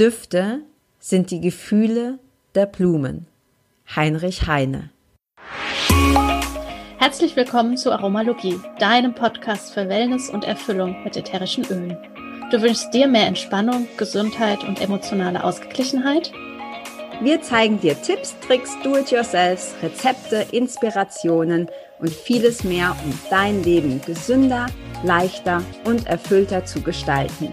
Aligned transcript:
Düfte 0.00 0.62
sind 0.98 1.30
die 1.30 1.40
Gefühle 1.40 2.18
der 2.56 2.66
Blumen. 2.66 3.28
Heinrich 3.94 4.48
Heine. 4.48 4.90
Herzlich 6.98 7.36
willkommen 7.36 7.76
zu 7.76 7.92
Aromalogie, 7.92 8.58
deinem 8.80 9.14
Podcast 9.14 9.72
für 9.72 9.88
Wellness 9.88 10.30
und 10.30 10.42
Erfüllung 10.42 11.04
mit 11.04 11.16
ätherischen 11.16 11.64
Ölen. 11.66 11.96
Du 12.50 12.60
wünschst 12.60 12.92
dir 12.92 13.06
mehr 13.06 13.28
Entspannung, 13.28 13.86
Gesundheit 13.96 14.64
und 14.64 14.80
emotionale 14.80 15.44
Ausgeglichenheit? 15.44 16.32
Wir 17.20 17.40
zeigen 17.42 17.80
dir 17.80 17.94
Tipps, 18.02 18.34
Tricks, 18.40 18.72
Do-it-yourselfs, 18.82 19.76
Rezepte, 19.80 20.44
Inspirationen 20.50 21.68
und 22.00 22.10
vieles 22.10 22.64
mehr, 22.64 22.96
um 23.04 23.16
dein 23.30 23.62
Leben 23.62 24.00
gesünder, 24.04 24.66
leichter 25.04 25.62
und 25.84 26.08
erfüllter 26.08 26.64
zu 26.64 26.80
gestalten. 26.80 27.52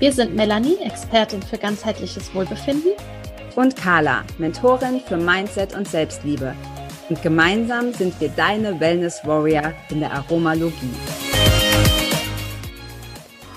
Wir 0.00 0.14
sind 0.14 0.34
Melanie, 0.34 0.78
Expertin 0.82 1.42
für 1.42 1.58
ganzheitliches 1.58 2.34
Wohlbefinden. 2.34 2.92
Und 3.54 3.76
Carla, 3.76 4.24
Mentorin 4.38 4.98
für 5.06 5.18
Mindset 5.18 5.76
und 5.76 5.86
Selbstliebe. 5.86 6.54
Und 7.10 7.20
gemeinsam 7.20 7.92
sind 7.92 8.18
wir 8.18 8.30
deine 8.30 8.80
Wellness 8.80 9.20
Warrior 9.24 9.74
in 9.90 10.00
der 10.00 10.10
Aromalogie. 10.10 10.94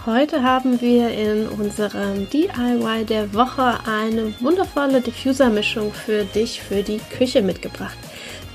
Heute 0.06 0.44
haben 0.44 0.82
wir 0.82 1.12
in 1.12 1.48
unserem 1.48 2.30
DIY 2.30 3.06
der 3.08 3.34
Woche 3.34 3.80
eine 3.90 4.34
wundervolle 4.42 5.00
Diffuser-Mischung 5.00 5.94
für 5.94 6.26
dich, 6.26 6.60
für 6.60 6.84
die 6.84 7.00
Küche 7.18 7.42
mitgebracht. 7.42 7.98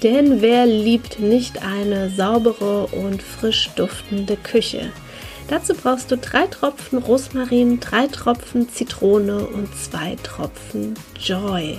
Denn 0.02 0.42
wer 0.42 0.66
liebt 0.66 1.20
nicht 1.20 1.62
eine 1.62 2.10
saubere 2.10 2.88
und 2.88 3.22
frisch 3.22 3.70
duftende 3.76 4.36
Küche? 4.36 4.92
Dazu 5.48 5.74
brauchst 5.74 6.10
du 6.10 6.18
drei 6.18 6.46
Tropfen 6.46 6.98
Rosmarin, 6.98 7.80
drei 7.80 8.06
Tropfen 8.06 8.68
Zitrone 8.68 9.46
und 9.46 9.74
zwei 9.74 10.16
Tropfen 10.22 10.92
Joy. 11.18 11.78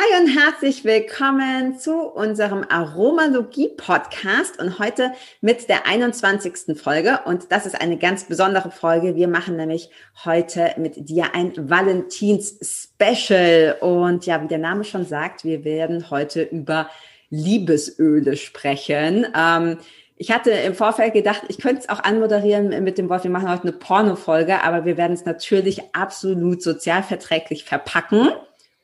Hi 0.00 0.22
und 0.22 0.28
herzlich 0.28 0.84
willkommen 0.84 1.76
zu 1.76 2.02
unserem 2.02 2.64
Aromalogie-Podcast 2.68 4.60
und 4.60 4.78
heute 4.78 5.10
mit 5.40 5.68
der 5.68 5.88
21. 5.88 6.80
Folge. 6.80 7.18
Und 7.24 7.50
das 7.50 7.66
ist 7.66 7.80
eine 7.80 7.98
ganz 7.98 8.22
besondere 8.22 8.70
Folge. 8.70 9.16
Wir 9.16 9.26
machen 9.26 9.56
nämlich 9.56 9.90
heute 10.24 10.70
mit 10.76 11.08
dir 11.08 11.34
ein 11.34 11.52
Valentins-Special. 11.68 13.78
Und 13.80 14.24
ja, 14.24 14.40
wie 14.40 14.46
der 14.46 14.58
Name 14.58 14.84
schon 14.84 15.04
sagt, 15.04 15.42
wir 15.42 15.64
werden 15.64 16.10
heute 16.10 16.42
über 16.42 16.88
Liebesöle 17.30 18.36
sprechen. 18.36 19.26
Ähm, 19.36 19.78
ich 20.14 20.30
hatte 20.30 20.52
im 20.52 20.76
Vorfeld 20.76 21.12
gedacht, 21.12 21.42
ich 21.48 21.58
könnte 21.58 21.82
es 21.82 21.88
auch 21.88 22.04
anmoderieren 22.04 22.84
mit 22.84 22.98
dem 22.98 23.08
Wort, 23.08 23.24
wir 23.24 23.32
machen 23.32 23.50
heute 23.50 23.62
eine 23.62 23.72
Porno-Folge, 23.72 24.62
aber 24.62 24.84
wir 24.84 24.96
werden 24.96 25.14
es 25.14 25.24
natürlich 25.24 25.82
absolut 25.92 26.62
sozialverträglich 26.62 27.64
verpacken 27.64 28.28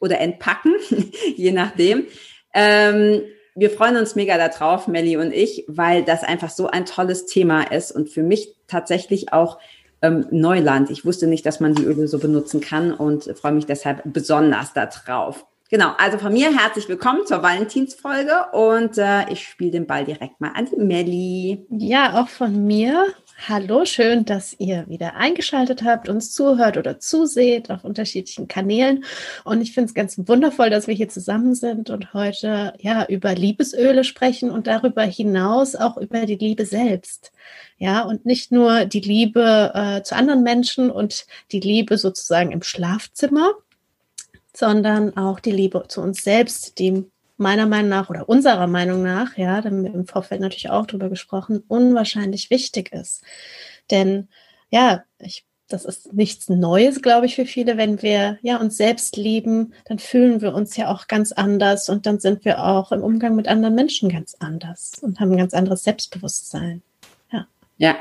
oder 0.04 0.20
entpacken, 0.20 0.74
je 1.36 1.52
nachdem. 1.52 2.06
Ähm, 2.52 3.22
wir 3.56 3.70
freuen 3.70 3.96
uns 3.96 4.14
mega 4.14 4.36
darauf, 4.36 4.86
Melli 4.86 5.16
und 5.16 5.32
ich, 5.32 5.64
weil 5.66 6.04
das 6.04 6.22
einfach 6.22 6.50
so 6.50 6.66
ein 6.66 6.84
tolles 6.84 7.26
Thema 7.26 7.62
ist 7.62 7.90
und 7.90 8.10
für 8.10 8.22
mich 8.22 8.54
tatsächlich 8.66 9.32
auch 9.32 9.58
ähm, 10.02 10.26
Neuland. 10.30 10.90
Ich 10.90 11.06
wusste 11.06 11.26
nicht, 11.26 11.46
dass 11.46 11.60
man 11.60 11.74
die 11.74 11.84
Öle 11.84 12.06
so 12.06 12.18
benutzen 12.18 12.60
kann 12.60 12.92
und 12.92 13.24
freue 13.38 13.52
mich 13.52 13.66
deshalb 13.66 14.02
besonders 14.04 14.72
darauf. 14.74 15.46
Genau, 15.70 15.92
also 15.98 16.18
von 16.18 16.32
mir 16.32 16.56
herzlich 16.56 16.88
willkommen 16.88 17.26
zur 17.26 17.42
Valentinsfolge 17.42 18.46
und 18.52 18.98
äh, 18.98 19.30
ich 19.32 19.48
spiele 19.48 19.70
den 19.70 19.86
Ball 19.86 20.04
direkt 20.04 20.40
mal 20.40 20.52
an 20.54 20.66
die 20.66 20.76
Melli. 20.76 21.66
Ja, 21.70 22.20
auch 22.20 22.28
von 22.28 22.66
mir 22.66 23.06
Hallo, 23.36 23.84
schön, 23.84 24.24
dass 24.24 24.54
ihr 24.58 24.88
wieder 24.88 25.16
eingeschaltet 25.16 25.82
habt, 25.82 26.08
uns 26.08 26.32
zuhört 26.32 26.76
oder 26.78 26.98
zuseht 26.98 27.70
auf 27.70 27.84
unterschiedlichen 27.84 28.48
Kanälen. 28.48 29.04
Und 29.44 29.60
ich 29.60 29.74
finde 29.74 29.88
es 29.88 29.94
ganz 29.94 30.16
wundervoll, 30.16 30.70
dass 30.70 30.86
wir 30.86 30.94
hier 30.94 31.08
zusammen 31.08 31.54
sind 31.54 31.90
und 31.90 32.14
heute 32.14 32.72
ja 32.78 33.04
über 33.06 33.34
Liebesöle 33.34 34.04
sprechen 34.04 34.50
und 34.50 34.66
darüber 34.66 35.02
hinaus 35.02 35.74
auch 35.74 35.96
über 35.98 36.24
die 36.26 36.36
Liebe 36.36 36.64
selbst. 36.64 37.32
Ja, 37.76 38.02
und 38.02 38.24
nicht 38.24 38.52
nur 38.52 38.86
die 38.86 39.00
Liebe 39.00 39.72
äh, 39.74 40.02
zu 40.02 40.16
anderen 40.16 40.42
Menschen 40.42 40.90
und 40.90 41.26
die 41.52 41.60
Liebe 41.60 41.98
sozusagen 41.98 42.52
im 42.52 42.62
Schlafzimmer, 42.62 43.52
sondern 44.56 45.16
auch 45.16 45.40
die 45.40 45.52
Liebe 45.52 45.84
zu 45.88 46.00
uns 46.00 46.22
selbst, 46.22 46.78
die 46.78 47.04
meiner 47.36 47.66
Meinung 47.66 47.90
nach 47.90 48.10
oder 48.10 48.28
unserer 48.28 48.66
Meinung 48.66 49.02
nach, 49.02 49.36
ja, 49.36 49.60
da 49.60 49.68
haben 49.68 49.84
wir 49.84 49.94
im 49.94 50.06
Vorfeld 50.06 50.40
natürlich 50.40 50.70
auch 50.70 50.86
drüber 50.86 51.08
gesprochen, 51.08 51.62
unwahrscheinlich 51.66 52.50
wichtig 52.50 52.92
ist. 52.92 53.24
Denn 53.90 54.28
ja, 54.70 55.04
ich, 55.18 55.44
das 55.68 55.84
ist 55.84 56.12
nichts 56.12 56.48
Neues, 56.48 57.02
glaube 57.02 57.26
ich, 57.26 57.34
für 57.34 57.46
viele. 57.46 57.76
Wenn 57.76 58.02
wir 58.02 58.38
ja 58.42 58.58
uns 58.58 58.76
selbst 58.76 59.16
lieben, 59.16 59.74
dann 59.86 59.98
fühlen 59.98 60.40
wir 60.40 60.54
uns 60.54 60.76
ja 60.76 60.92
auch 60.92 61.08
ganz 61.08 61.32
anders 61.32 61.88
und 61.88 62.06
dann 62.06 62.20
sind 62.20 62.44
wir 62.44 62.64
auch 62.64 62.92
im 62.92 63.02
Umgang 63.02 63.34
mit 63.34 63.48
anderen 63.48 63.74
Menschen 63.74 64.08
ganz 64.08 64.36
anders 64.38 64.92
und 65.02 65.20
haben 65.20 65.32
ein 65.32 65.38
ganz 65.38 65.54
anderes 65.54 65.84
Selbstbewusstsein. 65.84 66.82
Ja. 67.32 67.46
Ja, 67.78 67.96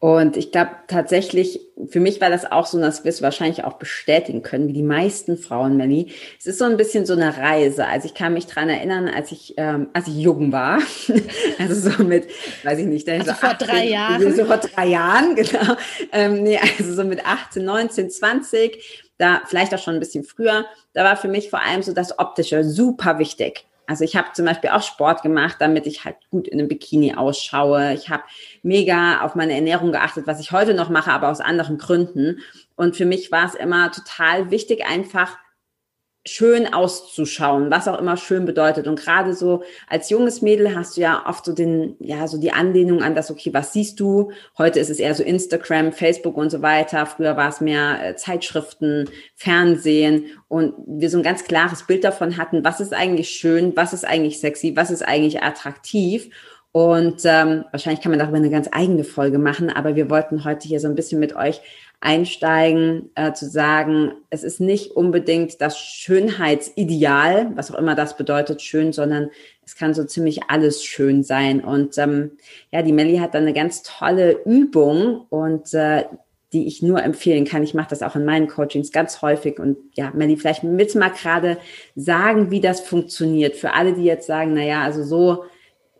und 0.00 0.36
ich 0.36 0.52
glaube 0.52 0.70
tatsächlich, 0.86 1.60
für 1.88 1.98
mich 1.98 2.20
war 2.20 2.30
das 2.30 2.50
auch 2.50 2.66
so, 2.66 2.80
dass 2.80 3.02
wir 3.02 3.08
es 3.08 3.20
wahrscheinlich 3.20 3.64
auch 3.64 3.74
bestätigen 3.74 4.42
können, 4.42 4.68
wie 4.68 4.72
die 4.72 4.84
meisten 4.84 5.36
Frauen, 5.36 5.76
Melly. 5.76 6.12
Es 6.38 6.46
ist 6.46 6.58
so 6.58 6.66
ein 6.66 6.76
bisschen 6.76 7.04
so 7.04 7.14
eine 7.14 7.36
Reise. 7.36 7.84
Also 7.84 8.06
ich 8.06 8.14
kann 8.14 8.32
mich 8.32 8.46
dran 8.46 8.68
erinnern, 8.68 9.08
als 9.08 9.32
ich, 9.32 9.54
ähm, 9.56 9.88
als 9.94 10.06
ich 10.06 10.14
jung 10.14 10.52
war, 10.52 10.78
also 11.58 11.90
so 11.90 12.04
mit, 12.04 12.28
weiß 12.62 12.78
ich 12.78 12.86
nicht, 12.86 13.08
also 13.08 13.32
so 13.32 13.36
vor 13.36 13.50
18, 13.50 13.68
drei 13.68 13.84
Jahren. 13.86 14.36
So 14.36 14.44
vor 14.44 14.58
drei 14.58 14.86
Jahren, 14.86 15.34
genau. 15.34 15.76
Ähm, 16.12 16.42
nee, 16.44 16.58
also 16.58 16.94
so 16.94 17.02
mit 17.02 17.26
18, 17.26 17.64
19, 17.64 18.10
20, 18.10 19.04
da 19.18 19.42
vielleicht 19.46 19.74
auch 19.74 19.82
schon 19.82 19.94
ein 19.94 20.00
bisschen 20.00 20.22
früher, 20.22 20.64
da 20.92 21.02
war 21.02 21.16
für 21.16 21.28
mich 21.28 21.50
vor 21.50 21.60
allem 21.60 21.82
so 21.82 21.92
das 21.92 22.20
Optische 22.20 22.62
super 22.62 23.18
wichtig. 23.18 23.64
Also 23.88 24.04
ich 24.04 24.16
habe 24.16 24.28
zum 24.34 24.44
Beispiel 24.44 24.68
auch 24.68 24.82
Sport 24.82 25.22
gemacht, 25.22 25.56
damit 25.60 25.86
ich 25.86 26.04
halt 26.04 26.16
gut 26.30 26.46
in 26.46 26.58
einem 26.58 26.68
Bikini 26.68 27.14
ausschaue. 27.14 27.94
Ich 27.94 28.10
habe 28.10 28.22
mega 28.62 29.22
auf 29.22 29.34
meine 29.34 29.54
Ernährung 29.54 29.92
geachtet, 29.92 30.26
was 30.26 30.40
ich 30.40 30.52
heute 30.52 30.74
noch 30.74 30.90
mache, 30.90 31.10
aber 31.10 31.30
aus 31.30 31.40
anderen 31.40 31.78
Gründen. 31.78 32.40
Und 32.76 32.96
für 32.96 33.06
mich 33.06 33.32
war 33.32 33.46
es 33.46 33.54
immer 33.54 33.90
total 33.90 34.50
wichtig, 34.50 34.86
einfach 34.86 35.38
schön 36.28 36.72
auszuschauen, 36.72 37.70
was 37.70 37.88
auch 37.88 37.98
immer 37.98 38.16
schön 38.16 38.44
bedeutet. 38.44 38.86
Und 38.86 39.00
gerade 39.00 39.34
so 39.34 39.62
als 39.88 40.10
junges 40.10 40.42
Mädel 40.42 40.74
hast 40.74 40.96
du 40.96 41.00
ja 41.00 41.24
oft 41.26 41.44
so 41.44 41.52
den, 41.52 41.96
ja, 41.98 42.26
so 42.28 42.38
die 42.38 42.52
Anlehnung 42.52 43.02
an 43.02 43.14
das, 43.14 43.30
okay, 43.30 43.52
was 43.52 43.72
siehst 43.72 44.00
du? 44.00 44.30
Heute 44.56 44.80
ist 44.80 44.90
es 44.90 44.98
eher 44.98 45.14
so 45.14 45.22
Instagram, 45.22 45.92
Facebook 45.92 46.36
und 46.36 46.50
so 46.50 46.62
weiter. 46.62 47.06
Früher 47.06 47.36
war 47.36 47.48
es 47.48 47.60
mehr 47.60 47.98
äh, 48.02 48.16
Zeitschriften, 48.16 49.08
Fernsehen 49.34 50.26
und 50.48 50.74
wir 50.86 51.10
so 51.10 51.18
ein 51.18 51.22
ganz 51.22 51.44
klares 51.44 51.86
Bild 51.86 52.04
davon 52.04 52.36
hatten, 52.36 52.64
was 52.64 52.80
ist 52.80 52.94
eigentlich 52.94 53.28
schön, 53.30 53.76
was 53.76 53.92
ist 53.92 54.06
eigentlich 54.06 54.40
sexy, 54.40 54.76
was 54.76 54.90
ist 54.90 55.06
eigentlich 55.06 55.42
attraktiv. 55.42 56.30
Und 56.72 57.22
ähm, 57.24 57.64
wahrscheinlich 57.72 58.02
kann 58.02 58.12
man 58.12 58.18
darüber 58.18 58.36
eine 58.36 58.50
ganz 58.50 58.68
eigene 58.70 59.02
Folge 59.02 59.38
machen, 59.38 59.70
aber 59.70 59.96
wir 59.96 60.10
wollten 60.10 60.44
heute 60.44 60.68
hier 60.68 60.80
so 60.80 60.86
ein 60.86 60.94
bisschen 60.94 61.18
mit 61.18 61.34
euch 61.34 61.60
einsteigen, 62.00 63.10
äh, 63.16 63.32
zu 63.32 63.48
sagen, 63.48 64.12
es 64.30 64.44
ist 64.44 64.60
nicht 64.60 64.92
unbedingt 64.92 65.60
das 65.60 65.78
Schönheitsideal, 65.78 67.52
was 67.56 67.72
auch 67.72 67.78
immer 67.78 67.96
das 67.96 68.16
bedeutet, 68.16 68.62
schön, 68.62 68.92
sondern 68.92 69.30
es 69.64 69.74
kann 69.74 69.94
so 69.94 70.04
ziemlich 70.04 70.44
alles 70.48 70.84
schön 70.84 71.24
sein. 71.24 71.60
Und 71.60 71.98
ähm, 71.98 72.32
ja, 72.70 72.82
die 72.82 72.92
Melli 72.92 73.18
hat 73.18 73.34
dann 73.34 73.42
eine 73.42 73.52
ganz 73.52 73.82
tolle 73.82 74.42
Übung 74.44 75.26
und 75.28 75.74
äh, 75.74 76.04
die 76.52 76.66
ich 76.66 76.82
nur 76.82 77.02
empfehlen 77.02 77.44
kann. 77.44 77.62
Ich 77.62 77.74
mache 77.74 77.90
das 77.90 78.02
auch 78.02 78.16
in 78.16 78.24
meinen 78.24 78.48
Coachings 78.48 78.92
ganz 78.92 79.20
häufig. 79.20 79.58
Und 79.58 79.76
ja, 79.94 80.12
Melli, 80.14 80.36
vielleicht 80.36 80.62
willst 80.62 80.94
du 80.94 81.00
mal 81.00 81.10
gerade 81.10 81.58
sagen, 81.94 82.50
wie 82.50 82.60
das 82.60 82.80
funktioniert. 82.80 83.56
Für 83.56 83.74
alle, 83.74 83.92
die 83.92 84.04
jetzt 84.04 84.26
sagen, 84.26 84.54
na 84.54 84.62
ja, 84.62 84.82
also 84.82 85.02
so, 85.02 85.44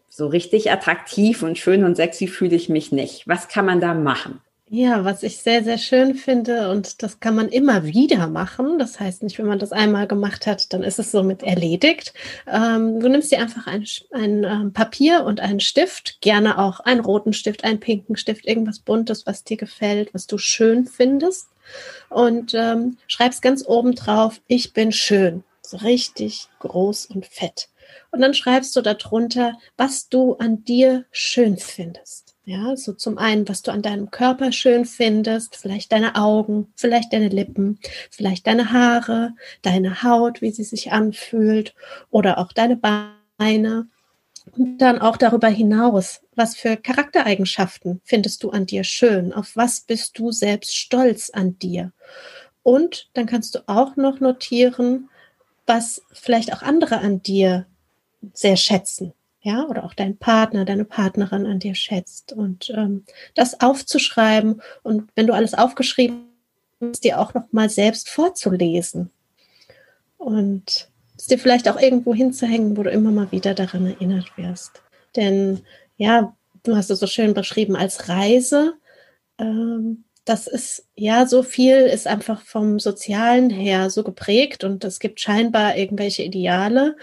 so 0.08 0.26
richtig 0.28 0.70
attraktiv 0.70 1.42
und 1.42 1.58
schön 1.58 1.84
und 1.84 1.96
sexy 1.96 2.28
fühle 2.28 2.56
ich 2.56 2.68
mich 2.68 2.92
nicht. 2.92 3.28
Was 3.28 3.48
kann 3.48 3.66
man 3.66 3.80
da 3.80 3.92
machen? 3.92 4.40
Ja, 4.70 5.02
was 5.02 5.22
ich 5.22 5.38
sehr, 5.38 5.64
sehr 5.64 5.78
schön 5.78 6.14
finde 6.14 6.70
und 6.70 7.02
das 7.02 7.20
kann 7.20 7.34
man 7.34 7.48
immer 7.48 7.84
wieder 7.84 8.26
machen. 8.26 8.78
Das 8.78 9.00
heißt 9.00 9.22
nicht, 9.22 9.38
wenn 9.38 9.46
man 9.46 9.58
das 9.58 9.72
einmal 9.72 10.06
gemacht 10.06 10.46
hat, 10.46 10.74
dann 10.74 10.82
ist 10.82 10.98
es 10.98 11.10
somit 11.10 11.42
erledigt. 11.42 12.12
Ähm, 12.46 13.00
du 13.00 13.08
nimmst 13.08 13.32
dir 13.32 13.40
einfach 13.40 13.66
ein, 13.66 13.86
ein 14.12 14.44
ähm, 14.44 14.72
Papier 14.74 15.24
und 15.24 15.40
einen 15.40 15.60
Stift, 15.60 16.20
gerne 16.20 16.58
auch 16.58 16.80
einen 16.80 17.00
roten 17.00 17.32
Stift, 17.32 17.64
einen 17.64 17.80
pinken 17.80 18.16
Stift, 18.16 18.46
irgendwas 18.46 18.80
Buntes, 18.80 19.26
was 19.26 19.42
dir 19.42 19.56
gefällt, 19.56 20.12
was 20.12 20.26
du 20.26 20.36
schön 20.36 20.86
findest 20.86 21.48
und 22.10 22.52
ähm, 22.54 22.98
schreibst 23.06 23.40
ganz 23.40 23.64
oben 23.66 23.94
drauf, 23.94 24.40
ich 24.48 24.74
bin 24.74 24.92
schön, 24.92 25.44
so 25.62 25.78
richtig 25.78 26.48
groß 26.58 27.06
und 27.06 27.24
fett. 27.24 27.68
Und 28.10 28.20
dann 28.20 28.34
schreibst 28.34 28.76
du 28.76 28.82
darunter, 28.82 29.54
was 29.78 30.10
du 30.10 30.34
an 30.34 30.62
dir 30.64 31.06
schön 31.10 31.56
findest. 31.56 32.27
Ja, 32.48 32.76
so 32.76 32.94
zum 32.94 33.18
einen, 33.18 33.46
was 33.46 33.60
du 33.60 33.70
an 33.70 33.82
deinem 33.82 34.10
Körper 34.10 34.52
schön 34.52 34.86
findest, 34.86 35.54
vielleicht 35.54 35.92
deine 35.92 36.14
Augen, 36.14 36.72
vielleicht 36.76 37.12
deine 37.12 37.28
Lippen, 37.28 37.78
vielleicht 38.10 38.46
deine 38.46 38.72
Haare, 38.72 39.34
deine 39.60 40.02
Haut, 40.02 40.40
wie 40.40 40.50
sie 40.50 40.64
sich 40.64 40.90
anfühlt 40.90 41.74
oder 42.08 42.38
auch 42.38 42.54
deine 42.54 42.78
Beine. 42.78 43.88
Und 44.56 44.78
dann 44.78 44.98
auch 44.98 45.18
darüber 45.18 45.48
hinaus, 45.48 46.22
was 46.36 46.56
für 46.56 46.78
Charaktereigenschaften 46.78 48.00
findest 48.02 48.42
du 48.42 48.48
an 48.48 48.64
dir 48.64 48.82
schön? 48.82 49.34
Auf 49.34 49.54
was 49.54 49.82
bist 49.82 50.18
du 50.18 50.32
selbst 50.32 50.74
stolz 50.74 51.28
an 51.28 51.58
dir? 51.58 51.92
Und 52.62 53.10
dann 53.12 53.26
kannst 53.26 53.56
du 53.56 53.68
auch 53.68 53.96
noch 53.96 54.20
notieren, 54.20 55.10
was 55.66 56.00
vielleicht 56.12 56.54
auch 56.54 56.62
andere 56.62 57.00
an 57.00 57.22
dir 57.22 57.66
sehr 58.32 58.56
schätzen 58.56 59.12
ja, 59.48 59.64
oder 59.66 59.84
auch 59.84 59.94
dein 59.94 60.18
Partner, 60.18 60.66
deine 60.66 60.84
Partnerin 60.84 61.46
an 61.46 61.58
dir 61.58 61.74
schätzt 61.74 62.34
und 62.34 62.68
ähm, 62.68 63.04
das 63.34 63.60
aufzuschreiben 63.62 64.60
und 64.82 65.10
wenn 65.14 65.26
du 65.26 65.32
alles 65.32 65.54
aufgeschrieben 65.54 66.28
hast, 66.82 67.02
dir 67.02 67.18
auch 67.18 67.32
noch 67.32 67.50
mal 67.50 67.70
selbst 67.70 68.10
vorzulesen 68.10 69.10
und 70.18 70.90
es 71.16 71.28
dir 71.28 71.38
vielleicht 71.38 71.66
auch 71.66 71.80
irgendwo 71.80 72.14
hinzuhängen, 72.14 72.76
wo 72.76 72.82
du 72.82 72.90
immer 72.90 73.10
mal 73.10 73.32
wieder 73.32 73.54
daran 73.54 73.86
erinnert 73.86 74.36
wirst. 74.36 74.82
Denn 75.16 75.62
ja, 75.96 76.36
du 76.62 76.76
hast 76.76 76.90
es 76.90 77.00
so 77.00 77.06
schön 77.06 77.32
beschrieben 77.32 77.74
als 77.74 78.10
Reise. 78.10 78.74
Ähm, 79.38 80.04
das 80.28 80.46
ist 80.46 80.86
ja 80.94 81.26
so 81.26 81.42
viel 81.42 81.76
ist 81.86 82.06
einfach 82.06 82.42
vom 82.42 82.78
Sozialen 82.78 83.48
her 83.48 83.88
so 83.88 84.04
geprägt 84.04 84.62
und 84.62 84.84
es 84.84 85.00
gibt 85.00 85.20
scheinbar 85.20 85.76
irgendwelche 85.76 86.22
Ideale, 86.22 86.96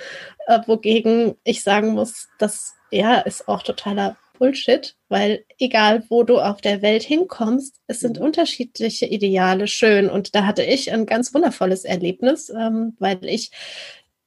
äh, 0.45 0.59
wogegen 0.67 1.35
ich 1.43 1.63
sagen 1.63 1.93
muss, 1.93 2.27
das 2.37 2.75
ja 2.91 3.15
ist 3.19 3.47
auch 3.47 3.63
totaler 3.63 4.15
Bullshit, 4.37 4.95
weil 5.09 5.43
egal 5.57 6.03
wo 6.09 6.21
du 6.23 6.39
auf 6.39 6.61
der 6.61 6.83
Welt 6.83 7.01
hinkommst, 7.01 7.81
es 7.87 8.01
sind 8.01 8.19
mhm. 8.19 8.25
unterschiedliche 8.25 9.07
Ideale 9.07 9.67
schön 9.67 10.07
und 10.07 10.35
da 10.35 10.45
hatte 10.45 10.63
ich 10.63 10.91
ein 10.91 11.07
ganz 11.07 11.33
wundervolles 11.33 11.83
Erlebnis, 11.83 12.49
ähm, 12.49 12.95
weil 12.99 13.25
ich 13.25 13.49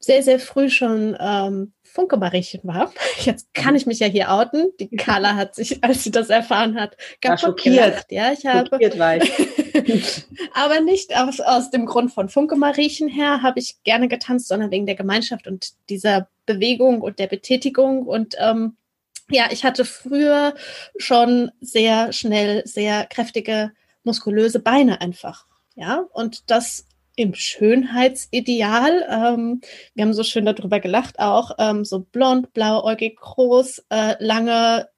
sehr, 0.01 0.25
sehr 0.25 0.41
früh 0.41 0.71
schon 0.71 1.17
ähm, 1.21 1.73
Funke-Mariechen 1.99 2.61
war. 2.63 2.93
Jetzt 3.21 3.53
kann 3.55 3.75
ich 3.75 3.85
mich 3.85 3.99
ja 3.99 4.07
hier 4.07 4.31
outen. 4.31 4.71
Die 4.79 4.89
Carla 4.97 5.35
hat 5.35 5.57
sich, 5.57 5.83
als 5.83 6.05
sie 6.05 6.13
das 6.13 6.31
erfahren 6.31 6.79
hat, 6.81 6.97
ganz 7.21 7.41
schockiert. 7.41 8.07
Ja, 8.11 8.33
ich 8.33 8.47
habe. 8.47 8.69
Schockiert 8.69 8.99
war 8.99 9.17
ich. 9.17 9.33
aber 10.55 10.81
nicht 10.81 11.17
aus, 11.17 11.41
aus 11.41 11.71
dem 11.71 11.87
Grund 11.87 12.13
von 12.13 12.29
Funke-Mariechen 12.29 13.09
her 13.09 13.43
habe 13.43 13.59
ich 13.59 13.83
gerne 13.83 14.07
getanzt, 14.07 14.47
sondern 14.47 14.71
wegen 14.71 14.87
der 14.87 14.95
Gemeinschaft 14.95 15.49
und 15.49 15.73
dieser 15.89 16.29
Bewegung 16.47 17.01
und 17.01 17.19
der 17.19 17.27
Betätigung. 17.27 18.07
Und 18.07 18.37
ähm, 18.39 18.77
ja, 19.29 19.47
ich 19.51 19.65
hatte 19.65 19.85
früher 19.85 20.55
schon 20.99 21.51
sehr 21.61 22.13
schnell 22.13 22.65
sehr 22.65 23.07
kräftige, 23.07 23.73
muskulöse 24.05 24.61
Beine 24.61 25.01
einfach. 25.01 25.47
Ja, 25.75 26.05
und 26.13 26.49
das 26.51 26.87
im 27.19 27.35
Schönheitsideal. 27.35 29.05
Ähm, 29.11 29.61
wir 29.95 30.05
haben 30.05 30.15
so 30.15 30.23
schön 30.23 30.47
darüber 30.47 30.79
gelacht 30.79 31.19
auch. 31.19 31.51
Ähm, 31.59 31.85
so 31.85 32.01
blond, 32.01 32.53
blauäugig, 32.53 33.17
groß, 33.17 33.85
äh, 33.91 34.15
lange, 34.21 34.89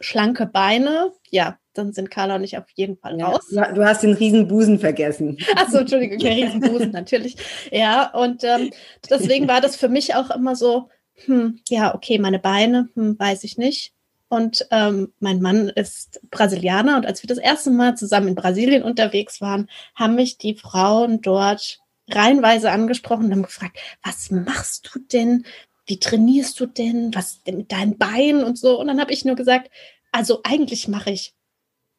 schlanke 0.00 0.46
Beine. 0.46 1.12
Ja, 1.30 1.58
dann 1.74 1.92
sind 1.92 2.10
Carla 2.10 2.36
und 2.36 2.44
ich 2.44 2.56
auf 2.56 2.64
jeden 2.74 2.96
Fall 2.96 3.20
raus. 3.20 3.50
Ja, 3.50 3.70
du 3.70 3.84
hast 3.84 4.02
den 4.02 4.14
Riesenbusen 4.14 4.78
vergessen. 4.78 5.36
Achso, 5.56 5.78
Entschuldigung, 5.78 6.18
der 6.18 6.36
Riesenbusen, 6.36 6.90
natürlich. 6.92 7.36
Ja, 7.70 8.10
und 8.14 8.44
ähm, 8.44 8.70
deswegen 9.10 9.46
war 9.46 9.60
das 9.60 9.76
für 9.76 9.90
mich 9.90 10.14
auch 10.14 10.30
immer 10.30 10.56
so, 10.56 10.88
hm, 11.26 11.60
ja, 11.68 11.94
okay, 11.94 12.18
meine 12.18 12.38
Beine, 12.38 12.88
hm, 12.94 13.18
weiß 13.18 13.44
ich 13.44 13.58
nicht. 13.58 13.92
Und 14.32 14.66
ähm, 14.70 15.12
mein 15.20 15.42
Mann 15.42 15.68
ist 15.68 16.22
Brasilianer 16.30 16.96
und 16.96 17.04
als 17.04 17.22
wir 17.22 17.28
das 17.28 17.36
erste 17.36 17.70
Mal 17.70 17.98
zusammen 17.98 18.28
in 18.28 18.34
Brasilien 18.34 18.82
unterwegs 18.82 19.42
waren, 19.42 19.68
haben 19.94 20.14
mich 20.14 20.38
die 20.38 20.54
Frauen 20.54 21.20
dort 21.20 21.80
reihenweise 22.08 22.70
angesprochen 22.70 23.26
und 23.26 23.32
haben 23.32 23.42
gefragt, 23.42 23.76
was 24.02 24.30
machst 24.30 24.88
du 24.90 25.00
denn? 25.00 25.44
Wie 25.84 25.98
trainierst 25.98 26.58
du 26.58 26.64
denn? 26.64 27.14
Was 27.14 27.42
denn 27.42 27.58
mit 27.58 27.72
deinen 27.72 27.98
Beinen 27.98 28.42
und 28.42 28.56
so? 28.56 28.80
Und 28.80 28.86
dann 28.86 29.02
habe 29.02 29.12
ich 29.12 29.26
nur 29.26 29.36
gesagt, 29.36 29.70
also 30.12 30.40
eigentlich 30.44 30.88
mache 30.88 31.10
ich 31.10 31.34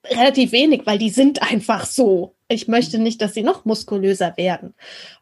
relativ 0.03 0.53
wenig, 0.53 0.87
weil 0.87 0.97
die 0.97 1.11
sind 1.11 1.43
einfach 1.43 1.85
so. 1.85 2.33
Ich 2.47 2.67
möchte 2.67 2.97
nicht, 2.97 3.21
dass 3.21 3.35
sie 3.35 3.43
noch 3.43 3.63
muskulöser 3.65 4.37
werden. 4.37 4.73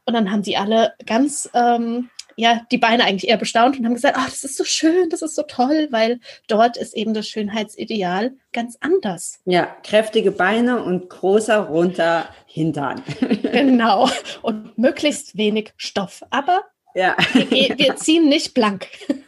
Und 0.06 0.14
dann 0.14 0.31
haben 0.31 0.46
sie 0.46 0.56
alle 0.56 0.94
ganz 1.06 1.50
ähm, 1.54 2.10
ja, 2.36 2.62
die 2.72 2.78
Beine 2.78 3.04
eigentlich 3.04 3.30
eher 3.30 3.38
bestaunt 3.38 3.78
und 3.78 3.86
haben 3.86 3.94
gesagt, 3.94 4.18
oh, 4.19 4.25
das 4.25 4.44
ist 4.44 4.57
so 4.57 4.63
schön, 4.63 5.10
das 5.10 5.22
ist 5.22 5.36
so 5.36 5.44
toll, 5.44 5.88
weil 5.92 6.19
dort 6.48 6.78
ist 6.78 6.95
eben 6.95 7.13
das 7.13 7.28
Schönheitsideal 7.28 8.33
ganz 8.54 8.78
anders. 8.81 9.39
Ja, 9.45 9.75
kräftige 9.83 10.31
Beine 10.31 10.83
und 10.83 11.10
großer, 11.10 11.57
runter 11.57 12.28
Hintern. 12.45 13.01
genau. 13.44 14.10
Und 14.42 14.78
möglichst 14.78 15.38
wenig 15.38 15.74
Stoff. 15.78 16.22
Aber 16.30 16.63
ja. 16.94 17.16
wir, 17.33 17.78
wir 17.78 17.95
ziehen 17.95 18.28
nicht 18.30 18.54
blank. 18.54 18.88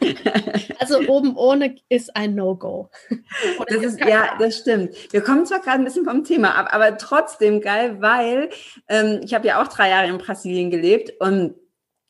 Also 0.78 0.98
oben 1.08 1.34
ohne 1.36 1.76
ist 1.88 2.14
ein 2.14 2.34
No-Go. 2.34 2.90
Das 3.68 3.82
ist, 3.82 4.00
ja, 4.00 4.36
das 4.38 4.58
stimmt. 4.58 4.90
Wir 5.12 5.22
kommen 5.22 5.46
zwar 5.46 5.60
gerade 5.60 5.78
ein 5.78 5.84
bisschen 5.84 6.04
vom 6.04 6.24
Thema 6.24 6.54
ab, 6.54 6.68
aber 6.72 6.98
trotzdem 6.98 7.62
geil, 7.62 7.96
weil 8.00 8.50
ähm, 8.88 9.20
ich 9.24 9.32
habe 9.32 9.46
ja 9.46 9.62
auch 9.62 9.68
drei 9.68 9.88
Jahre 9.88 10.08
in 10.08 10.18
Brasilien 10.18 10.70
gelebt 10.70 11.12
und 11.20 11.54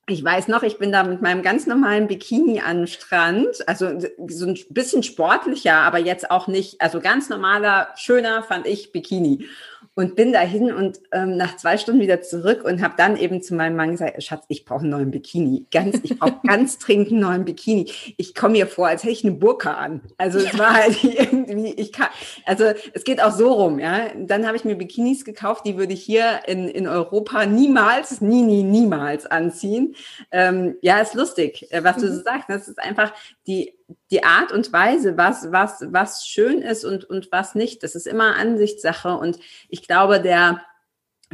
ich 0.07 0.23
weiß 0.23 0.49
noch, 0.49 0.63
ich 0.63 0.79
bin 0.79 0.93
da 0.93 1.03
mit 1.03 1.23
meinem 1.23 1.43
ganz 1.43 1.67
normalen 1.67 2.09
Bikini 2.09 2.61
an 2.61 2.79
den 2.79 2.87
Strand, 2.87 3.67
also 3.67 3.99
so 4.29 4.47
ein 4.47 4.59
bisschen 4.69 5.03
sportlicher, 5.03 5.77
aber 5.77 5.99
jetzt 5.99 6.31
auch 6.31 6.47
nicht, 6.47 6.81
also 6.81 7.01
ganz 7.01 7.31
normaler, 7.31 7.89
schöner 7.97 8.43
fand 8.43 8.67
ich 8.67 8.93
Bikini 8.93 9.47
und 9.97 10.17
bin 10.17 10.33
dahin 10.33 10.73
und 10.73 11.01
ähm, 11.13 11.37
nach 11.37 11.57
zwei 11.57 11.79
Stunden 11.79 12.01
wieder 12.01 12.21
zurück 12.21 12.65
und 12.65 12.83
habe 12.83 12.95
dann 12.97 13.17
eben 13.17 13.43
zu 13.43 13.55
meinem 13.55 13.77
Mann 13.77 13.93
gesagt, 13.93 14.21
Schatz, 14.23 14.45
ich 14.49 14.65
brauche 14.65 14.81
einen 14.81 14.91
neuen 14.91 15.11
Bikini. 15.13 15.67
Ganz, 15.71 16.01
ich 16.03 16.19
brauche 16.19 16.41
ganz 16.47 16.79
dringend 16.79 17.13
einen 17.13 17.21
neuen 17.21 17.45
Bikini. 17.45 17.91
Ich 18.17 18.35
komme 18.35 18.55
mir 18.55 18.67
vor, 18.67 18.89
als 18.89 19.05
hätte 19.05 19.13
ich 19.13 19.25
eine 19.25 19.35
Burka 19.35 19.75
an. 19.75 20.01
Also 20.17 20.39
es 20.41 20.59
war 20.59 20.75
halt 20.75 21.03
irgendwie, 21.05 21.73
ich 21.75 21.93
kann, 21.93 22.09
also 22.45 22.65
es 22.93 23.05
geht 23.05 23.23
auch 23.23 23.33
so 23.33 23.53
rum, 23.53 23.79
ja. 23.79 24.09
Dann 24.17 24.47
habe 24.47 24.57
ich 24.57 24.65
mir 24.65 24.75
Bikinis 24.75 25.25
gekauft, 25.25 25.65
die 25.65 25.77
würde 25.77 25.93
ich 25.93 26.03
hier 26.03 26.41
in, 26.47 26.69
in 26.69 26.89
Europa 26.89 27.47
niemals, 27.47 28.21
nie, 28.21 28.43
nie, 28.43 28.65
niemals 28.65 29.27
anziehen. 29.27 29.95
Ähm, 30.33 30.77
ja, 30.83 30.99
ist 30.99 31.15
lustig, 31.15 31.71
äh, 31.71 31.85
was 31.85 31.97
du 31.97 32.09
so 32.09 32.19
mhm. 32.19 32.25
sagst. 32.25 32.49
Das 32.49 32.69
ist 32.69 32.81
einfach 32.81 33.13
die 33.47 33.75
die 34.11 34.25
Art 34.25 34.53
und 34.53 34.73
Weise, 34.73 35.17
was, 35.17 35.51
was, 35.51 35.85
was 35.89 36.27
schön 36.27 36.63
ist 36.63 36.85
und, 36.85 37.05
und 37.05 37.31
was 37.33 37.55
nicht, 37.55 37.83
das 37.83 37.95
ist 37.95 38.07
immer 38.07 38.37
Ansichtssache. 38.37 39.17
Und 39.17 39.39
ich 39.69 39.87
glaube, 39.87 40.21
der, 40.21 40.61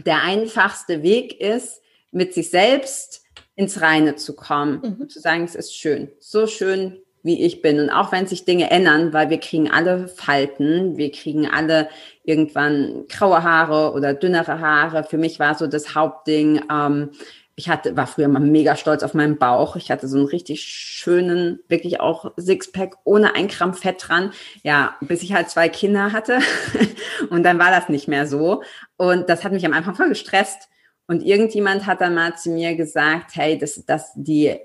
der 0.04 0.22
einfachste 0.22 1.02
Weg 1.02 1.40
ist, 1.40 1.82
mit 2.12 2.34
sich 2.34 2.50
selbst 2.50 3.24
ins 3.54 3.80
Reine 3.80 4.16
zu 4.16 4.34
kommen 4.34 4.80
mhm. 4.82 5.02
und 5.02 5.12
zu 5.12 5.20
sagen, 5.20 5.44
es 5.44 5.54
ist 5.54 5.76
schön, 5.76 6.10
so 6.18 6.46
schön, 6.46 7.02
wie 7.22 7.44
ich 7.44 7.60
bin. 7.60 7.78
Und 7.80 7.90
auch 7.90 8.12
wenn 8.12 8.26
sich 8.26 8.44
Dinge 8.44 8.70
ändern, 8.70 9.12
weil 9.12 9.28
wir 9.30 9.38
kriegen 9.38 9.70
alle 9.70 10.08
Falten, 10.08 10.96
wir 10.96 11.12
kriegen 11.12 11.46
alle 11.46 11.88
irgendwann 12.24 13.04
graue 13.08 13.42
Haare 13.42 13.92
oder 13.92 14.14
dünnere 14.14 14.60
Haare. 14.60 15.04
Für 15.04 15.18
mich 15.18 15.38
war 15.38 15.54
so 15.54 15.66
das 15.66 15.94
Hauptding, 15.94 16.62
ähm, 16.70 17.10
ich 17.56 17.68
hatte, 17.68 17.96
war 17.96 18.06
früher 18.06 18.28
mal 18.28 18.40
mega 18.40 18.76
stolz 18.76 19.02
auf 19.02 19.14
meinen 19.14 19.38
Bauch. 19.38 19.76
Ich 19.76 19.90
hatte 19.90 20.08
so 20.08 20.16
einen 20.16 20.26
richtig 20.26 20.62
schönen, 20.62 21.60
wirklich 21.68 22.00
auch 22.00 22.32
Sixpack 22.36 22.96
ohne 23.04 23.34
ein 23.34 23.48
Gramm 23.48 23.74
Fett 23.74 24.08
dran. 24.08 24.32
Ja, 24.62 24.96
bis 25.00 25.22
ich 25.22 25.32
halt 25.32 25.50
zwei 25.50 25.68
Kinder 25.68 26.12
hatte. 26.12 26.38
und 27.30 27.42
dann 27.42 27.58
war 27.58 27.70
das 27.70 27.88
nicht 27.88 28.08
mehr 28.08 28.26
so. 28.26 28.62
Und 28.96 29.28
das 29.28 29.44
hat 29.44 29.52
mich 29.52 29.66
am 29.66 29.74
Anfang 29.74 29.94
voll 29.94 30.08
gestresst. 30.08 30.68
Und 31.06 31.22
irgendjemand 31.22 31.86
hat 31.86 32.00
dann 32.00 32.14
mal 32.14 32.36
zu 32.36 32.50
mir 32.50 32.76
gesagt, 32.76 33.34
hey, 33.34 33.58
das, 33.58 33.84
das, 33.84 34.12
die 34.14 34.56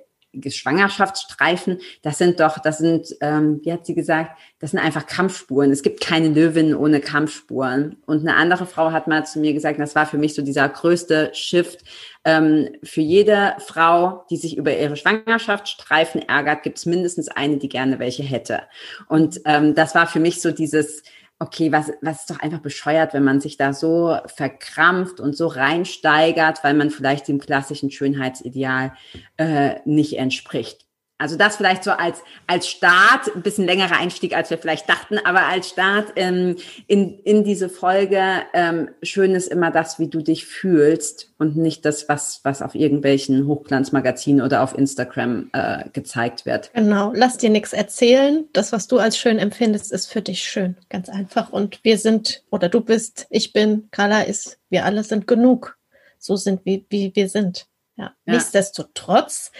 Schwangerschaftsstreifen, 0.49 1.79
das 2.01 2.17
sind 2.17 2.39
doch, 2.39 2.59
das 2.59 2.77
sind, 2.77 3.07
ähm, 3.21 3.59
wie 3.63 3.71
hat 3.71 3.85
sie 3.85 3.95
gesagt, 3.95 4.37
das 4.59 4.71
sind 4.71 4.79
einfach 4.79 5.05
Kampfspuren. 5.05 5.71
Es 5.71 5.83
gibt 5.83 6.01
keine 6.01 6.29
Löwin 6.29 6.75
ohne 6.75 7.01
Kampfspuren. 7.01 7.97
Und 8.05 8.21
eine 8.21 8.35
andere 8.35 8.65
Frau 8.65 8.91
hat 8.91 9.07
mal 9.07 9.25
zu 9.25 9.39
mir 9.39 9.53
gesagt, 9.53 9.79
das 9.79 9.95
war 9.95 10.05
für 10.05 10.17
mich 10.17 10.33
so 10.33 10.41
dieser 10.41 10.67
größte 10.67 11.31
Shift. 11.33 11.83
Ähm, 12.23 12.69
für 12.83 13.01
jede 13.01 13.55
Frau, 13.59 14.25
die 14.29 14.37
sich 14.37 14.57
über 14.57 14.75
ihre 14.75 14.95
Schwangerschaftsstreifen 14.95 16.21
ärgert, 16.21 16.63
gibt 16.63 16.77
es 16.77 16.85
mindestens 16.85 17.27
eine, 17.27 17.57
die 17.57 17.69
gerne 17.69 17.99
welche 17.99 18.23
hätte. 18.23 18.63
Und 19.07 19.41
ähm, 19.45 19.75
das 19.75 19.93
war 19.93 20.07
für 20.07 20.19
mich 20.19 20.41
so 20.41 20.51
dieses, 20.51 21.03
okay, 21.39 21.71
was, 21.71 21.91
was 22.01 22.21
ist 22.21 22.29
doch 22.29 22.39
einfach 22.39 22.61
bescheuert, 22.61 23.13
wenn 23.13 23.23
man 23.23 23.41
sich 23.41 23.57
da 23.57 23.73
so 23.73 24.17
verkrampft 24.27 25.19
und 25.19 25.35
so 25.35 25.47
reinsteigert, 25.47 26.63
weil 26.63 26.73
man 26.73 26.89
vielleicht 26.89 27.27
dem 27.27 27.39
klassischen 27.39 27.91
Schönheitsideal 27.91 28.93
äh, 29.37 29.75
nicht 29.85 30.17
entspricht. 30.17 30.84
Also 31.17 31.37
das 31.37 31.55
vielleicht 31.55 31.85
so 31.85 31.91
als, 31.91 32.21
als 32.45 32.67
Start, 32.67 33.33
ein 33.33 33.41
bisschen 33.41 33.65
längerer 33.65 33.97
Einstieg, 33.97 34.35
als 34.35 34.49
wir 34.49 34.57
vielleicht 34.57 34.89
dachten, 34.89 35.17
aber 35.23 35.45
als 35.45 35.69
Start 35.69 36.11
ähm, 36.17 36.57
in, 36.87 37.19
in 37.19 37.45
diese 37.45 37.69
Folge, 37.69 38.21
ähm, 38.53 38.89
schön 39.01 39.33
ist 39.33 39.47
immer 39.47 39.71
das, 39.71 39.97
wie 39.97 40.09
du 40.09 40.21
dich 40.21 40.45
fühlst 40.45 41.31
und 41.37 41.55
nicht 41.55 41.85
das, 41.85 42.09
was, 42.09 42.41
was 42.43 42.61
auf 42.61 42.75
irgendwelchen 42.75 43.47
Hochglanzmagazinen 43.47 44.43
oder 44.43 44.61
auf 44.61 44.77
Instagram 44.77 45.49
äh, 45.53 45.85
gezeigt 45.93 46.45
wird. 46.45 46.71
Genau, 46.73 47.13
lass 47.15 47.37
dir 47.37 47.49
nichts 47.49 47.71
erzählen. 47.71 48.43
Das, 48.51 48.73
was 48.73 48.87
du 48.87 48.99
als 48.99 49.17
schön 49.17 49.39
empfindest, 49.39 49.93
ist 49.93 50.07
für 50.07 50.21
dich 50.21 50.43
schön. 50.43 50.75
Ganz 50.89 51.07
einfach. 51.07 51.49
Und 51.49 51.79
wir 51.83 51.97
sind, 51.97 52.43
oder 52.51 52.67
du 52.67 52.81
bist, 52.81 53.25
ich 53.29 53.53
bin, 53.53 53.87
Carla 53.91 54.23
ist, 54.23 54.59
wir 54.69 54.83
alle 54.83 55.03
sind 55.05 55.27
genug. 55.27 55.77
So 56.19 56.35
sind 56.35 56.65
wie, 56.65 56.85
wie 56.89 57.11
wir 57.15 57.29
sind. 57.29 57.67
Ja. 57.95 58.13
ja. 58.25 58.33
Nichtsdestotrotz 58.33 59.51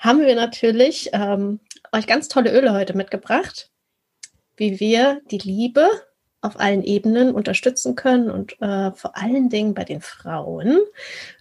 haben 0.00 0.20
wir 0.20 0.34
natürlich 0.34 1.10
ähm, 1.12 1.60
euch 1.92 2.06
ganz 2.06 2.28
tolle 2.28 2.52
Öle 2.52 2.72
heute 2.72 2.96
mitgebracht, 2.96 3.70
wie 4.56 4.80
wir 4.80 5.20
die 5.30 5.38
Liebe 5.38 5.88
auf 6.40 6.60
allen 6.60 6.82
Ebenen 6.82 7.34
unterstützen 7.34 7.94
können 7.94 8.30
und 8.30 8.60
äh, 8.60 8.92
vor 8.92 9.16
allen 9.16 9.48
Dingen 9.48 9.74
bei 9.74 9.84
den 9.84 10.00
Frauen, 10.00 10.78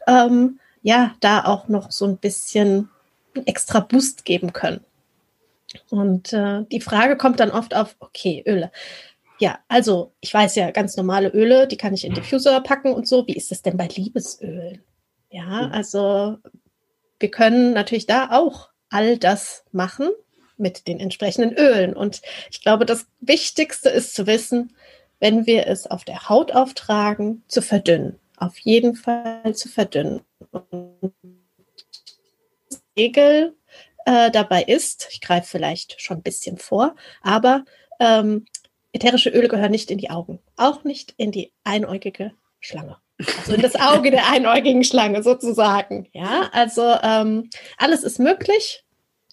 ähm, 0.08 0.60
ja, 0.82 1.16
da 1.20 1.44
auch 1.44 1.68
noch 1.68 1.92
so 1.92 2.06
ein 2.06 2.18
bisschen 2.18 2.90
extra 3.46 3.80
Boost 3.82 4.26
geben 4.26 4.54
können. 4.54 4.82
Und 5.90 6.34
äh, 6.34 6.64
die 6.72 6.82
Frage 6.82 7.18
kommt 7.18 7.40
dann 7.40 7.52
oft 7.52 7.76
auf, 7.76 7.96
okay, 8.00 8.44
Öle. 8.46 8.72
Ja, 9.40 9.60
also 9.68 10.14
ich 10.22 10.34
weiß 10.34 10.56
ja, 10.56 10.72
ganz 10.72 10.96
normale 10.96 11.30
Öle, 11.30 11.68
die 11.68 11.78
kann 11.78 11.94
ich 11.94 12.06
in 12.06 12.14
Diffuser 12.14 12.62
packen 12.62 12.94
und 12.94 13.08
so. 13.08 13.26
Wie 13.28 13.36
ist 13.36 13.52
das 13.52 13.62
denn 13.62 13.76
bei 13.76 13.88
Liebesölen? 13.88 14.84
Ja, 15.34 15.68
also 15.72 16.38
wir 17.20 17.32
können 17.32 17.74
natürlich 17.74 18.06
da 18.06 18.30
auch 18.30 18.70
all 18.92 19.18
das 19.18 19.66
machen 19.72 20.10
mit 20.58 20.88
den 20.88 21.00
entsprechenden 21.00 21.58
Ölen. 21.58 21.96
Und 21.96 22.22
ich 22.52 22.62
glaube, 22.62 22.86
das 22.86 23.08
Wichtigste 23.20 23.90
ist 23.90 24.14
zu 24.14 24.28
wissen, 24.28 24.76
wenn 25.20 25.48
wir 25.48 25.66
es 25.66 25.88
auf 25.88 26.04
der 26.04 26.30
Haut 26.30 26.52
auftragen, 26.52 27.44
zu 27.48 27.64
verdünnen. 27.64 28.20
Auf 28.38 28.60
jeden 28.60 28.96
Fall 28.96 29.56
zu 29.56 29.70
verdünnen. 29.70 30.22
Und 30.52 31.16
Regel 32.96 33.56
äh, 34.06 34.30
dabei 34.30 34.62
ist, 34.62 35.08
ich 35.10 35.20
greife 35.20 35.48
vielleicht 35.48 36.00
schon 36.00 36.18
ein 36.18 36.24
bisschen 36.24 36.60
vor, 36.60 36.96
aber 37.24 37.66
ähm, 38.00 38.46
ätherische 38.92 39.32
Öle 39.32 39.48
gehören 39.48 39.72
nicht 39.72 39.90
in 39.90 39.98
die 39.98 40.12
Augen, 40.12 40.38
auch 40.58 40.84
nicht 40.84 41.16
in 41.18 41.32
die 41.32 41.52
einäugige 41.64 42.34
Schlange. 42.60 42.98
Also 43.40 43.54
in 43.54 43.62
das 43.62 43.76
Auge 43.76 44.12
der 44.12 44.30
einäugigen 44.30 44.84
Schlange 44.84 45.24
sozusagen. 45.24 46.08
Ja, 46.14 46.50
also 46.52 46.96
ähm, 47.02 47.50
alles 47.78 48.04
ist 48.04 48.20
möglich. 48.20 48.84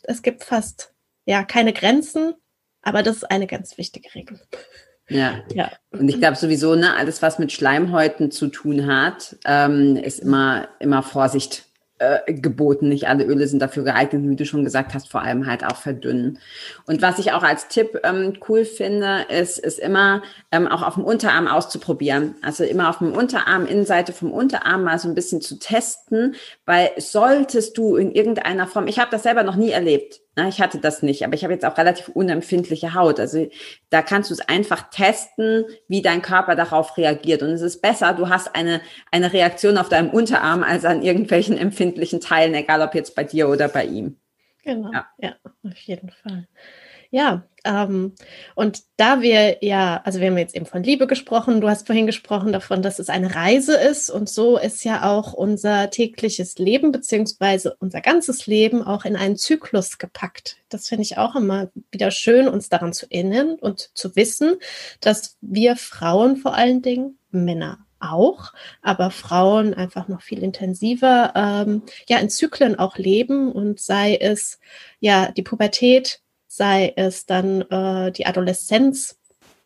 Es 0.02 0.22
gibt 0.22 0.44
fast 0.44 0.92
ja 1.24 1.44
keine 1.44 1.72
Grenzen, 1.72 2.34
aber 2.82 3.02
das 3.02 3.16
ist 3.16 3.30
eine 3.30 3.46
ganz 3.46 3.78
wichtige 3.78 4.14
Regel. 4.14 4.40
Ja. 5.08 5.42
ja. 5.52 5.70
Und 5.90 6.08
ich 6.08 6.18
glaube 6.18 6.36
sowieso, 6.36 6.76
ne, 6.76 6.94
alles, 6.94 7.20
was 7.20 7.38
mit 7.38 7.52
Schleimhäuten 7.52 8.30
zu 8.30 8.48
tun 8.48 8.86
hat, 8.86 9.36
ähm, 9.44 9.96
ist 9.96 10.20
immer, 10.20 10.68
immer 10.78 11.02
Vorsicht 11.02 11.66
äh, 12.00 12.32
geboten. 12.32 12.88
Nicht 12.88 13.08
alle 13.08 13.24
Öle 13.24 13.46
sind 13.46 13.60
dafür 13.60 13.84
geeignet, 13.84 14.22
wie 14.28 14.36
du 14.36 14.46
schon 14.46 14.64
gesagt 14.64 14.94
hast, 14.94 15.10
vor 15.10 15.22
allem 15.22 15.46
halt 15.46 15.64
auch 15.64 15.76
verdünnen. 15.76 16.38
Und 16.86 17.02
was 17.02 17.18
ich 17.18 17.32
auch 17.32 17.42
als 17.42 17.68
Tipp 17.68 18.00
ähm, 18.04 18.38
cool 18.48 18.64
finde, 18.64 19.26
ist, 19.28 19.58
ist 19.58 19.78
immer 19.78 20.22
ähm, 20.50 20.66
auch 20.66 20.82
auf 20.82 20.94
dem 20.94 21.04
Unterarm 21.04 21.46
auszuprobieren. 21.46 22.34
Also 22.42 22.64
immer 22.64 22.88
auf 22.88 22.98
dem 22.98 23.12
Unterarm, 23.12 23.66
Innenseite 23.66 24.12
vom 24.12 24.32
Unterarm 24.32 24.84
mal 24.84 24.98
so 24.98 25.08
ein 25.08 25.14
bisschen 25.14 25.42
zu 25.42 25.58
testen, 25.58 26.34
weil 26.64 26.90
solltest 26.96 27.76
du 27.76 27.96
in 27.96 28.12
irgendeiner 28.12 28.66
Form, 28.66 28.86
ich 28.86 28.98
habe 28.98 29.10
das 29.10 29.22
selber 29.22 29.42
noch 29.42 29.56
nie 29.56 29.70
erlebt, 29.70 30.20
ich 30.48 30.60
hatte 30.60 30.78
das 30.78 31.02
nicht, 31.02 31.24
aber 31.24 31.34
ich 31.34 31.42
habe 31.42 31.52
jetzt 31.52 31.64
auch 31.64 31.76
relativ 31.76 32.08
unempfindliche 32.08 32.94
Haut. 32.94 33.20
Also 33.20 33.48
da 33.90 34.00
kannst 34.00 34.30
du 34.30 34.34
es 34.34 34.40
einfach 34.40 34.88
testen, 34.90 35.64
wie 35.88 36.02
dein 36.02 36.22
Körper 36.22 36.54
darauf 36.54 36.96
reagiert. 36.96 37.42
Und 37.42 37.50
es 37.50 37.62
ist 37.62 37.82
besser, 37.82 38.14
du 38.14 38.28
hast 38.28 38.54
eine, 38.54 38.80
eine 39.10 39.32
Reaktion 39.32 39.76
auf 39.76 39.88
deinem 39.88 40.08
Unterarm 40.08 40.62
als 40.62 40.84
an 40.84 41.02
irgendwelchen 41.02 41.58
empfindlichen 41.58 41.89
Teilen, 42.20 42.54
egal 42.54 42.82
ob 42.82 42.94
jetzt 42.94 43.14
bei 43.14 43.24
dir 43.24 43.48
oder 43.48 43.68
bei 43.68 43.84
ihm. 43.84 44.16
Genau, 44.62 44.92
ja, 44.92 45.06
ja 45.18 45.36
auf 45.64 45.78
jeden 45.78 46.10
Fall. 46.10 46.46
Ja, 47.12 47.42
ähm, 47.64 48.14
und 48.54 48.82
da 48.96 49.20
wir 49.20 49.64
ja, 49.64 50.00
also 50.04 50.20
wir 50.20 50.28
haben 50.28 50.38
jetzt 50.38 50.54
eben 50.54 50.66
von 50.66 50.84
Liebe 50.84 51.08
gesprochen, 51.08 51.60
du 51.60 51.68
hast 51.68 51.86
vorhin 51.86 52.06
gesprochen 52.06 52.52
davon, 52.52 52.82
dass 52.82 53.00
es 53.00 53.08
eine 53.08 53.34
Reise 53.34 53.74
ist 53.74 54.10
und 54.10 54.28
so 54.28 54.56
ist 54.56 54.84
ja 54.84 55.10
auch 55.10 55.32
unser 55.32 55.90
tägliches 55.90 56.58
Leben 56.58 56.92
beziehungsweise 56.92 57.74
unser 57.80 58.00
ganzes 58.00 58.46
Leben 58.46 58.84
auch 58.84 59.04
in 59.04 59.16
einen 59.16 59.36
Zyklus 59.36 59.98
gepackt. 59.98 60.58
Das 60.68 60.86
finde 60.88 61.02
ich 61.02 61.18
auch 61.18 61.34
immer 61.34 61.70
wieder 61.90 62.12
schön, 62.12 62.46
uns 62.46 62.68
daran 62.68 62.92
zu 62.92 63.06
erinnern 63.10 63.56
und 63.60 63.90
zu 63.94 64.14
wissen, 64.14 64.54
dass 65.00 65.36
wir 65.40 65.74
Frauen 65.74 66.36
vor 66.36 66.54
allen 66.54 66.80
Dingen, 66.80 67.18
Männer 67.32 67.78
auch, 68.00 68.52
aber 68.82 69.10
Frauen 69.10 69.74
einfach 69.74 70.08
noch 70.08 70.22
viel 70.22 70.42
intensiver 70.42 71.32
ähm, 71.36 71.82
ja 72.08 72.18
in 72.18 72.30
Zyklen 72.30 72.78
auch 72.78 72.96
leben 72.96 73.52
und 73.52 73.80
sei 73.80 74.16
es 74.16 74.58
ja 75.00 75.30
die 75.32 75.42
Pubertät, 75.42 76.20
sei 76.46 76.92
es 76.96 77.26
dann 77.26 77.62
äh, 77.62 78.12
die 78.12 78.26
Adoleszenz, 78.26 79.20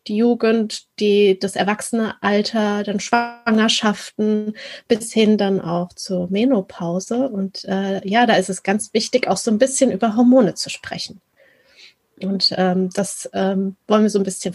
die 0.07 0.17
Jugend, 0.17 0.85
die, 0.99 1.39
das 1.39 1.55
Erwachsenealter, 1.55 2.83
dann 2.83 2.99
Schwangerschaften 2.99 4.55
bis 4.87 5.11
hin 5.11 5.37
dann 5.37 5.61
auch 5.61 5.89
zur 5.93 6.29
Menopause. 6.29 7.29
Und 7.29 7.65
äh, 7.65 8.07
ja, 8.07 8.25
da 8.25 8.35
ist 8.35 8.49
es 8.49 8.63
ganz 8.63 8.93
wichtig, 8.93 9.27
auch 9.27 9.37
so 9.37 9.49
ein 9.51 9.57
bisschen 9.57 9.91
über 9.91 10.15
Hormone 10.15 10.53
zu 10.53 10.69
sprechen. 10.69 11.21
Und 12.21 12.53
ähm, 12.55 12.89
das 12.93 13.29
ähm, 13.33 13.75
wollen 13.87 14.03
wir 14.03 14.09
so 14.09 14.19
ein 14.19 14.23
bisschen 14.23 14.53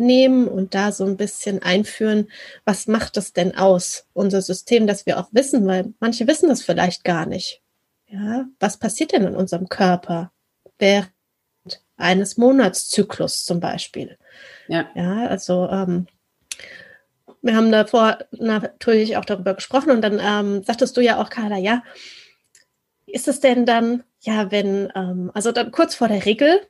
vorwegnehmen 0.00 0.48
und 0.48 0.74
da 0.74 0.92
so 0.92 1.04
ein 1.04 1.16
bisschen 1.16 1.62
einführen, 1.62 2.28
was 2.64 2.86
macht 2.86 3.16
das 3.16 3.32
denn 3.32 3.56
aus, 3.56 4.06
unser 4.12 4.42
System, 4.42 4.86
dass 4.86 5.06
wir 5.06 5.18
auch 5.18 5.28
wissen, 5.32 5.66
weil 5.66 5.92
manche 6.00 6.26
wissen 6.26 6.48
das 6.48 6.62
vielleicht 6.62 7.04
gar 7.04 7.26
nicht. 7.26 7.60
Ja, 8.08 8.46
was 8.58 8.78
passiert 8.78 9.12
denn 9.12 9.24
in 9.24 9.36
unserem 9.36 9.68
Körper 9.68 10.32
während 10.78 11.10
eines 11.96 12.36
Monatszyklus 12.38 13.44
zum 13.44 13.60
Beispiel. 13.60 14.16
Ja, 14.68 14.88
ja 14.94 15.26
also 15.28 15.68
ähm, 15.68 16.06
wir 17.42 17.54
haben 17.54 17.70
davor 17.70 18.18
natürlich 18.32 19.16
auch 19.16 19.24
darüber 19.24 19.54
gesprochen 19.54 19.90
und 19.90 20.02
dann 20.02 20.18
ähm, 20.20 20.64
sagtest 20.64 20.96
du 20.96 21.00
ja 21.02 21.20
auch, 21.20 21.30
Carla, 21.30 21.56
ja, 21.56 21.82
ist 23.06 23.28
es 23.28 23.40
denn 23.40 23.64
dann, 23.64 24.02
ja, 24.20 24.50
wenn, 24.50 24.90
ähm, 24.94 25.30
also 25.34 25.52
dann 25.52 25.70
kurz 25.70 25.94
vor 25.94 26.08
der 26.08 26.24
Regel 26.24 26.60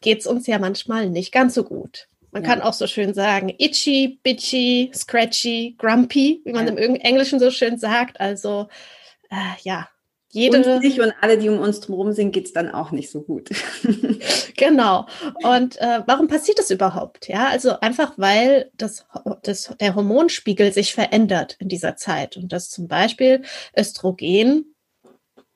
geht 0.00 0.20
es 0.20 0.26
uns 0.26 0.46
ja 0.46 0.58
manchmal 0.58 1.10
nicht 1.10 1.32
ganz 1.32 1.54
so 1.54 1.64
gut. 1.64 2.08
Man 2.36 2.44
ja. 2.44 2.50
kann 2.50 2.60
auch 2.60 2.74
so 2.74 2.86
schön 2.86 3.14
sagen, 3.14 3.48
itchy, 3.56 4.20
bitchy, 4.22 4.90
scratchy, 4.94 5.74
grumpy, 5.78 6.42
wie 6.44 6.52
man 6.52 6.66
ja. 6.66 6.74
im 6.74 6.94
Englischen 6.96 7.40
so 7.40 7.50
schön 7.50 7.78
sagt. 7.78 8.20
Also 8.20 8.68
äh, 9.30 9.58
ja, 9.62 9.88
jede. 10.32 10.58
Und 10.58 10.82
sich 10.82 11.00
und 11.00 11.14
alle, 11.22 11.38
die 11.38 11.48
um 11.48 11.58
uns 11.60 11.80
drumherum 11.80 12.12
sind, 12.12 12.32
geht 12.32 12.44
es 12.44 12.52
dann 12.52 12.70
auch 12.70 12.90
nicht 12.90 13.10
so 13.10 13.22
gut. 13.22 13.48
genau. 14.58 15.06
Und 15.44 15.80
äh, 15.80 16.02
warum 16.04 16.28
passiert 16.28 16.58
das 16.58 16.70
überhaupt? 16.70 17.26
Ja, 17.26 17.48
also 17.48 17.80
einfach, 17.80 18.12
weil 18.18 18.70
das, 18.74 19.06
das, 19.42 19.74
der 19.80 19.94
Hormonspiegel 19.94 20.74
sich 20.74 20.92
verändert 20.92 21.56
in 21.58 21.68
dieser 21.68 21.96
Zeit 21.96 22.36
und 22.36 22.52
dass 22.52 22.68
zum 22.68 22.86
Beispiel 22.86 23.44
Östrogen 23.74 24.74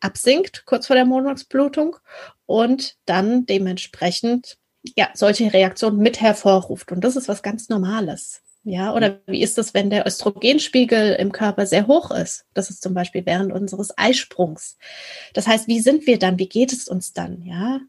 absinkt 0.00 0.64
kurz 0.64 0.86
vor 0.86 0.96
der 0.96 1.04
Monatsblutung 1.04 1.98
und 2.46 2.96
dann 3.04 3.44
dementsprechend 3.44 4.56
ja 4.82 5.10
solche 5.14 5.52
Reaktionen 5.52 5.98
mit 5.98 6.20
hervorruft. 6.20 6.92
Und 6.92 7.02
das 7.02 7.16
ist 7.16 7.28
was 7.28 7.42
ganz 7.42 7.68
Normales. 7.68 8.42
Ja, 8.62 8.94
oder 8.94 9.20
wie 9.26 9.42
ist 9.42 9.56
es, 9.58 9.72
wenn 9.72 9.88
der 9.88 10.06
Östrogenspiegel 10.06 11.14
im 11.14 11.32
Körper 11.32 11.64
sehr 11.64 11.86
hoch 11.86 12.10
ist? 12.10 12.44
Das 12.52 12.68
ist 12.68 12.82
zum 12.82 12.92
Beispiel 12.92 13.24
während 13.24 13.52
unseres 13.52 13.96
Eisprungs. 13.96 14.76
Das 15.32 15.46
heißt, 15.46 15.66
wie 15.66 15.80
sind 15.80 16.06
wir 16.06 16.18
dann? 16.18 16.38
Wie 16.38 16.48
geht 16.48 16.72
es 16.72 16.86
uns 16.86 17.14
dann? 17.14 17.42
Ja, 17.42 17.80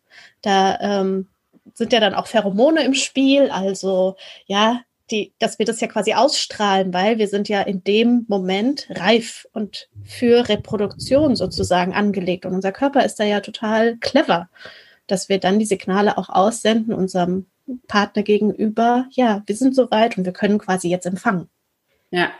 da 0.41 0.79
ähm, 0.79 1.27
sind 1.73 1.91
ja 1.91 1.99
dann 1.99 2.13
auch 2.13 2.27
Pheromone 2.27 2.83
im 2.85 2.93
Spiel, 2.93 3.49
also 3.49 4.15
ja, 4.45 4.81
die, 5.11 5.33
dass 5.39 5.59
wir 5.59 5.65
das 5.65 5.81
ja 5.81 5.87
quasi 5.87 6.13
ausstrahlen, 6.13 6.93
weil 6.93 7.17
wir 7.17 7.27
sind 7.27 7.49
ja 7.49 7.61
in 7.61 7.83
dem 7.83 8.25
Moment 8.29 8.87
reif 8.91 9.45
und 9.51 9.89
für 10.05 10.47
Reproduktion 10.47 11.35
sozusagen 11.35 11.93
angelegt. 11.93 12.45
Und 12.45 12.55
unser 12.55 12.71
Körper 12.71 13.03
ist 13.03 13.19
da 13.19 13.25
ja 13.25 13.41
total 13.41 13.97
clever, 13.97 14.49
dass 15.11 15.29
wir 15.29 15.39
dann 15.39 15.59
die 15.59 15.65
Signale 15.65 16.17
auch 16.17 16.29
aussenden 16.29 16.93
unserem 16.93 17.45
Partner 17.87 18.23
gegenüber, 18.23 19.07
ja, 19.11 19.43
wir 19.45 19.55
sind 19.55 19.75
soweit 19.75 20.17
und 20.17 20.25
wir 20.25 20.33
können 20.33 20.57
quasi 20.57 20.89
jetzt 20.89 21.05
empfangen. 21.05 21.49
Ja, 22.09 22.31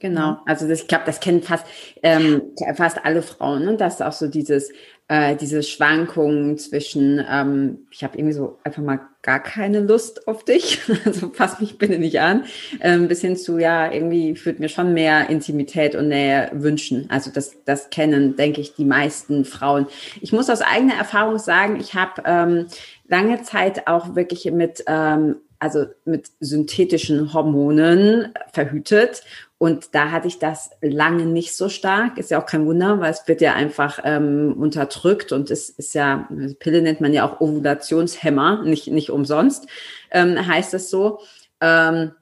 Genau, 0.00 0.38
also 0.46 0.68
das, 0.68 0.82
ich 0.82 0.88
glaube, 0.88 1.04
das 1.06 1.18
kennen 1.18 1.42
fast, 1.42 1.66
ähm, 2.04 2.42
fast 2.76 3.04
alle 3.04 3.20
Frauen, 3.20 3.64
ne? 3.64 3.76
dass 3.76 4.00
auch 4.00 4.12
so 4.12 4.28
dieses 4.28 4.70
äh, 5.08 5.36
diese 5.36 5.62
Schwankungen 5.62 6.58
zwischen, 6.58 7.24
ähm, 7.30 7.86
ich 7.90 8.04
habe 8.04 8.18
irgendwie 8.18 8.34
so 8.34 8.58
einfach 8.62 8.82
mal 8.82 9.00
gar 9.22 9.42
keine 9.42 9.80
Lust 9.80 10.28
auf 10.28 10.44
dich, 10.44 10.80
also 11.04 11.30
fass 11.30 11.60
mich 11.60 11.78
bitte 11.78 11.98
nicht 11.98 12.20
an, 12.20 12.44
ähm, 12.80 13.08
bis 13.08 13.22
hin 13.22 13.36
zu, 13.36 13.58
ja, 13.58 13.90
irgendwie 13.90 14.36
führt 14.36 14.60
mir 14.60 14.68
schon 14.68 14.92
mehr 14.92 15.30
Intimität 15.30 15.94
und 15.94 16.08
Nähe 16.08 16.50
wünschen. 16.52 17.06
Also 17.08 17.30
das, 17.30 17.56
das 17.64 17.88
kennen, 17.88 18.36
denke 18.36 18.60
ich, 18.60 18.74
die 18.74 18.84
meisten 18.84 19.46
Frauen. 19.46 19.86
Ich 20.20 20.32
muss 20.32 20.50
aus 20.50 20.60
eigener 20.60 20.94
Erfahrung 20.94 21.38
sagen, 21.38 21.80
ich 21.80 21.94
habe 21.94 22.22
ähm, 22.26 22.66
lange 23.08 23.42
Zeit 23.42 23.86
auch 23.86 24.14
wirklich 24.14 24.44
mit 24.52 24.84
ähm, 24.86 25.36
also 25.60 25.86
mit 26.04 26.28
synthetischen 26.40 27.32
Hormonen 27.32 28.32
verhütet. 28.52 29.22
Und 29.58 29.94
da 29.96 30.12
hatte 30.12 30.28
ich 30.28 30.38
das 30.38 30.70
lange 30.80 31.26
nicht 31.26 31.56
so 31.56 31.68
stark. 31.68 32.16
Ist 32.16 32.30
ja 32.30 32.40
auch 32.40 32.46
kein 32.46 32.64
Wunder, 32.64 33.00
weil 33.00 33.10
es 33.10 33.26
wird 33.26 33.40
ja 33.40 33.54
einfach 33.54 33.98
ähm, 34.04 34.54
unterdrückt 34.56 35.32
und 35.32 35.50
es 35.50 35.68
ist 35.68 35.94
ja, 35.94 36.28
Pille 36.60 36.80
nennt 36.80 37.00
man 37.00 37.12
ja 37.12 37.28
auch 37.28 37.40
Ovulationshemmer, 37.40 38.62
nicht, 38.62 38.86
nicht 38.86 39.10
umsonst, 39.10 39.66
ähm, 40.12 40.46
heißt 40.46 40.74
es 40.74 40.90
so. 40.90 41.18
Ähm, 41.60 42.12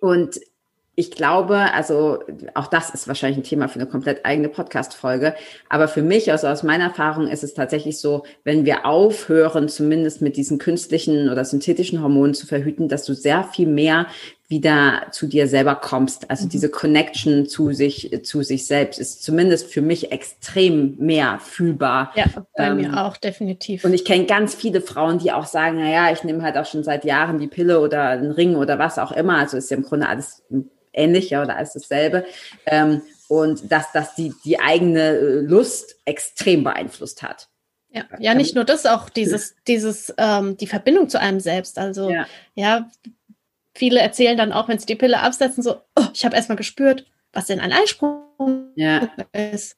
und 0.00 0.40
ich 1.00 1.10
glaube, 1.10 1.72
also 1.72 2.22
auch 2.54 2.66
das 2.66 2.90
ist 2.90 3.08
wahrscheinlich 3.08 3.38
ein 3.38 3.44
Thema 3.44 3.68
für 3.68 3.80
eine 3.80 3.88
komplett 3.88 4.26
eigene 4.26 4.50
Podcast-Folge. 4.50 5.34
Aber 5.68 5.88
für 5.88 6.02
mich, 6.02 6.30
also 6.30 6.46
aus 6.46 6.62
meiner 6.62 6.84
Erfahrung, 6.84 7.26
ist 7.26 7.42
es 7.42 7.54
tatsächlich 7.54 7.98
so, 7.98 8.24
wenn 8.44 8.66
wir 8.66 8.84
aufhören, 8.84 9.68
zumindest 9.68 10.20
mit 10.20 10.36
diesen 10.36 10.58
künstlichen 10.58 11.30
oder 11.30 11.44
synthetischen 11.44 12.02
Hormonen 12.02 12.34
zu 12.34 12.46
verhüten, 12.46 12.88
dass 12.88 13.04
du 13.04 13.14
sehr 13.14 13.44
viel 13.44 13.66
mehr 13.66 14.06
wieder 14.50 15.06
zu 15.12 15.28
dir 15.28 15.46
selber 15.46 15.76
kommst. 15.76 16.28
Also 16.28 16.44
mhm. 16.44 16.48
diese 16.50 16.68
Connection 16.68 17.46
zu 17.46 17.72
sich, 17.72 18.10
zu 18.24 18.42
sich 18.42 18.66
selbst 18.66 18.98
ist 18.98 19.22
zumindest 19.22 19.72
für 19.72 19.80
mich 19.80 20.10
extrem 20.10 20.96
mehr 20.98 21.38
fühlbar. 21.38 22.12
Ja, 22.16 22.26
bei 22.56 22.66
ähm, 22.66 22.76
mir 22.78 23.00
auch, 23.00 23.16
definitiv. 23.16 23.84
Und 23.84 23.94
ich 23.94 24.04
kenne 24.04 24.26
ganz 24.26 24.56
viele 24.56 24.80
Frauen, 24.80 25.20
die 25.20 25.30
auch 25.30 25.46
sagen, 25.46 25.78
na 25.78 25.88
ja, 25.88 26.12
ich 26.12 26.24
nehme 26.24 26.42
halt 26.42 26.58
auch 26.58 26.66
schon 26.66 26.82
seit 26.82 27.04
Jahren 27.04 27.38
die 27.38 27.46
Pille 27.46 27.78
oder 27.80 28.08
einen 28.08 28.32
Ring 28.32 28.56
oder 28.56 28.80
was 28.80 28.98
auch 28.98 29.12
immer. 29.12 29.38
Also 29.38 29.56
ist 29.56 29.70
ja 29.70 29.76
im 29.76 29.84
Grunde 29.84 30.08
alles 30.08 30.42
ähnlich 30.92 31.30
ja, 31.30 31.42
oder 31.42 31.56
alles 31.56 31.72
dasselbe. 31.72 32.24
Ähm, 32.66 33.02
und 33.28 33.70
dass 33.70 33.92
das 33.92 34.16
die, 34.16 34.34
die 34.44 34.58
eigene 34.58 35.10
äh, 35.10 35.40
Lust 35.42 35.94
extrem 36.04 36.64
beeinflusst 36.64 37.22
hat. 37.22 37.48
Ja, 37.92 38.04
ja, 38.18 38.34
nicht 38.34 38.56
nur 38.56 38.64
das, 38.64 38.86
auch 38.86 39.08
dieses, 39.08 39.54
dieses, 39.66 40.12
ähm, 40.16 40.56
die 40.56 40.66
Verbindung 40.66 41.08
zu 41.08 41.20
einem 41.20 41.40
selbst. 41.40 41.78
Also, 41.78 42.10
ja, 42.10 42.26
ja 42.54 42.90
viele 43.74 44.00
erzählen 44.00 44.36
dann 44.36 44.52
auch, 44.52 44.68
wenn 44.68 44.78
sie 44.78 44.86
die 44.86 44.96
Pille 44.96 45.20
absetzen, 45.20 45.62
so, 45.62 45.80
oh, 45.96 46.06
ich 46.12 46.24
habe 46.24 46.36
erstmal 46.36 46.56
gespürt, 46.56 47.06
was 47.32 47.46
denn 47.46 47.60
ein 47.60 47.72
Einsprung 47.72 48.72
ja. 48.74 49.08
ist. 49.32 49.76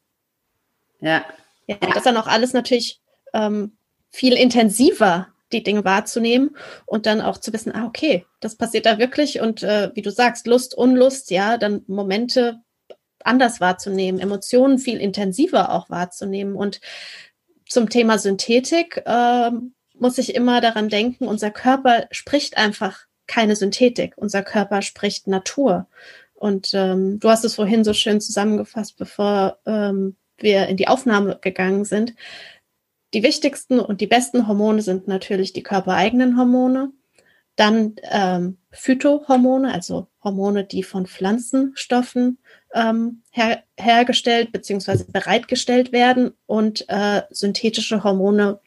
Ja. 1.00 1.24
ja. 1.66 1.76
Das 1.94 2.04
dann 2.04 2.16
auch 2.16 2.26
alles 2.26 2.52
natürlich 2.52 3.00
ähm, 3.34 3.76
viel 4.10 4.34
intensiver 4.34 5.28
die 5.52 5.62
Dinge 5.62 5.84
wahrzunehmen 5.84 6.56
und 6.86 7.04
dann 7.06 7.20
auch 7.20 7.36
zu 7.36 7.52
wissen, 7.52 7.74
ah, 7.74 7.84
okay, 7.84 8.24
das 8.40 8.56
passiert 8.56 8.86
da 8.86 8.98
wirklich 8.98 9.40
und 9.40 9.62
äh, 9.62 9.90
wie 9.94 10.02
du 10.02 10.10
sagst, 10.10 10.46
Lust, 10.46 10.74
Unlust, 10.74 11.30
ja, 11.30 11.58
dann 11.58 11.84
Momente 11.86 12.62
anders 13.24 13.60
wahrzunehmen, 13.60 14.20
Emotionen 14.20 14.78
viel 14.78 14.98
intensiver 14.98 15.72
auch 15.72 15.90
wahrzunehmen. 15.90 16.56
Und 16.56 16.80
zum 17.68 17.88
Thema 17.88 18.18
Synthetik 18.18 19.02
äh, 19.06 19.50
muss 19.94 20.18
ich 20.18 20.34
immer 20.34 20.60
daran 20.60 20.88
denken, 20.88 21.28
unser 21.28 21.50
Körper 21.50 22.06
spricht 22.10 22.56
einfach 22.56 23.06
keine 23.32 23.56
Synthetik, 23.56 24.12
unser 24.16 24.42
Körper 24.42 24.82
spricht 24.82 25.26
Natur. 25.26 25.86
Und 26.34 26.72
ähm, 26.74 27.18
du 27.18 27.30
hast 27.30 27.44
es 27.46 27.54
vorhin 27.54 27.82
so 27.82 27.94
schön 27.94 28.20
zusammengefasst, 28.20 28.98
bevor 28.98 29.56
ähm, 29.64 30.16
wir 30.36 30.66
in 30.66 30.76
die 30.76 30.88
Aufnahme 30.88 31.38
gegangen 31.40 31.86
sind. 31.86 32.14
Die 33.14 33.22
wichtigsten 33.22 33.80
und 33.80 34.02
die 34.02 34.06
besten 34.06 34.46
Hormone 34.46 34.82
sind 34.82 35.08
natürlich 35.08 35.54
die 35.54 35.62
körpereigenen 35.62 36.36
Hormone, 36.36 36.92
dann 37.56 37.96
ähm, 38.02 38.58
Phytohormone, 38.70 39.72
also 39.72 40.08
Hormone, 40.22 40.64
die 40.64 40.82
von 40.82 41.06
Pflanzenstoffen 41.06 42.38
ähm, 42.74 43.22
her 43.30 43.62
hergestellt 43.78 44.52
bzw. 44.52 45.04
bereitgestellt 45.10 45.90
werden 45.92 46.32
und 46.44 46.84
äh, 46.88 47.22
synthetische 47.30 48.04
Hormone. 48.04 48.60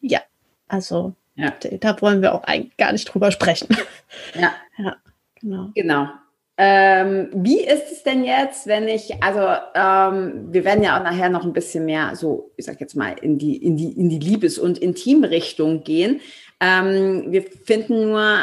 Ja, 0.00 0.20
also 0.66 1.14
ja. 1.36 1.52
da 1.80 2.00
wollen 2.00 2.22
wir 2.22 2.34
auch 2.34 2.44
eigentlich 2.44 2.76
gar 2.76 2.92
nicht 2.92 3.06
drüber 3.06 3.30
sprechen. 3.30 3.68
Ja, 4.34 4.52
ja 4.78 4.96
genau. 5.40 5.70
Genau. 5.74 6.08
Ähm, 6.56 7.30
wie 7.34 7.60
ist 7.60 7.90
es 7.90 8.04
denn 8.04 8.24
jetzt, 8.24 8.68
wenn 8.68 8.86
ich, 8.86 9.22
also 9.22 9.40
ähm, 9.74 10.52
wir 10.52 10.64
werden 10.64 10.84
ja 10.84 10.96
auch 10.96 11.02
nachher 11.02 11.28
noch 11.28 11.42
ein 11.42 11.52
bisschen 11.52 11.84
mehr 11.84 12.14
so, 12.14 12.52
ich 12.56 12.64
sag 12.64 12.80
jetzt 12.80 12.94
mal, 12.94 13.16
in 13.20 13.38
die, 13.38 13.56
in 13.56 13.76
die, 13.76 13.90
in 13.90 14.08
die 14.08 14.20
Liebes- 14.20 14.58
und 14.58 14.78
Intimrichtung 14.78 15.82
gehen. 15.82 16.20
Ähm, 16.60 17.32
wir 17.32 17.42
finden 17.42 18.08
nur 18.08 18.38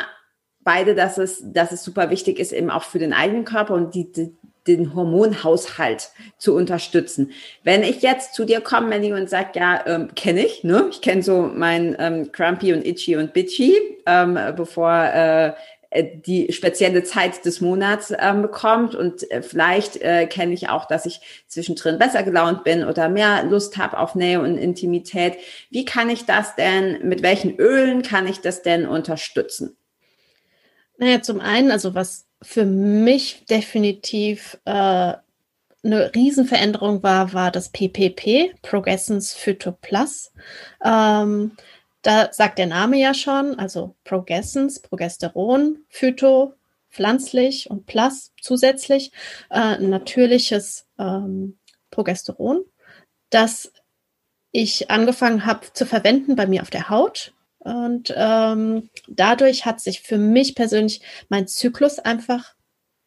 beide, 0.59 0.93
dass 0.93 1.17
es, 1.17 1.41
dass 1.53 1.71
es 1.71 1.83
super 1.83 2.09
wichtig 2.09 2.37
ist, 2.37 2.51
eben 2.51 2.69
auch 2.69 2.83
für 2.83 2.99
den 2.99 3.13
eigenen 3.13 3.45
Körper 3.45 3.75
und 3.75 3.95
die, 3.95 4.11
die 4.11 4.35
den 4.67 4.93
Hormonhaushalt 4.95 6.11
zu 6.37 6.55
unterstützen. 6.55 7.31
Wenn 7.63 7.83
ich 7.83 8.01
jetzt 8.01 8.35
zu 8.35 8.45
dir 8.45 8.61
komme, 8.61 8.87
Melly, 8.87 9.13
und 9.13 9.29
sag, 9.29 9.55
ja, 9.55 9.83
ähm, 9.85 10.13
kenne 10.15 10.45
ich, 10.45 10.63
ne? 10.63 10.87
Ich 10.91 11.01
kenne 11.01 11.23
so 11.23 11.49
mein 11.53 11.95
ähm, 11.99 12.31
Crumpy 12.31 12.73
und 12.73 12.85
Itchy 12.85 13.15
und 13.15 13.33
Bitchy, 13.33 13.73
ähm, 14.05 14.37
bevor 14.55 14.91
äh, 14.91 15.53
äh, 15.91 16.05
die 16.25 16.51
spezielle 16.53 17.03
Zeit 17.03 17.45
des 17.45 17.59
Monats 17.61 18.13
ähm, 18.17 18.41
bekommt. 18.41 18.95
Und 18.95 19.29
äh, 19.29 19.41
vielleicht 19.41 19.97
äh, 19.97 20.25
kenne 20.25 20.53
ich 20.53 20.69
auch, 20.69 20.85
dass 20.85 21.05
ich 21.05 21.19
zwischendrin 21.47 21.99
besser 21.99 22.23
gelaunt 22.23 22.63
bin 22.63 22.85
oder 22.85 23.09
mehr 23.09 23.43
Lust 23.43 23.77
habe 23.77 23.99
auf 23.99 24.15
Nähe 24.15 24.41
und 24.41 24.57
Intimität. 24.57 25.35
Wie 25.69 25.85
kann 25.85 26.09
ich 26.09 26.25
das 26.25 26.55
denn, 26.55 27.07
mit 27.07 27.21
welchen 27.21 27.57
Ölen 27.57 28.01
kann 28.01 28.25
ich 28.25 28.39
das 28.39 28.63
denn 28.63 28.87
unterstützen? 28.87 29.75
Naja, 30.97 31.21
zum 31.21 31.41
einen, 31.41 31.71
also 31.71 31.93
was 31.93 32.25
für 32.41 32.65
mich 32.65 33.45
definitiv 33.45 34.59
äh, 34.65 35.13
eine 35.83 36.13
Riesenveränderung 36.13 37.01
war, 37.03 37.33
war 37.33 37.51
das 37.51 37.69
PPP, 37.69 38.55
Progressence 38.61 39.33
Phyto 39.33 39.71
Plus. 39.71 40.31
Ähm, 40.83 41.53
da 42.01 42.31
sagt 42.31 42.57
der 42.59 42.67
Name 42.67 42.97
ja 42.97 43.13
schon, 43.13 43.57
also 43.59 43.95
Progessens, 44.03 44.79
Progesteron, 44.79 45.79
Phyto, 45.89 46.53
pflanzlich 46.89 47.69
und 47.69 47.85
Plus 47.85 48.33
zusätzlich, 48.41 49.11
äh, 49.49 49.77
natürliches 49.77 50.87
ähm, 50.99 51.57
Progesteron, 51.89 52.63
das 53.29 53.71
ich 54.51 54.91
angefangen 54.91 55.45
habe 55.45 55.71
zu 55.73 55.85
verwenden 55.85 56.35
bei 56.35 56.45
mir 56.45 56.61
auf 56.61 56.69
der 56.69 56.89
Haut. 56.89 57.33
Und 57.63 58.13
ähm, 58.15 58.89
dadurch 59.07 59.65
hat 59.65 59.79
sich 59.79 60.01
für 60.01 60.17
mich 60.17 60.55
persönlich 60.55 61.01
mein 61.29 61.47
Zyklus 61.47 61.99
einfach 61.99 62.55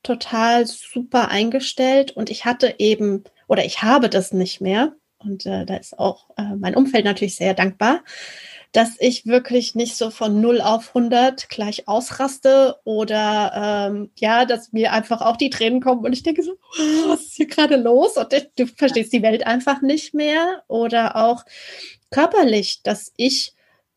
total 0.03 0.67
super 0.67 1.29
eingestellt. 1.29 2.13
Und 2.13 2.31
ich 2.31 2.45
hatte 2.45 2.77
eben 2.79 3.25
oder 3.49 3.65
ich 3.65 3.83
habe 3.83 4.09
das 4.09 4.33
nicht 4.33 4.61
mehr. 4.61 4.95
Und 5.19 5.47
äh, 5.47 5.65
da 5.65 5.77
ist 5.77 5.99
auch 5.99 6.31
äh, 6.37 6.55
mein 6.57 6.77
Umfeld 6.77 7.05
natürlich 7.05 7.37
sehr 7.37 7.55
dankbar, 7.55 8.03
dass 8.73 8.97
ich 8.99 9.25
wirklich 9.25 9.75
nicht 9.75 9.97
so 9.97 10.11
von 10.11 10.41
0 10.41 10.61
auf 10.61 10.89
100 10.89 11.49
gleich 11.49 11.89
ausraste 11.89 12.77
oder 12.85 13.89
ähm, 13.91 14.11
ja, 14.19 14.45
dass 14.45 14.73
mir 14.73 14.93
einfach 14.93 15.23
auch 15.23 15.37
die 15.37 15.49
Tränen 15.49 15.81
kommen 15.81 16.05
und 16.05 16.13
ich 16.13 16.25
denke 16.25 16.43
so, 16.43 16.57
was 17.07 17.23
ist 17.23 17.37
hier 17.37 17.47
gerade 17.47 17.77
los? 17.77 18.17
Und 18.17 18.33
ich, 18.33 18.49
du 18.57 18.67
verstehst 18.67 19.13
die 19.13 19.23
Welt 19.23 19.47
einfach 19.47 19.81
nicht 19.81 20.13
mehr. 20.13 20.65
Oder 20.69 21.17
auch 21.17 21.45
körperlich, 22.11 22.83
dass 22.83 23.13
ich, 23.17 23.55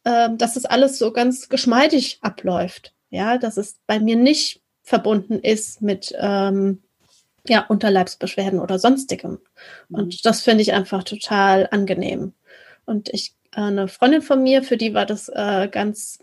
ähm, 0.08 0.38
dass 0.38 0.54
das 0.54 0.64
alles 0.64 0.98
so 0.98 1.12
ganz 1.12 1.50
geschmeidig 1.50 2.20
abläuft. 2.22 2.94
Ja, 3.10 3.38
dass 3.38 3.58
es 3.58 3.78
bei 3.88 4.00
mir 4.00 4.16
nicht 4.16 4.62
verbunden 4.82 5.40
ist 5.40 5.82
mit 5.82 6.16
ähm, 6.18 6.82
ja, 7.46 7.66
Unterleibsbeschwerden 7.66 8.60
oder 8.60 8.80
sonstigem. 8.80 9.40
Und 9.90 10.14
mhm. 10.14 10.20
das 10.24 10.42
finde 10.42 10.62
ich 10.62 10.72
einfach 10.72 11.04
total 11.04 11.68
angenehm. 11.72 12.34
Und 12.86 13.10
ich 13.10 13.34
eine 13.52 13.90
Freundin 13.90 14.22
von 14.22 14.42
mir, 14.42 14.64
für 14.64 14.78
die 14.78 14.94
war 14.94 15.06
das 15.06 15.28
äh, 15.28 15.68
ganz, 15.70 16.20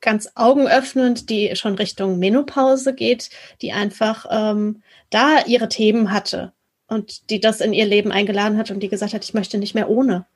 ganz 0.00 0.30
augenöffnend, 0.36 1.30
die 1.30 1.56
schon 1.56 1.74
Richtung 1.74 2.20
Menopause 2.20 2.94
geht, 2.94 3.30
die 3.60 3.72
einfach 3.72 4.26
ähm, 4.30 4.82
da 5.10 5.44
ihre 5.46 5.68
Themen 5.68 6.12
hatte 6.12 6.52
und 6.86 7.30
die 7.30 7.40
das 7.40 7.60
in 7.60 7.72
ihr 7.72 7.86
Leben 7.86 8.12
eingeladen 8.12 8.56
hat 8.56 8.70
und 8.70 8.80
die 8.80 8.88
gesagt 8.88 9.14
hat, 9.14 9.24
ich 9.24 9.34
möchte 9.34 9.58
nicht 9.58 9.74
mehr 9.74 9.90
ohne, 9.90 10.26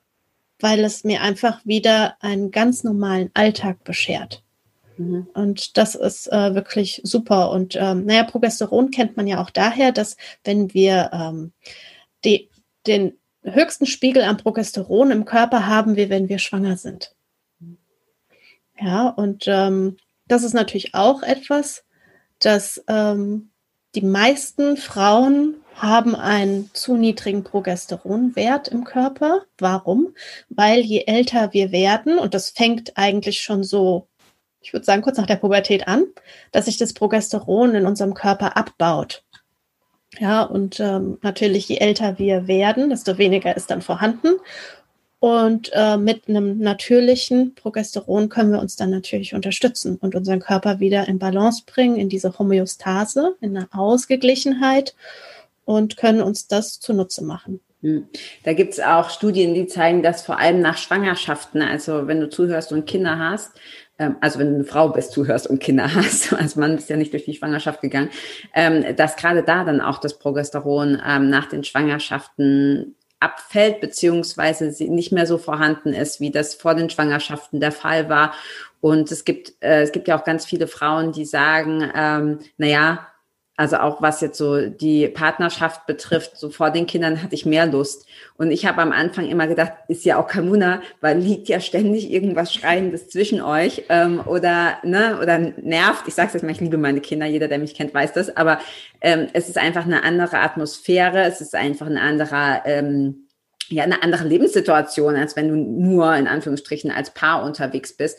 weil 0.61 0.85
es 0.85 1.05
mir 1.05 1.23
einfach 1.23 1.65
wieder 1.65 2.17
einen 2.21 2.51
ganz 2.51 2.85
normalen 2.85 3.31
Alltag 3.35 3.85
beschert. 3.85 4.43
Mhm. 4.97 5.29
Und 5.35 5.77
das 5.77 5.95
ist 5.95 6.31
äh, 6.33 6.55
wirklich 6.55 7.01
super. 7.05 7.51
Und 7.51 7.77
ähm, 7.77 8.05
naja, 8.05 8.25
Progesteron 8.25 8.91
kennt 8.91 9.17
man 9.17 9.27
ja 9.27 9.41
auch 9.41 9.51
daher, 9.51 9.93
dass 9.93 10.17
wenn 10.45 10.75
wir 10.75 11.11
ähm, 11.13 11.53
die, 12.25 12.49
den 12.87 13.15
höchsten 13.43 13.87
Spiegel 13.87 14.23
an 14.23 14.37
Progesteron 14.37 15.11
im 15.11 15.25
Körper 15.25 15.67
haben 15.67 15.97
wir, 15.97 16.11
wenn 16.11 16.29
wir 16.29 16.39
schwanger 16.39 16.77
sind. 16.77 17.15
Ja, 18.81 19.09
und 19.09 19.45
ähm, 19.47 19.97
das 20.27 20.45
ist 20.45 20.55
natürlich 20.55 20.95
auch 20.95 21.23
etwas, 21.23 21.85
das 22.39 22.83
ähm, 22.87 23.51
die 23.95 24.03
meisten 24.03 24.77
Frauen 24.77 25.57
haben 25.83 26.15
einen 26.15 26.71
zu 26.73 26.97
niedrigen 26.97 27.45
Progesteronwert 27.45 28.69
im 28.69 28.85
Körper. 28.85 29.43
Warum? 29.59 30.15
Weil 30.49 30.81
je 30.81 31.05
älter 31.07 31.53
wir 31.53 31.73
werden, 31.73 32.19
und 32.19 32.35
das 32.35 32.51
fängt 32.51 32.97
eigentlich 32.97 33.41
schon 33.41 33.65
so, 33.65 34.07
ich 34.61 34.73
würde 34.73 34.85
sagen, 34.85 35.03
kurz 35.03 35.17
nach 35.19 35.27
der 35.27 35.37
Pubertät 35.37 35.89
an, 35.89 36.05
dass 36.53 36.67
sich 36.67 36.77
das 36.77 36.93
Progesteron 36.93 37.75
in 37.75 37.87
unserem 37.87 38.15
Körper 38.15 38.57
abbaut. 38.57 39.23
Ja, 40.19 40.43
und 40.43 40.81
ähm, 40.81 41.19
natürlich, 41.23 41.69
je 41.69 41.77
älter 41.77 42.19
wir 42.19 42.49
werden, 42.49 42.91
desto 42.91 43.19
weniger 43.19 43.57
ist 43.57 43.71
dann 43.71 43.83
vorhanden. 43.83 44.37
Und 45.21 45.71
äh, 45.73 45.97
mit 45.97 46.29
einem 46.29 46.59
natürlichen 46.59 47.55
Progesteron 47.57 48.29
können 48.29 48.53
wir 48.53 48.61
uns 48.61 48.77
dann 48.77 48.91
natürlich 48.91 49.35
unterstützen 49.35 49.97
und 49.97 50.15
unseren 50.15 50.39
Körper 50.39 50.79
wieder 50.79 51.09
in 51.09 51.19
Balance 51.19 51.65
bringen, 51.67 51.97
in 51.97 52.09
diese 52.09 52.39
Homöostase, 52.39 53.37
in 53.41 53.57
eine 53.57 53.69
Ausgeglichenheit 53.73 54.95
und 55.69 55.99
können 55.99 56.23
uns 56.23 56.47
das 56.49 56.81
zunutze 56.81 57.23
machen. 57.23 57.61
Hm. 57.83 58.09
Da 58.45 58.55
gibt 58.55 58.73
es 58.73 58.81
auch 58.81 59.11
Studien, 59.11 59.53
die 59.53 59.67
zeigen, 59.67 60.03
dass 60.03 60.25
vor 60.25 60.39
allem 60.39 60.63
nach 60.63 60.79
Schwangerschaften, 60.79 61.61
also 61.61 62.07
wenn 62.07 62.21
du 62.21 62.31
zuhörst 62.31 62.73
und 62.73 62.87
Kinder 62.87 63.19
hast, 63.19 63.53
ähm, 63.99 64.17
also 64.23 64.39
wenn 64.39 64.49
du 64.49 64.55
eine 64.55 64.65
Frau 64.65 64.89
bist, 64.89 65.13
zuhörst 65.13 65.47
und 65.47 65.61
Kinder 65.61 65.95
hast, 65.95 66.33
als 66.33 66.57
Mann 66.57 66.77
bist 66.77 66.89
ja 66.89 66.97
nicht 66.97 67.13
durch 67.13 67.27
die 67.27 67.35
Schwangerschaft 67.35 67.83
gegangen, 67.83 68.09
ähm, 68.55 68.97
dass 68.97 69.17
gerade 69.17 69.43
da 69.43 69.63
dann 69.65 69.83
auch 69.83 69.99
das 69.99 70.19
Progesteron 70.19 71.03
ähm, 71.07 71.29
nach 71.29 71.51
den 71.51 71.65
Schwangerschaften 71.65 72.97
abfällt, 73.21 73.83
beziehungsweise 73.83 74.73
nicht 74.91 75.13
mehr 75.13 75.27
so 75.27 75.37
vorhanden 75.37 75.93
ist, 75.93 76.19
wie 76.19 76.31
das 76.31 76.55
vor 76.55 76.75
den 76.75 76.89
Schwangerschaften 76.89 77.61
der 77.61 77.73
Fall 77.73 78.09
war. 78.09 78.33
Und 78.81 79.13
es 79.13 79.27
gibt, 79.27 79.53
äh, 79.61 79.83
es 79.83 79.93
gibt 79.93 80.09
ja 80.09 80.19
auch 80.19 80.25
ganz 80.25 80.47
viele 80.47 80.67
Frauen, 80.67 81.13
die 81.13 81.27
sagen, 81.27 82.39
naja, 82.57 83.09
also 83.59 83.79
auch 83.79 84.01
was 84.01 84.21
jetzt 84.21 84.39
so 84.39 84.69
die 84.69 85.09
Partnerschaft 85.09 85.85
betrifft, 85.87 86.39
so 86.39 86.49
vor 86.49 86.71
den 86.71 86.87
Kindern 86.87 87.25
hatte 87.25 87.35
ich 87.35 87.45
mehr 87.45 87.67
Lust. 87.67 88.07
Und 88.37 88.53
ich 88.53 88.65
habe 88.67 88.81
am 88.81 88.93
Anfang 88.93 89.29
immer 89.29 89.49
gedacht, 89.49 89.73
ist 89.89 90.05
ja 90.05 90.17
auch 90.17 90.29
Wunder, 90.37 90.81
weil 91.01 91.19
liegt 91.19 91.49
ja 91.49 91.59
ständig 91.59 92.09
irgendwas 92.13 92.55
Schreiendes 92.55 93.09
zwischen 93.09 93.41
euch 93.43 93.83
ähm, 93.89 94.21
oder 94.25 94.79
ne 94.85 95.19
oder 95.21 95.39
nervt. 95.39 96.07
Ich 96.07 96.15
sage 96.15 96.29
es 96.29 96.35
jetzt 96.35 96.45
mal, 96.45 96.53
ich 96.53 96.61
liebe 96.61 96.79
meine 96.79 97.01
Kinder, 97.01 97.27
jeder, 97.27 97.49
der 97.49 97.59
mich 97.59 97.75
kennt, 97.75 97.93
weiß 97.93 98.13
das. 98.13 98.37
Aber 98.37 98.61
ähm, 99.01 99.27
es 99.33 99.49
ist 99.49 99.59
einfach 99.59 99.85
eine 99.85 100.05
andere 100.05 100.39
Atmosphäre, 100.39 101.25
es 101.25 101.41
ist 101.41 101.57
einfach 101.57 101.87
ein 101.87 101.99
anderer 101.99 102.63
ähm, 102.65 103.29
ja 103.71 103.83
eine 103.83 104.03
andere 104.03 104.25
Lebenssituation, 104.25 105.17
als 105.17 105.35
wenn 105.37 105.49
du 105.49 105.57
nur 105.57 106.15
in 106.15 106.29
Anführungsstrichen 106.29 106.91
als 106.91 107.13
Paar 107.13 107.45
unterwegs 107.45 107.93
bist. 107.93 108.19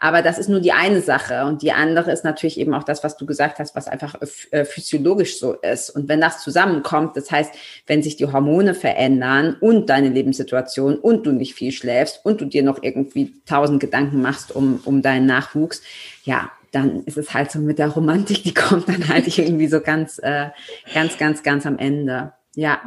Aber 0.00 0.22
das 0.22 0.38
ist 0.38 0.48
nur 0.48 0.60
die 0.60 0.72
eine 0.72 1.00
Sache. 1.00 1.44
Und 1.44 1.62
die 1.62 1.72
andere 1.72 2.12
ist 2.12 2.24
natürlich 2.24 2.58
eben 2.58 2.72
auch 2.72 2.84
das, 2.84 3.02
was 3.02 3.16
du 3.16 3.26
gesagt 3.26 3.58
hast, 3.58 3.74
was 3.74 3.88
einfach 3.88 4.14
äh, 4.50 4.64
physiologisch 4.64 5.38
so 5.38 5.54
ist. 5.54 5.90
Und 5.90 6.08
wenn 6.08 6.20
das 6.20 6.42
zusammenkommt, 6.42 7.16
das 7.16 7.30
heißt, 7.30 7.52
wenn 7.86 8.02
sich 8.02 8.16
die 8.16 8.26
Hormone 8.26 8.74
verändern 8.74 9.56
und 9.60 9.90
deine 9.90 10.08
Lebenssituation 10.08 10.96
und 10.96 11.26
du 11.26 11.32
nicht 11.32 11.54
viel 11.54 11.72
schläfst 11.72 12.24
und 12.24 12.40
du 12.40 12.44
dir 12.44 12.62
noch 12.62 12.82
irgendwie 12.82 13.34
tausend 13.44 13.80
Gedanken 13.80 14.22
machst 14.22 14.54
um, 14.54 14.80
um 14.84 15.02
deinen 15.02 15.26
Nachwuchs, 15.26 15.82
ja, 16.22 16.50
dann 16.70 17.04
ist 17.04 17.16
es 17.16 17.34
halt 17.34 17.50
so 17.50 17.58
mit 17.58 17.78
der 17.78 17.88
Romantik, 17.88 18.42
die 18.42 18.54
kommt 18.54 18.88
dann 18.88 19.08
halt 19.08 19.26
irgendwie 19.38 19.68
so 19.68 19.80
ganz, 19.80 20.18
äh, 20.22 20.50
ganz, 20.94 21.18
ganz, 21.18 21.42
ganz 21.42 21.66
am 21.66 21.78
Ende. 21.78 22.32
Ja. 22.54 22.80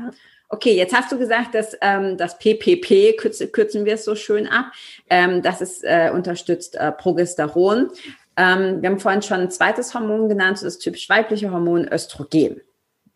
Okay, 0.53 0.75
jetzt 0.75 0.93
hast 0.93 1.09
du 1.09 1.17
gesagt, 1.17 1.55
dass 1.55 1.77
ähm, 1.79 2.17
das 2.17 2.37
PPP, 2.37 3.15
kürzen, 3.17 3.53
kürzen 3.53 3.85
wir 3.85 3.93
es 3.93 4.03
so 4.03 4.15
schön 4.15 4.47
ab, 4.47 4.65
ähm, 5.09 5.41
das 5.41 5.61
ist 5.61 5.85
äh, 5.85 6.11
unterstützt 6.13 6.75
äh, 6.75 6.91
Progesteron. 6.91 7.89
Ähm, 8.35 8.81
wir 8.81 8.89
haben 8.89 8.99
vorhin 8.99 9.21
schon 9.21 9.39
ein 9.39 9.49
zweites 9.49 9.93
Hormon 9.93 10.27
genannt, 10.27 10.61
das 10.61 10.77
typisch 10.77 11.07
weibliche 11.07 11.51
Hormon 11.51 11.87
Östrogen. 11.87 12.59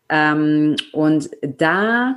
Ähm, 0.08 0.76
und 0.92 1.28
da 1.42 2.16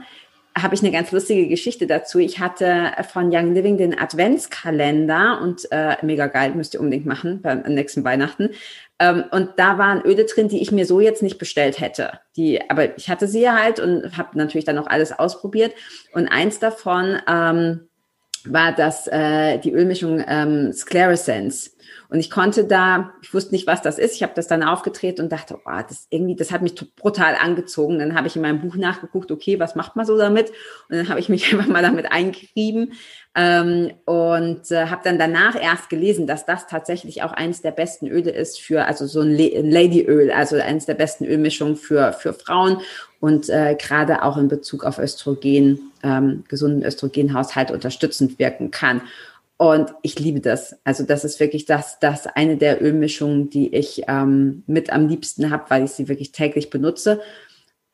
habe 0.61 0.75
ich 0.75 0.81
eine 0.81 0.91
ganz 0.91 1.11
lustige 1.11 1.47
Geschichte 1.47 1.87
dazu. 1.87 2.19
Ich 2.19 2.39
hatte 2.39 2.91
von 3.11 3.29
Young 3.33 3.53
Living 3.53 3.77
den 3.77 3.97
Adventskalender 3.97 5.39
und 5.41 5.67
äh, 5.71 5.95
mega 6.01 6.27
geil, 6.27 6.51
müsst 6.55 6.73
ihr 6.73 6.79
unbedingt 6.79 7.05
machen 7.05 7.41
beim 7.41 7.61
nächsten 7.61 8.03
Weihnachten. 8.03 8.49
Ähm, 8.99 9.25
und 9.31 9.51
da 9.57 9.77
waren 9.77 10.01
Öle 10.01 10.25
drin, 10.25 10.49
die 10.49 10.61
ich 10.61 10.71
mir 10.71 10.85
so 10.85 10.99
jetzt 10.99 11.23
nicht 11.23 11.37
bestellt 11.37 11.79
hätte. 11.79 12.19
Die, 12.35 12.69
aber 12.69 12.97
ich 12.97 13.09
hatte 13.09 13.27
sie 13.27 13.49
halt 13.49 13.79
und 13.79 14.17
habe 14.17 14.37
natürlich 14.37 14.65
dann 14.65 14.77
auch 14.77 14.87
alles 14.87 15.17
ausprobiert. 15.17 15.73
Und 16.13 16.27
eins 16.27 16.59
davon 16.59 17.19
ähm, 17.27 17.87
war 18.45 18.73
das 18.73 19.07
äh, 19.07 19.57
die 19.59 19.71
Ölmischung 19.71 20.23
ähm, 20.27 20.73
Sclerosense. 20.73 21.71
Und 22.11 22.19
ich 22.19 22.31
konnte 22.31 22.65
da, 22.65 23.13
ich 23.21 23.35
wusste 23.35 23.53
nicht, 23.53 23.67
was 23.67 23.83
das 23.83 23.99
ist. 23.99 24.15
Ich 24.15 24.23
habe 24.23 24.33
das 24.35 24.47
dann 24.47 24.63
aufgetreten 24.63 25.21
und 25.21 25.31
dachte, 25.31 25.59
oh, 25.63 25.81
das 25.87 26.07
irgendwie, 26.09 26.35
das 26.35 26.51
hat 26.51 26.63
mich 26.63 26.73
brutal 26.95 27.35
angezogen. 27.35 27.99
Dann 27.99 28.15
habe 28.15 28.25
ich 28.25 28.35
in 28.35 28.41
meinem 28.41 28.61
Buch 28.61 28.75
nachgeguckt, 28.75 29.31
okay, 29.31 29.59
was 29.59 29.75
macht 29.75 29.95
man 29.95 30.07
so 30.07 30.17
damit? 30.17 30.49
Und 30.89 30.97
dann 30.97 31.09
habe 31.09 31.19
ich 31.19 31.29
mich 31.29 31.53
einfach 31.53 31.67
mal 31.67 31.83
damit 31.83 32.11
eingerieben 32.11 32.93
ähm, 33.35 33.91
und 34.05 34.71
äh, 34.71 34.87
habe 34.87 35.01
dann 35.03 35.19
danach 35.19 35.55
erst 35.55 35.91
gelesen, 35.91 36.25
dass 36.25 36.47
das 36.47 36.65
tatsächlich 36.65 37.21
auch 37.21 37.31
eines 37.31 37.61
der 37.61 37.71
besten 37.71 38.07
Öle 38.07 38.31
ist 38.31 38.59
für, 38.59 38.85
also 38.85 39.05
so 39.05 39.21
ein, 39.21 39.37
ein 39.37 39.69
Ladyöl, 39.69 40.31
also 40.31 40.55
eines 40.55 40.87
der 40.87 40.95
besten 40.95 41.25
Ölmischungen 41.25 41.75
für, 41.75 42.13
für 42.13 42.33
Frauen 42.33 42.81
und 43.19 43.49
äh, 43.49 43.75
gerade 43.75 44.23
auch 44.23 44.37
in 44.37 44.47
Bezug 44.47 44.83
auf 44.83 44.97
Östrogen, 44.97 45.91
ähm, 46.01 46.43
gesunden 46.47 46.83
Östrogenhaushalt 46.83 47.69
unterstützend 47.69 48.39
wirken 48.39 48.71
kann. 48.71 49.01
Und 49.61 49.93
ich 50.03 50.17
liebe 50.17 50.39
das. 50.39 50.79
Also 50.85 51.03
das 51.03 51.25
ist 51.25 51.41
wirklich 51.41 51.65
das, 51.65 51.99
das 51.99 52.27
eine 52.27 52.55
der 52.55 52.81
Ölmischungen, 52.81 53.49
die 53.49 53.75
ich 53.75 54.03
ähm, 54.07 54.63
mit 54.67 54.89
am 54.89 55.09
liebsten 55.09 55.51
habe, 55.51 55.65
weil 55.67 55.83
ich 55.83 55.91
sie 55.91 56.07
wirklich 56.07 56.31
täglich 56.31 56.69
benutze. 56.69 57.19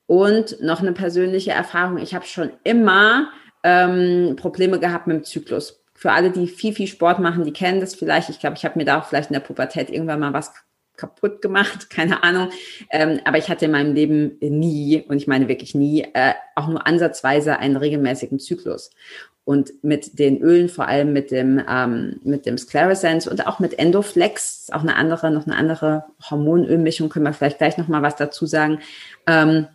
Und 0.06 0.62
noch 0.62 0.82
eine 0.82 0.92
persönliche 0.92 1.54
Erfahrung. 1.54 1.98
Ich 1.98 2.14
habe 2.14 2.28
schon 2.28 2.52
immer 2.64 3.30
ähm, 3.64 4.36
Probleme 4.36 4.80
gehabt 4.80 5.08
mit 5.08 5.18
dem 5.18 5.24
Zyklus. 5.24 5.84
Für 5.96 6.12
alle, 6.12 6.30
die 6.30 6.46
viel, 6.46 6.72
viel 6.72 6.86
Sport 6.86 7.18
machen, 7.18 7.44
die 7.44 7.54
kennen 7.54 7.80
das 7.80 7.96
vielleicht. 7.96 8.30
Ich 8.30 8.40
glaube, 8.40 8.58
ich 8.58 8.64
habe 8.64 8.78
mir 8.78 8.86
da 8.86 9.00
auch 9.00 9.06
vielleicht 9.06 9.32
in 9.32 9.34
der 9.34 9.40
Pubertät 9.40 9.90
irgendwann 9.90 10.20
mal 10.20 10.34
was 10.34 10.54
kaputt 10.98 11.42
gemacht, 11.42 11.90
keine 11.90 12.22
Ahnung. 12.22 12.50
Ähm, 12.92 13.22
aber 13.26 13.40
ich 13.40 13.50
hatte 13.50 13.66
in 13.66 13.72
meinem 13.72 13.96
Leben 13.96 14.38
nie, 14.40 15.04
und 15.08 15.18
ich 15.18 15.26
meine 15.26 15.48
wirklich 15.48 15.74
nie, 15.74 16.04
äh, 16.14 16.36
auch 16.54 16.68
nur 16.68 16.86
ansatzweise 16.86 17.58
einen 17.58 17.76
regelmäßigen 17.76 18.38
Zyklus. 18.38 18.92
Und 19.46 19.84
mit 19.84 20.18
den 20.18 20.42
Ölen, 20.42 20.70
vor 20.70 20.88
allem 20.88 21.14
mit 21.14 21.30
dem, 21.30 21.62
ähm, 21.70 22.20
mit 22.24 22.48
dem 22.48 22.58
Sclerosense 22.58 23.30
und 23.30 23.46
auch 23.46 23.60
mit 23.60 23.78
Endoflex, 23.78 24.70
auch 24.72 24.82
eine 24.82 24.96
andere, 24.96 25.30
noch 25.30 25.46
eine 25.46 25.56
andere 25.56 26.04
Hormonölmischung, 26.30 27.10
können 27.10 27.26
wir 27.26 27.34
vielleicht 27.34 27.60
gleich 27.60 27.78
noch 27.78 27.88
mal 27.88 28.02
was 28.02 28.16
dazu 28.16 28.48
sagen, 28.48 28.80
ähm, 29.28 29.68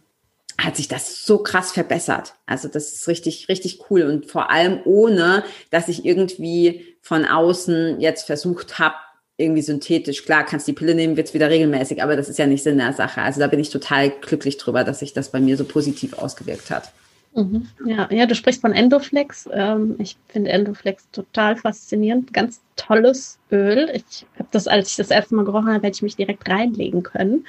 hat 0.58 0.76
sich 0.76 0.88
das 0.88 1.24
so 1.24 1.38
krass 1.38 1.72
verbessert. 1.72 2.34
Also 2.46 2.68
das 2.68 2.92
ist 2.92 3.08
richtig, 3.08 3.48
richtig 3.48 3.90
cool 3.90 4.02
und 4.02 4.26
vor 4.26 4.50
allem 4.50 4.80
ohne, 4.84 5.44
dass 5.70 5.88
ich 5.88 6.04
irgendwie 6.04 6.96
von 7.00 7.24
außen 7.24 8.00
jetzt 8.00 8.26
versucht 8.26 8.78
habe, 8.78 8.96
irgendwie 9.36 9.62
synthetisch. 9.62 10.24
Klar, 10.24 10.44
kannst 10.44 10.68
die 10.68 10.72
Pille 10.72 10.94
nehmen, 10.94 11.16
wird's 11.16 11.32
wieder 11.32 11.48
regelmäßig, 11.48 12.02
aber 12.02 12.16
das 12.16 12.28
ist 12.28 12.38
ja 12.38 12.46
nicht 12.46 12.62
Sinn 12.62 12.78
der 12.78 12.92
Sache. 12.92 13.22
Also 13.22 13.40
da 13.40 13.46
bin 13.46 13.60
ich 13.60 13.70
total 13.70 14.10
glücklich 14.10 14.58
drüber, 14.58 14.84
dass 14.84 14.98
sich 14.98 15.12
das 15.12 15.30
bei 15.30 15.40
mir 15.40 15.56
so 15.56 15.64
positiv 15.64 16.12
ausgewirkt 16.14 16.70
hat. 16.70 16.92
Mhm. 17.34 17.68
Ja, 17.86 18.08
ja, 18.10 18.26
du 18.26 18.34
sprichst 18.34 18.60
von 18.60 18.72
Endoflex. 18.72 19.48
Ähm, 19.52 19.94
ich 19.98 20.16
finde 20.28 20.50
Endoflex 20.50 21.08
total 21.12 21.56
faszinierend. 21.56 22.32
Ganz 22.32 22.60
tolles 22.76 23.38
Öl. 23.52 23.90
Ich 23.92 24.26
habe 24.36 24.48
das, 24.50 24.66
als 24.66 24.90
ich 24.90 24.96
das 24.96 25.10
erste 25.10 25.34
Mal 25.36 25.44
gerochen 25.44 25.68
habe, 25.68 25.86
hätte 25.86 25.96
ich 25.96 26.02
mich 26.02 26.16
direkt 26.16 26.48
reinlegen 26.48 27.02
können. 27.02 27.46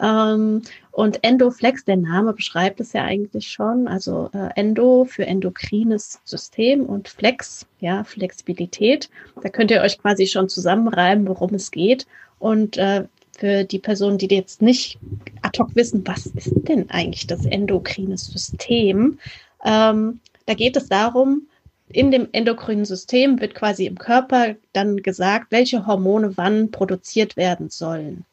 Ähm, 0.00 0.62
und 0.92 1.22
Endoflex, 1.22 1.84
der 1.84 1.98
Name 1.98 2.32
beschreibt 2.32 2.80
es 2.80 2.94
ja 2.94 3.04
eigentlich 3.04 3.48
schon. 3.48 3.86
Also 3.88 4.30
äh, 4.32 4.48
Endo 4.56 5.04
für 5.04 5.26
endokrines 5.26 6.20
System 6.24 6.86
und 6.86 7.08
Flex, 7.08 7.66
ja, 7.80 8.04
Flexibilität. 8.04 9.10
Da 9.42 9.50
könnt 9.50 9.70
ihr 9.70 9.82
euch 9.82 9.98
quasi 9.98 10.26
schon 10.26 10.48
zusammenreiben, 10.48 11.28
worum 11.28 11.54
es 11.54 11.70
geht. 11.70 12.06
Und 12.38 12.78
äh, 12.78 13.04
für 13.40 13.64
die 13.64 13.78
Personen, 13.78 14.18
die 14.18 14.26
jetzt 14.26 14.60
nicht 14.60 14.98
ad 15.40 15.58
hoc 15.58 15.74
wissen, 15.74 16.06
was 16.06 16.26
ist 16.26 16.52
denn 16.68 16.90
eigentlich 16.90 17.26
das 17.26 17.46
endokrine 17.46 18.18
System? 18.18 19.18
Ähm, 19.64 20.20
da 20.44 20.54
geht 20.54 20.76
es 20.76 20.88
darum, 20.88 21.48
in 21.88 22.10
dem 22.10 22.28
endokrinen 22.32 22.84
System 22.84 23.40
wird 23.40 23.54
quasi 23.54 23.86
im 23.86 23.98
Körper 23.98 24.54
dann 24.74 24.98
gesagt, 24.98 25.46
welche 25.50 25.86
Hormone 25.86 26.36
wann 26.36 26.70
produziert 26.70 27.36
werden 27.36 27.70
sollen. 27.70 28.24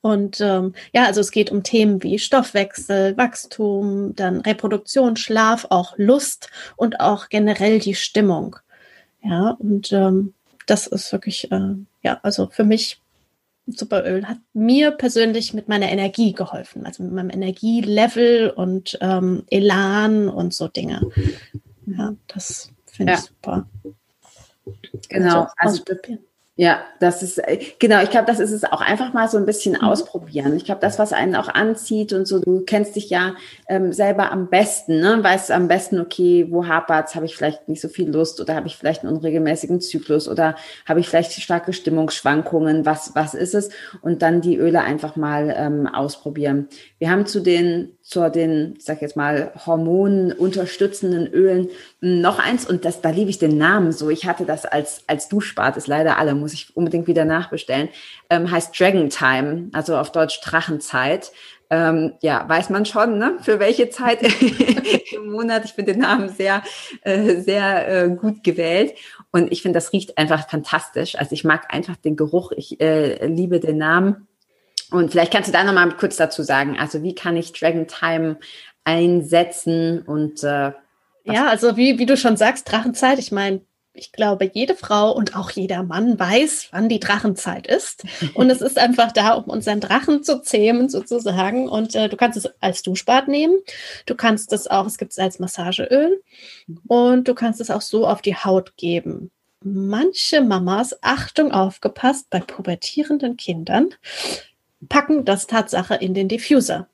Und 0.00 0.40
ähm, 0.40 0.74
ja, 0.94 1.06
also 1.06 1.20
es 1.20 1.32
geht 1.32 1.50
um 1.50 1.62
Themen 1.64 2.02
wie 2.02 2.18
Stoffwechsel, 2.18 3.16
Wachstum, 3.16 4.14
dann 4.14 4.40
Reproduktion, 4.42 5.16
Schlaf, 5.16 5.66
auch 5.70 5.94
Lust 5.96 6.50
und 6.76 7.00
auch 7.00 7.28
generell 7.30 7.80
die 7.80 7.94
Stimmung. 7.94 8.56
Ja, 9.22 9.56
und 9.58 9.92
ähm, 9.92 10.34
das 10.66 10.86
ist 10.86 11.10
wirklich, 11.10 11.50
äh, 11.50 11.74
ja, 12.02 12.20
also 12.22 12.46
für 12.46 12.64
mich 12.64 13.00
Superöl 13.70 14.26
hat 14.26 14.38
mir 14.52 14.90
persönlich 14.92 15.54
mit 15.54 15.68
meiner 15.68 15.90
Energie 15.90 16.32
geholfen, 16.32 16.86
also 16.86 17.02
mit 17.02 17.12
meinem 17.12 17.30
Energielevel 17.30 18.50
und 18.50 18.98
ähm, 19.00 19.44
Elan 19.50 20.28
und 20.28 20.54
so 20.54 20.68
Dinge. 20.68 21.02
Ja, 21.86 22.14
das 22.26 22.70
finde 22.86 23.12
ja. 23.12 23.18
ich 23.18 23.24
super. 23.24 23.68
Genau, 25.08 25.46
also, 25.56 25.82
also 25.82 26.18
Ja, 26.60 26.80
das 26.98 27.22
ist, 27.22 27.38
äh, 27.38 27.60
genau, 27.78 28.02
ich 28.02 28.10
glaube, 28.10 28.26
das 28.26 28.40
ist 28.40 28.50
es 28.50 28.64
auch 28.64 28.80
einfach 28.80 29.12
mal 29.12 29.28
so 29.28 29.38
ein 29.38 29.46
bisschen 29.46 29.74
mhm. 29.74 29.82
ausprobieren. 29.82 30.56
Ich 30.56 30.64
glaube, 30.64 30.80
das, 30.80 30.98
was 30.98 31.12
einen 31.12 31.36
auch 31.36 31.46
anzieht 31.46 32.12
und 32.12 32.26
so, 32.26 32.40
du 32.40 32.62
kennst 32.62 32.96
dich 32.96 33.10
ja 33.10 33.36
ähm, 33.68 33.92
selber 33.92 34.32
am 34.32 34.50
besten, 34.50 34.98
ne? 34.98 35.22
weißt 35.22 35.52
am 35.52 35.68
besten, 35.68 36.00
okay, 36.00 36.48
wo 36.50 36.66
hapert's, 36.66 37.14
habe 37.14 37.26
ich 37.26 37.36
vielleicht 37.36 37.68
nicht 37.68 37.80
so 37.80 37.86
viel 37.86 38.10
Lust 38.10 38.40
oder 38.40 38.56
habe 38.56 38.66
ich 38.66 38.76
vielleicht 38.76 39.04
einen 39.04 39.14
unregelmäßigen 39.14 39.80
Zyklus 39.80 40.26
oder 40.26 40.56
habe 40.84 40.98
ich 40.98 41.08
vielleicht 41.08 41.30
starke 41.30 41.72
Stimmungsschwankungen, 41.72 42.84
was, 42.84 43.12
was 43.14 43.34
ist 43.34 43.54
es? 43.54 43.70
Und 44.02 44.22
dann 44.22 44.40
die 44.40 44.56
Öle 44.56 44.80
einfach 44.80 45.14
mal 45.14 45.54
ähm, 45.56 45.86
ausprobieren. 45.86 46.66
Wir 46.98 47.12
haben 47.12 47.24
zu 47.24 47.38
den 47.38 47.92
zu 48.08 48.30
den, 48.30 48.76
ich 48.78 48.84
sag 48.86 49.02
jetzt 49.02 49.16
mal, 49.16 49.52
Hormonen 49.66 50.32
unterstützenden 50.32 51.26
Ölen 51.26 51.68
noch 52.00 52.38
eins 52.38 52.66
und 52.66 52.86
das, 52.86 53.02
da 53.02 53.10
liebe 53.10 53.28
ich 53.28 53.38
den 53.38 53.58
Namen 53.58 53.92
so. 53.92 54.08
Ich 54.08 54.24
hatte 54.24 54.46
das 54.46 54.64
als, 54.64 55.02
als 55.06 55.28
Duschbad, 55.28 55.76
ist 55.76 55.88
leider 55.88 56.16
alle, 56.16 56.34
muss 56.34 56.47
ich 56.52 56.76
unbedingt 56.76 57.06
wieder 57.06 57.24
nachbestellen. 57.24 57.88
Ähm, 58.30 58.50
heißt 58.50 58.78
Dragon 58.78 59.10
Time, 59.10 59.70
also 59.72 59.96
auf 59.96 60.12
Deutsch 60.12 60.40
Drachenzeit. 60.40 61.32
Ähm, 61.70 62.14
ja, 62.22 62.48
weiß 62.48 62.70
man 62.70 62.86
schon, 62.86 63.18
ne? 63.18 63.36
für 63.42 63.60
welche 63.60 63.90
Zeit 63.90 64.22
im 65.12 65.30
Monat. 65.30 65.66
Ich 65.66 65.72
finde 65.72 65.92
den 65.92 66.00
Namen 66.00 66.30
sehr, 66.30 66.62
äh, 67.02 67.40
sehr 67.40 68.04
äh, 68.04 68.08
gut 68.10 68.42
gewählt. 68.42 68.94
Und 69.30 69.52
ich 69.52 69.62
finde, 69.62 69.76
das 69.76 69.92
riecht 69.92 70.16
einfach 70.16 70.48
fantastisch. 70.48 71.16
Also 71.16 71.32
ich 71.32 71.44
mag 71.44 71.72
einfach 71.72 71.96
den 71.96 72.16
Geruch. 72.16 72.52
Ich 72.52 72.80
äh, 72.80 73.26
liebe 73.26 73.60
den 73.60 73.76
Namen. 73.76 74.28
Und 74.90 75.10
vielleicht 75.10 75.32
kannst 75.32 75.48
du 75.48 75.52
da 75.52 75.64
nochmal 75.64 75.90
kurz 75.98 76.16
dazu 76.16 76.42
sagen, 76.42 76.78
also 76.78 77.02
wie 77.02 77.14
kann 77.14 77.36
ich 77.36 77.52
Dragon 77.52 77.86
Time 77.86 78.38
einsetzen 78.84 80.00
und 80.00 80.42
äh, 80.42 80.72
ja, 81.24 81.46
also 81.46 81.76
wie, 81.76 81.98
wie 81.98 82.06
du 82.06 82.16
schon 82.16 82.38
sagst, 82.38 82.70
Drachenzeit, 82.72 83.18
ich 83.18 83.32
meine, 83.32 83.60
ich 83.98 84.12
glaube, 84.12 84.50
jede 84.52 84.74
Frau 84.74 85.12
und 85.12 85.36
auch 85.36 85.50
jeder 85.50 85.82
Mann 85.82 86.18
weiß, 86.18 86.68
wann 86.70 86.88
die 86.88 87.00
Drachenzeit 87.00 87.66
ist. 87.66 88.04
Und 88.34 88.50
es 88.50 88.60
ist 88.60 88.78
einfach 88.78 89.12
da, 89.12 89.32
um 89.32 89.44
unseren 89.44 89.80
Drachen 89.80 90.22
zu 90.22 90.40
zähmen, 90.40 90.88
sozusagen. 90.88 91.68
Und 91.68 91.94
äh, 91.94 92.08
du 92.08 92.16
kannst 92.16 92.38
es 92.38 92.48
als 92.60 92.82
Duschbad 92.82 93.28
nehmen. 93.28 93.56
Du 94.06 94.14
kannst 94.14 94.52
es 94.52 94.66
auch, 94.68 94.86
es 94.86 94.98
gibt 94.98 95.12
es 95.12 95.18
als 95.18 95.38
Massageöl. 95.38 96.22
Und 96.86 97.28
du 97.28 97.34
kannst 97.34 97.60
es 97.60 97.70
auch 97.70 97.82
so 97.82 98.06
auf 98.06 98.22
die 98.22 98.36
Haut 98.36 98.76
geben. 98.76 99.30
Manche 99.62 100.40
Mamas, 100.40 100.96
Achtung, 101.02 101.52
aufgepasst, 101.52 102.30
bei 102.30 102.40
pubertierenden 102.40 103.36
Kindern, 103.36 103.94
packen 104.88 105.24
das 105.24 105.46
Tatsache 105.46 105.96
in 105.96 106.14
den 106.14 106.28
Diffuser. 106.28 106.88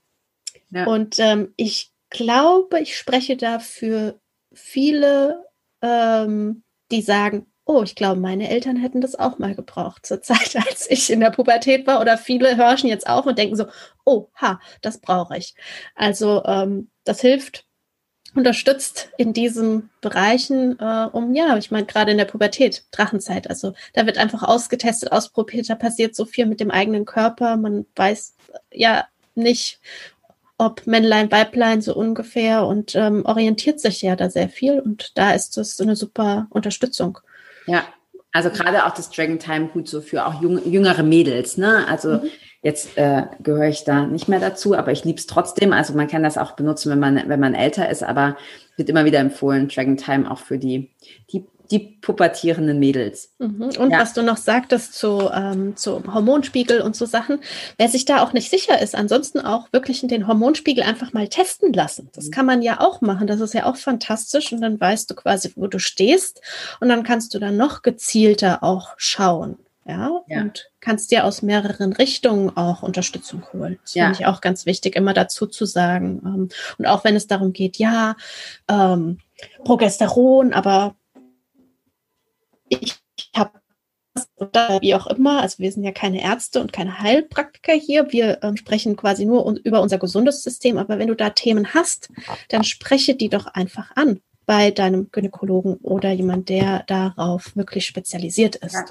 Ja. 0.70 0.86
Und 0.86 1.18
ähm, 1.18 1.52
ich 1.56 1.90
glaube, 2.08 2.80
ich 2.80 2.96
spreche 2.96 3.36
da 3.36 3.58
für 3.58 4.18
viele, 4.52 5.44
ähm, 5.82 6.62
die 6.90 7.02
sagen, 7.02 7.46
oh, 7.66 7.82
ich 7.82 7.94
glaube, 7.94 8.20
meine 8.20 8.50
Eltern 8.50 8.76
hätten 8.76 9.00
das 9.00 9.14
auch 9.14 9.38
mal 9.38 9.54
gebraucht 9.54 10.04
zur 10.06 10.20
Zeit, 10.22 10.56
als 10.68 10.90
ich 10.90 11.10
in 11.10 11.20
der 11.20 11.30
Pubertät 11.30 11.86
war. 11.86 12.00
Oder 12.00 12.18
viele 12.18 12.56
hörschen 12.56 12.88
jetzt 12.88 13.08
auf 13.08 13.26
und 13.26 13.38
denken 13.38 13.56
so, 13.56 13.66
oh, 14.04 14.28
ha, 14.36 14.60
das 14.82 14.98
brauche 14.98 15.36
ich. 15.36 15.54
Also 15.94 16.44
ähm, 16.44 16.90
das 17.04 17.20
hilft 17.20 17.66
unterstützt 18.34 19.10
in 19.16 19.32
diesen 19.32 19.90
Bereichen, 20.00 20.78
äh, 20.80 21.08
um, 21.12 21.34
ja, 21.34 21.56
ich 21.56 21.70
meine, 21.70 21.86
gerade 21.86 22.10
in 22.10 22.18
der 22.18 22.24
Pubertät, 22.24 22.84
Drachenzeit, 22.90 23.48
also 23.48 23.74
da 23.92 24.06
wird 24.06 24.18
einfach 24.18 24.42
ausgetestet, 24.42 25.12
ausprobiert, 25.12 25.70
da 25.70 25.76
passiert 25.76 26.16
so 26.16 26.24
viel 26.24 26.46
mit 26.46 26.58
dem 26.58 26.70
eigenen 26.70 27.04
Körper, 27.04 27.56
man 27.56 27.86
weiß 27.94 28.34
ja 28.72 29.06
nicht, 29.36 29.80
ob 30.58 30.86
Männlein, 30.86 31.30
Weiblein 31.30 31.82
so 31.82 31.94
ungefähr 31.94 32.66
und 32.66 32.94
ähm, 32.94 33.24
orientiert 33.24 33.80
sich 33.80 34.02
ja 34.02 34.16
da 34.16 34.30
sehr 34.30 34.48
viel 34.48 34.80
und 34.80 35.12
da 35.16 35.32
ist 35.32 35.56
das 35.56 35.80
eine 35.80 35.96
super 35.96 36.46
Unterstützung. 36.50 37.18
Ja, 37.66 37.84
also 38.32 38.50
gerade 38.50 38.84
auch 38.84 38.94
das 38.94 39.10
Dragon 39.10 39.38
Time 39.38 39.68
gut 39.68 39.88
so 39.88 40.00
für 40.00 40.26
auch 40.26 40.40
jung, 40.40 40.60
jüngere 40.70 41.02
Mädels, 41.02 41.56
ne? 41.56 41.86
Also 41.88 42.18
mhm. 42.18 42.30
Jetzt 42.64 42.96
äh, 42.96 43.24
gehöre 43.42 43.68
ich 43.68 43.84
da 43.84 44.06
nicht 44.06 44.26
mehr 44.26 44.40
dazu, 44.40 44.74
aber 44.74 44.90
ich 44.90 45.04
liebe 45.04 45.18
es 45.18 45.26
trotzdem. 45.26 45.74
Also 45.74 45.92
man 45.92 46.08
kann 46.08 46.22
das 46.22 46.38
auch 46.38 46.52
benutzen, 46.52 46.90
wenn 46.90 46.98
man, 46.98 47.28
wenn 47.28 47.38
man 47.38 47.52
älter 47.52 47.90
ist, 47.90 48.02
aber 48.02 48.38
wird 48.78 48.88
immer 48.88 49.04
wieder 49.04 49.18
empfohlen, 49.18 49.68
Dragon 49.68 49.98
Time 49.98 50.30
auch 50.30 50.38
für 50.38 50.56
die, 50.56 50.90
die 51.30 51.44
die 51.74 51.98
pubertierenden 52.00 52.78
Mädels. 52.78 53.32
Mhm. 53.38 53.72
Und 53.78 53.90
ja. 53.90 53.98
was 53.98 54.12
du 54.12 54.22
noch 54.22 54.36
sagtest 54.36 54.94
zu, 54.94 55.28
ähm, 55.34 55.76
zu 55.76 56.04
Hormonspiegel 56.06 56.80
und 56.80 56.94
so 56.94 57.04
Sachen, 57.04 57.40
wer 57.78 57.88
sich 57.88 58.04
da 58.04 58.22
auch 58.22 58.32
nicht 58.32 58.48
sicher 58.48 58.80
ist, 58.80 58.94
ansonsten 58.94 59.40
auch 59.40 59.72
wirklich 59.72 60.00
den 60.06 60.28
Hormonspiegel 60.28 60.84
einfach 60.84 61.12
mal 61.12 61.26
testen 61.26 61.72
lassen. 61.72 62.10
Das 62.14 62.26
mhm. 62.26 62.30
kann 62.30 62.46
man 62.46 62.62
ja 62.62 62.80
auch 62.80 63.00
machen. 63.00 63.26
Das 63.26 63.40
ist 63.40 63.54
ja 63.54 63.66
auch 63.66 63.76
fantastisch 63.76 64.52
und 64.52 64.60
dann 64.60 64.80
weißt 64.80 65.10
du 65.10 65.16
quasi, 65.16 65.52
wo 65.56 65.66
du 65.66 65.80
stehst 65.80 66.40
und 66.80 66.88
dann 66.88 67.02
kannst 67.02 67.34
du 67.34 67.40
dann 67.40 67.56
noch 67.56 67.82
gezielter 67.82 68.62
auch 68.62 68.94
schauen. 68.96 69.56
Ja, 69.86 70.22
ja. 70.28 70.40
und 70.40 70.70
kannst 70.80 71.10
dir 71.10 71.26
aus 71.26 71.42
mehreren 71.42 71.92
Richtungen 71.92 72.56
auch 72.56 72.82
Unterstützung 72.82 73.42
holen. 73.52 73.78
Das 73.82 73.92
ja. 73.92 74.04
finde 74.04 74.20
ich 74.20 74.26
auch 74.26 74.40
ganz 74.40 74.64
wichtig, 74.64 74.96
immer 74.96 75.12
dazu 75.12 75.46
zu 75.46 75.66
sagen. 75.66 76.22
Ähm, 76.24 76.48
und 76.78 76.86
auch 76.86 77.04
wenn 77.04 77.16
es 77.16 77.26
darum 77.26 77.52
geht, 77.52 77.76
ja, 77.76 78.16
ähm, 78.66 79.18
Progesteron, 79.64 80.54
aber 80.54 80.94
ich 82.80 83.30
habe 83.34 83.52
wie 84.80 84.94
auch 84.94 85.08
immer, 85.08 85.42
also 85.42 85.58
wir 85.58 85.72
sind 85.72 85.82
ja 85.82 85.90
keine 85.90 86.22
Ärzte 86.22 86.60
und 86.60 86.72
keine 86.72 87.00
Heilpraktiker 87.00 87.72
hier, 87.72 88.12
wir 88.12 88.38
ähm, 88.42 88.56
sprechen 88.56 88.96
quasi 88.96 89.24
nur 89.24 89.44
un 89.44 89.56
über 89.56 89.82
unser 89.82 89.98
gesundes 89.98 90.42
System, 90.42 90.78
aber 90.78 90.98
wenn 90.98 91.08
du 91.08 91.16
da 91.16 91.30
Themen 91.30 91.74
hast, 91.74 92.10
dann 92.48 92.62
spreche 92.62 93.16
die 93.16 93.28
doch 93.28 93.46
einfach 93.46 93.90
an 93.96 94.20
bei 94.46 94.70
deinem 94.70 95.10
Gynäkologen 95.10 95.76
oder 95.76 96.12
jemand, 96.12 96.48
der 96.48 96.84
darauf 96.86 97.56
wirklich 97.56 97.86
spezialisiert 97.86 98.56
ist. 98.56 98.74
Ja. 98.74 98.84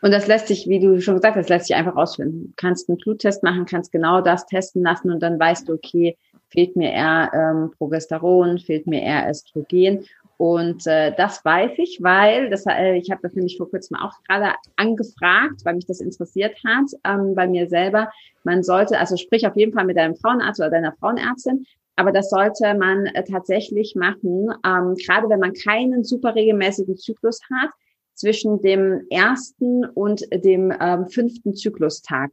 Und 0.00 0.10
das 0.10 0.26
lässt 0.26 0.48
sich, 0.48 0.68
wie 0.68 0.80
du 0.80 1.00
schon 1.00 1.14
gesagt 1.14 1.36
hast, 1.36 1.48
lässt 1.48 1.68
sich 1.68 1.76
einfach 1.76 1.96
ausfinden. 1.96 2.48
Du 2.48 2.52
kannst 2.56 2.88
einen 2.88 2.98
Bluttest 2.98 3.42
machen, 3.42 3.64
kannst 3.64 3.92
genau 3.92 4.20
das 4.20 4.46
testen 4.46 4.82
lassen 4.82 5.10
und 5.10 5.22
dann 5.22 5.38
weißt 5.38 5.68
du, 5.68 5.74
okay, 5.74 6.18
fehlt 6.48 6.76
mir 6.76 6.92
eher 6.92 7.30
ähm, 7.32 7.70
Progesteron, 7.78 8.58
fehlt 8.58 8.86
mir 8.86 9.02
eher 9.02 9.30
Östrogen. 9.30 10.04
Und 10.36 10.86
äh, 10.86 11.14
das 11.16 11.44
weiß 11.44 11.72
ich, 11.78 11.98
weil 12.02 12.50
das, 12.50 12.64
äh, 12.66 12.96
ich 12.96 13.10
habe 13.10 13.22
das 13.22 13.34
nämlich 13.34 13.56
vor 13.56 13.70
kurzem 13.70 13.96
auch 13.96 14.12
gerade 14.26 14.54
angefragt, 14.76 15.64
weil 15.64 15.74
mich 15.74 15.86
das 15.86 16.00
interessiert 16.00 16.56
hat 16.64 16.86
ähm, 17.04 17.34
bei 17.34 17.46
mir 17.46 17.68
selber. 17.68 18.10
Man 18.42 18.62
sollte, 18.62 18.98
also 18.98 19.16
sprich 19.16 19.46
auf 19.46 19.56
jeden 19.56 19.72
Fall 19.72 19.84
mit 19.84 19.96
deinem 19.96 20.16
Frauenarzt 20.16 20.60
oder 20.60 20.70
deiner 20.70 20.92
Frauenärztin, 20.92 21.66
aber 21.96 22.10
das 22.10 22.30
sollte 22.30 22.74
man 22.74 23.06
äh, 23.06 23.22
tatsächlich 23.24 23.94
machen, 23.94 24.48
ähm, 24.66 24.96
gerade 24.96 25.28
wenn 25.28 25.40
man 25.40 25.52
keinen 25.52 26.02
super 26.02 26.34
regelmäßigen 26.34 26.96
Zyklus 26.96 27.40
hat, 27.52 27.70
zwischen 28.14 28.60
dem 28.62 29.06
ersten 29.10 29.84
und 29.84 30.22
dem 30.32 30.72
ähm, 30.80 31.08
fünften 31.08 31.54
Zyklustag. 31.54 32.30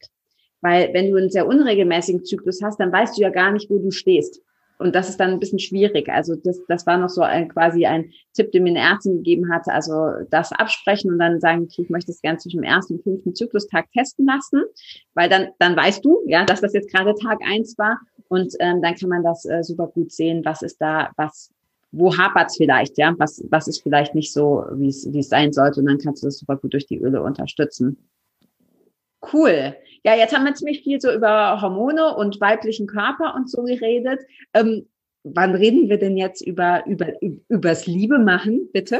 Weil 0.61 0.93
wenn 0.93 1.09
du 1.09 1.17
einen 1.17 1.31
sehr 1.31 1.47
unregelmäßigen 1.47 2.23
Zyklus 2.23 2.61
hast, 2.61 2.79
dann 2.79 2.91
weißt 2.91 3.17
du 3.17 3.21
ja 3.23 3.29
gar 3.29 3.51
nicht, 3.51 3.69
wo 3.69 3.79
du 3.79 3.91
stehst. 3.91 4.41
Und 4.81 4.95
das 4.95 5.09
ist 5.09 5.19
dann 5.19 5.29
ein 5.29 5.39
bisschen 5.39 5.59
schwierig. 5.59 6.09
Also 6.09 6.35
das, 6.35 6.59
das 6.67 6.87
war 6.87 6.97
noch 6.97 7.09
so 7.09 7.21
ein, 7.21 7.49
quasi 7.49 7.85
ein 7.85 8.11
Tipp, 8.33 8.51
den 8.51 8.63
mir 8.63 8.71
eine 8.71 8.79
Ärztin 8.79 9.17
gegeben 9.17 9.53
hat. 9.53 9.67
Also 9.67 10.09
das 10.31 10.51
absprechen 10.51 11.11
und 11.11 11.19
dann 11.19 11.39
sagen, 11.39 11.63
okay, 11.63 11.83
ich 11.83 11.89
möchte 11.89 12.11
es 12.11 12.21
gerne 12.21 12.39
zwischen 12.39 12.61
dem 12.61 12.63
ersten 12.63 12.95
und 12.95 13.03
fünften 13.03 13.35
Zyklustag 13.35 13.91
testen 13.91 14.25
lassen, 14.25 14.63
weil 15.13 15.29
dann, 15.29 15.49
dann 15.59 15.75
weißt 15.75 16.03
du, 16.03 16.21
ja, 16.25 16.45
dass 16.45 16.61
das 16.61 16.73
jetzt 16.73 16.91
gerade 16.91 17.13
Tag 17.13 17.39
eins 17.45 17.77
war. 17.77 17.99
Und 18.27 18.55
ähm, 18.59 18.81
dann 18.81 18.95
kann 18.95 19.09
man 19.09 19.23
das 19.23 19.45
äh, 19.45 19.63
super 19.63 19.87
gut 19.87 20.11
sehen, 20.11 20.43
was 20.43 20.63
ist 20.63 20.81
da, 20.81 21.11
was, 21.15 21.51
wo 21.91 22.17
hapert's 22.17 22.57
vielleicht, 22.57 22.97
ja, 22.97 23.13
was, 23.17 23.43
was 23.49 23.67
ist 23.67 23.83
vielleicht 23.83 24.15
nicht 24.15 24.33
so, 24.33 24.65
wie 24.73 24.87
es, 24.87 25.11
wie 25.13 25.19
es 25.19 25.29
sein 25.29 25.53
sollte 25.53 25.81
und 25.81 25.85
dann 25.85 25.99
kannst 25.99 26.23
du 26.23 26.27
das 26.27 26.39
super 26.39 26.57
gut 26.57 26.73
durch 26.73 26.87
die 26.87 26.97
Öle 26.97 27.21
unterstützen. 27.21 27.97
Cool. 29.33 29.75
Ja, 30.03 30.15
jetzt 30.15 30.35
haben 30.35 30.45
wir 30.45 30.55
ziemlich 30.55 30.81
viel 30.81 30.99
so 30.99 31.11
über 31.11 31.61
Hormone 31.61 32.15
und 32.15 32.41
weiblichen 32.41 32.87
Körper 32.87 33.35
und 33.35 33.49
so 33.49 33.63
geredet. 33.63 34.19
Ähm, 34.53 34.87
wann 35.23 35.53
reden 35.53 35.89
wir 35.89 35.99
denn 35.99 36.17
jetzt 36.17 36.41
über, 36.41 36.83
über, 36.87 37.13
übers 37.47 37.85
Liebe 37.85 38.17
machen, 38.17 38.69
bitte? 38.73 38.99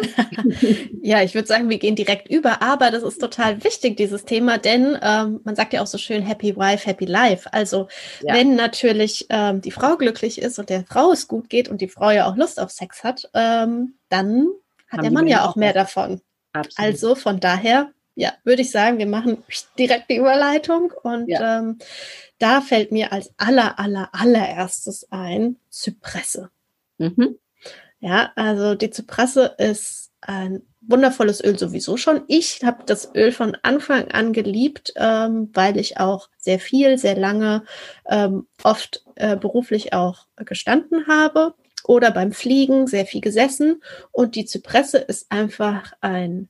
ja, 1.02 1.24
ich 1.24 1.34
würde 1.34 1.48
sagen, 1.48 1.70
wir 1.70 1.80
gehen 1.80 1.96
direkt 1.96 2.30
über, 2.30 2.62
aber 2.62 2.92
das 2.92 3.04
ist 3.04 3.20
total 3.20 3.64
wichtig, 3.64 3.98
dieses 3.98 4.26
Thema, 4.26 4.58
denn 4.58 4.98
ähm, 5.02 5.40
man 5.44 5.56
sagt 5.56 5.74
ja 5.74 5.82
auch 5.82 5.88
so 5.88 5.98
schön 5.98 6.22
Happy 6.22 6.56
Wife, 6.56 6.88
Happy 6.88 7.06
Life. 7.06 7.52
Also 7.52 7.88
ja. 8.22 8.36
wenn 8.36 8.56
natürlich 8.56 9.26
ähm, 9.30 9.62
die 9.62 9.72
Frau 9.72 9.98
glücklich 9.98 10.40
ist 10.40 10.60
und 10.60 10.70
der 10.70 10.86
Frau 10.86 11.12
es 11.12 11.28
gut 11.28 11.50
geht 11.50 11.70
und 11.70 11.82
die 11.82 11.90
Frau 11.90 12.12
ja 12.12 12.30
auch 12.30 12.36
Lust 12.36 12.60
auf 12.60 12.70
Sex 12.70 13.04
hat, 13.04 13.30
ähm, 13.34 13.96
dann 14.10 14.48
hat 14.90 15.00
Haben 15.00 15.04
der 15.04 15.12
Mann 15.12 15.28
ja 15.28 15.46
auch 15.46 15.56
mehr 15.56 15.74
davon. 15.74 16.22
Absolut. 16.54 16.78
Also 16.78 17.16
von 17.16 17.40
daher, 17.40 17.92
ja, 18.16 18.34
würde 18.44 18.62
ich 18.62 18.72
sagen, 18.72 18.98
wir 18.98 19.08
machen 19.08 19.44
direkt 19.78 20.10
die 20.10 20.18
Überleitung 20.18 20.92
und 21.04 21.28
ja. 21.28 21.60
ähm, 21.60 21.80
da 22.40 22.62
fällt 22.62 22.92
mir 22.92 23.12
als 23.12 23.34
aller, 23.38 23.80
aller, 23.80 24.10
allererstes 24.14 25.08
ein 25.12 25.58
Zypresse. 25.70 26.50
Mhm. 26.98 27.38
Ja, 28.00 28.32
also 28.36 28.76
die 28.76 28.90
Zypresse 28.90 29.56
ist 29.58 30.12
ein 30.22 30.64
wundervolles 30.82 31.44
Öl 31.44 31.58
sowieso 31.58 31.98
schon. 31.98 32.24
Ich 32.28 32.64
habe 32.64 32.84
das 32.86 33.14
Öl 33.16 33.32
von 33.32 33.56
Anfang 33.62 34.10
an 34.12 34.34
geliebt, 34.34 34.94
ähm, 34.96 35.50
weil 35.54 35.78
ich 35.78 36.00
auch 36.00 36.30
sehr 36.38 36.60
viel, 36.60 36.98
sehr 36.98 37.16
lange, 37.16 37.64
ähm, 38.10 38.48
oft 38.64 39.06
äh, 39.16 39.38
beruflich 39.38 39.94
auch 39.94 40.26
gestanden 40.38 41.08
habe 41.08 41.54
oder 41.84 42.12
beim 42.12 42.32
Fliegen 42.32 42.88
sehr 42.88 43.06
viel 43.06 43.22
gesessen. 43.22 43.82
Und 44.12 44.36
die 44.36 44.46
Zypresse 44.46 44.98
ist 44.98 45.32
einfach 45.32 45.94
ein, 46.02 46.50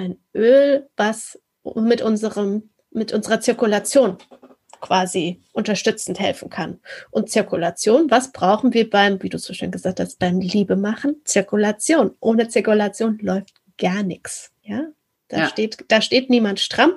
ein 0.00 0.18
Öl, 0.34 0.88
was 0.96 1.38
mit 1.74 2.02
unserem, 2.02 2.70
mit 2.90 3.12
unserer 3.12 3.40
Zirkulation 3.40 4.16
quasi 4.80 5.42
unterstützend 5.52 6.18
helfen 6.18 6.48
kann. 6.48 6.80
Und 7.10 7.30
Zirkulation, 7.30 8.10
was 8.10 8.32
brauchen 8.32 8.72
wir 8.72 8.88
beim, 8.88 9.22
wie 9.22 9.28
du 9.28 9.38
so 9.38 9.52
schön 9.52 9.70
gesagt 9.70 10.00
hast, 10.00 10.18
beim 10.18 10.40
Liebe 10.40 10.76
machen? 10.76 11.20
Zirkulation. 11.24 12.12
Ohne 12.20 12.48
Zirkulation 12.48 13.18
läuft 13.18 13.54
gar 13.76 14.02
nichts. 14.02 14.52
Ja, 14.62 14.86
da, 15.30 15.38
ja. 15.38 15.46
steht, 15.48 15.84
da 15.88 16.00
steht 16.00 16.28
niemand 16.28 16.60
stramm 16.60 16.92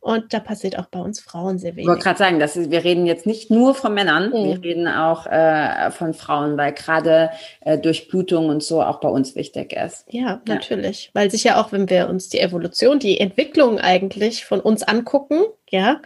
und 0.00 0.32
da 0.32 0.40
passiert 0.40 0.78
auch 0.78 0.86
bei 0.86 0.98
uns 0.98 1.20
Frauen 1.20 1.58
sehr 1.58 1.72
wenig. 1.72 1.84
Ich 1.84 1.88
wollte 1.88 2.02
gerade 2.02 2.18
sagen, 2.18 2.40
das 2.40 2.56
ist, 2.56 2.70
wir 2.70 2.84
reden 2.84 3.06
jetzt 3.06 3.26
nicht 3.26 3.50
nur 3.50 3.74
von 3.74 3.92
Männern, 3.92 4.30
mhm. 4.30 4.44
wir 4.44 4.62
reden 4.62 4.88
auch 4.88 5.26
äh, 5.26 5.90
von 5.90 6.14
Frauen, 6.14 6.56
weil 6.56 6.72
gerade 6.72 7.30
äh, 7.60 7.76
Durchblutung 7.78 8.48
und 8.48 8.62
so 8.62 8.82
auch 8.82 9.00
bei 9.00 9.08
uns 9.08 9.36
wichtig 9.36 9.74
ist. 9.74 10.06
Ja, 10.08 10.40
natürlich. 10.48 11.06
Ja. 11.06 11.10
Weil 11.14 11.30
sich 11.30 11.44
ja 11.44 11.60
auch, 11.60 11.70
wenn 11.70 11.90
wir 11.90 12.08
uns 12.08 12.30
die 12.30 12.40
Evolution, 12.40 12.98
die 12.98 13.20
Entwicklung 13.20 13.78
eigentlich 13.78 14.44
von 14.44 14.60
uns 14.60 14.82
angucken, 14.82 15.44
ja, 15.68 16.00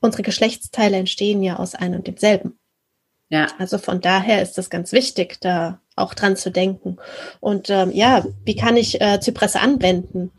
unsere 0.00 0.22
Geschlechtsteile 0.22 0.96
entstehen 0.96 1.42
ja 1.42 1.56
aus 1.56 1.74
einem 1.74 1.96
und 1.96 2.06
demselben. 2.06 2.59
Ja. 3.30 3.46
Also 3.58 3.78
von 3.78 4.00
daher 4.00 4.42
ist 4.42 4.58
das 4.58 4.70
ganz 4.70 4.92
wichtig, 4.92 5.40
da 5.40 5.80
auch 5.96 6.14
dran 6.14 6.36
zu 6.36 6.50
denken. 6.50 6.96
Und 7.38 7.70
ähm, 7.70 7.92
ja, 7.92 8.26
wie 8.44 8.56
kann 8.56 8.76
ich 8.76 9.00
äh, 9.00 9.20
Zypresse 9.20 9.60
anwenden? 9.60 10.32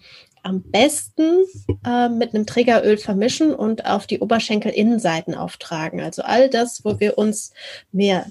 Am 0.44 0.62
besten 0.62 1.46
äh, 1.86 2.10
mit 2.10 2.36
einem 2.36 2.46
Trägeröl 2.46 2.98
vermischen 2.98 3.56
und 3.56 3.86
auf 3.86 4.08
die 4.08 4.20
Oberschenkelinnenseiten 4.20 5.36
auftragen. 5.36 6.02
Also 6.02 6.24
all 6.24 6.50
das, 6.50 6.84
wo 6.84 7.00
wir 7.00 7.18
uns 7.18 7.54
mehr 7.92 8.26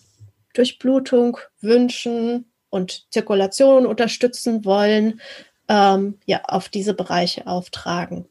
Durchblutung 0.53 1.39
wünschen 1.61 2.53
und 2.69 3.11
Zirkulation 3.11 3.87
unterstützen 3.87 4.65
wollen, 4.65 5.21
ähm, 5.69 6.19
ja, 6.27 6.43
auf 6.45 6.69
diese 6.69 6.95
Bereiche 6.95 7.47
auftragen. 7.47 8.27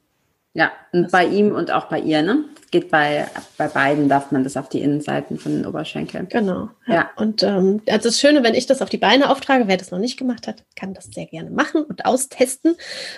Ja, 0.54 0.72
und 0.92 1.12
bei 1.12 1.26
ihm 1.26 1.54
und 1.54 1.72
auch 1.72 1.86
bei 1.86 2.00
ihr, 2.00 2.22
ne? 2.24 2.46
Geht 2.72 2.90
bei, 2.90 3.28
bei 3.58 3.68
beiden, 3.68 4.10
darf 4.10 4.32
man 4.32 4.44
das 4.44 4.58
auf 4.58 4.70
die 4.70 4.82
Innenseiten 4.82 5.40
von 5.40 5.54
den 5.54 5.66
Oberschenkeln. 5.66 6.28
Genau. 6.30 6.70
Ja. 6.88 6.94
ja. 6.94 7.10
Und 7.16 7.44
ähm, 7.44 7.82
also 7.88 8.10
das 8.10 8.20
Schöne, 8.20 8.44
wenn 8.44 8.54
ich 8.54 8.66
das 8.66 8.82
auf 8.82 8.90
die 8.90 8.98
Beine 8.98 9.30
auftrage, 9.30 9.68
wer 9.68 9.78
das 9.78 9.92
noch 9.92 10.00
nicht 10.00 10.18
gemacht 10.18 10.48
hat, 10.48 10.64
kann 10.76 10.94
das 10.94 11.06
sehr 11.06 11.26
gerne 11.26 11.50
machen 11.52 11.84
und 11.84 12.06
austesten. 12.06 12.76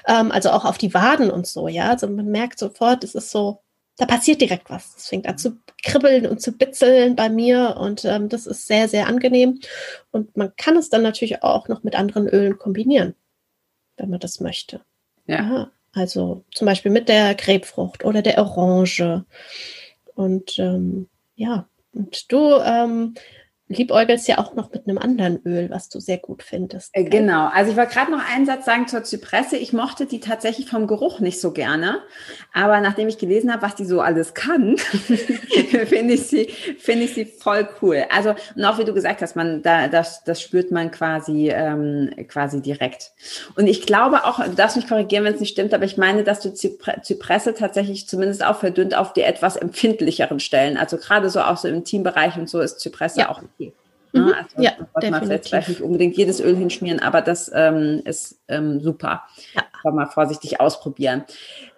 Ähm, 0.07 0.31
also 0.31 0.51
auch 0.51 0.65
auf 0.65 0.77
die 0.77 0.93
Waden 0.93 1.31
und 1.31 1.47
so, 1.47 1.67
ja. 1.67 1.89
Also 1.89 2.07
man 2.07 2.27
merkt 2.27 2.59
sofort, 2.59 3.03
es 3.03 3.15
ist 3.15 3.31
so, 3.31 3.61
da 3.97 4.05
passiert 4.05 4.41
direkt 4.41 4.69
was. 4.69 4.95
Es 4.97 5.07
fängt 5.07 5.27
an 5.27 5.37
zu 5.37 5.57
kribbeln 5.83 6.27
und 6.27 6.41
zu 6.41 6.53
bitzeln 6.53 7.15
bei 7.15 7.29
mir 7.29 7.77
und 7.77 8.05
ähm, 8.05 8.29
das 8.29 8.45
ist 8.45 8.67
sehr, 8.67 8.87
sehr 8.87 9.07
angenehm. 9.07 9.59
Und 10.11 10.35
man 10.37 10.53
kann 10.57 10.77
es 10.77 10.89
dann 10.89 11.01
natürlich 11.01 11.43
auch 11.43 11.67
noch 11.67 11.83
mit 11.83 11.95
anderen 11.95 12.27
Ölen 12.27 12.57
kombinieren, 12.57 13.15
wenn 13.97 14.09
man 14.09 14.19
das 14.19 14.39
möchte. 14.39 14.81
Ja. 15.27 15.39
Aha. 15.39 15.71
Also 15.93 16.43
zum 16.53 16.65
Beispiel 16.65 16.91
mit 16.91 17.09
der 17.09 17.35
Grapefrucht 17.35 18.05
oder 18.05 18.21
der 18.21 18.37
Orange. 18.37 19.25
Und 20.15 20.57
ähm, 20.59 21.07
ja, 21.35 21.67
und 21.93 22.31
du 22.31 22.59
ähm, 22.63 23.15
liebäugelst 23.71 24.27
ja 24.27 24.37
auch 24.37 24.53
noch 24.53 24.71
mit 24.71 24.87
einem 24.87 24.97
anderen 24.97 25.41
Öl, 25.45 25.69
was 25.69 25.89
du 25.89 25.99
sehr 25.99 26.17
gut 26.17 26.43
findest. 26.43 26.89
Äh, 26.93 27.05
genau. 27.05 27.49
Also 27.53 27.71
ich 27.71 27.77
wollte 27.77 27.93
gerade 27.93 28.11
noch 28.11 28.21
einen 28.33 28.45
Satz 28.45 28.65
sagen 28.65 28.87
zur 28.87 29.03
Zypresse. 29.03 29.57
Ich 29.57 29.73
mochte 29.73 30.05
die 30.05 30.19
tatsächlich 30.19 30.69
vom 30.69 30.87
Geruch 30.87 31.19
nicht 31.19 31.39
so 31.39 31.51
gerne. 31.51 31.99
Aber 32.53 32.81
nachdem 32.81 33.07
ich 33.07 33.17
gelesen 33.17 33.51
habe, 33.51 33.61
was 33.61 33.75
die 33.75 33.85
so 33.85 34.01
alles 34.01 34.33
kann, 34.33 34.77
finde 35.87 36.13
ich 36.13 36.27
sie, 36.27 36.47
finde 36.77 37.05
ich 37.05 37.13
sie 37.13 37.25
voll 37.25 37.67
cool. 37.81 38.05
Also, 38.09 38.35
und 38.55 38.65
auch 38.65 38.77
wie 38.77 38.85
du 38.85 38.93
gesagt 38.93 39.21
hast, 39.21 39.35
man, 39.35 39.61
da, 39.61 39.87
das, 39.87 40.23
das 40.23 40.41
spürt 40.41 40.71
man 40.71 40.91
quasi, 40.91 41.49
ähm, 41.49 42.11
quasi 42.27 42.61
direkt. 42.61 43.11
Und 43.55 43.67
ich 43.67 43.85
glaube 43.85 44.25
auch, 44.25 44.43
du 44.43 44.53
darfst 44.55 44.75
mich 44.75 44.87
korrigieren, 44.87 45.23
wenn 45.23 45.33
es 45.33 45.39
nicht 45.39 45.51
stimmt, 45.51 45.73
aber 45.73 45.85
ich 45.85 45.97
meine, 45.97 46.23
dass 46.23 46.39
du 46.41 46.53
Zypresse 46.53 47.53
tatsächlich 47.53 48.07
zumindest 48.07 48.43
auch 48.43 48.57
verdünnt 48.57 48.95
auf 48.95 49.13
die 49.13 49.21
etwas 49.21 49.55
empfindlicheren 49.55 50.39
Stellen. 50.39 50.77
Also 50.77 50.97
gerade 50.97 51.29
so 51.29 51.41
auch 51.41 51.57
so 51.57 51.67
im 51.67 51.83
Teambereich 51.83 52.37
und 52.37 52.49
so 52.49 52.59
ist 52.59 52.79
Zypresse 52.79 53.21
ja. 53.21 53.29
auch 53.29 53.41
Ne? 54.13 54.21
Mhm. 54.21 54.33
Also 54.33 54.61
ja, 54.61 54.71
das 54.93 55.09
man 55.09 55.23
vielleicht, 55.23 55.47
vielleicht 55.47 55.69
nicht 55.69 55.81
unbedingt 55.81 56.17
jedes 56.17 56.39
Öl 56.39 56.55
hinschmieren, 56.55 56.99
aber 56.99 57.21
das 57.21 57.51
ähm, 57.53 58.01
ist 58.05 58.41
ähm, 58.47 58.79
super. 58.81 59.23
Ja. 59.53 59.63
Kann 59.81 59.95
mal 59.95 60.07
vorsichtig 60.07 60.59
ausprobieren. 60.59 61.23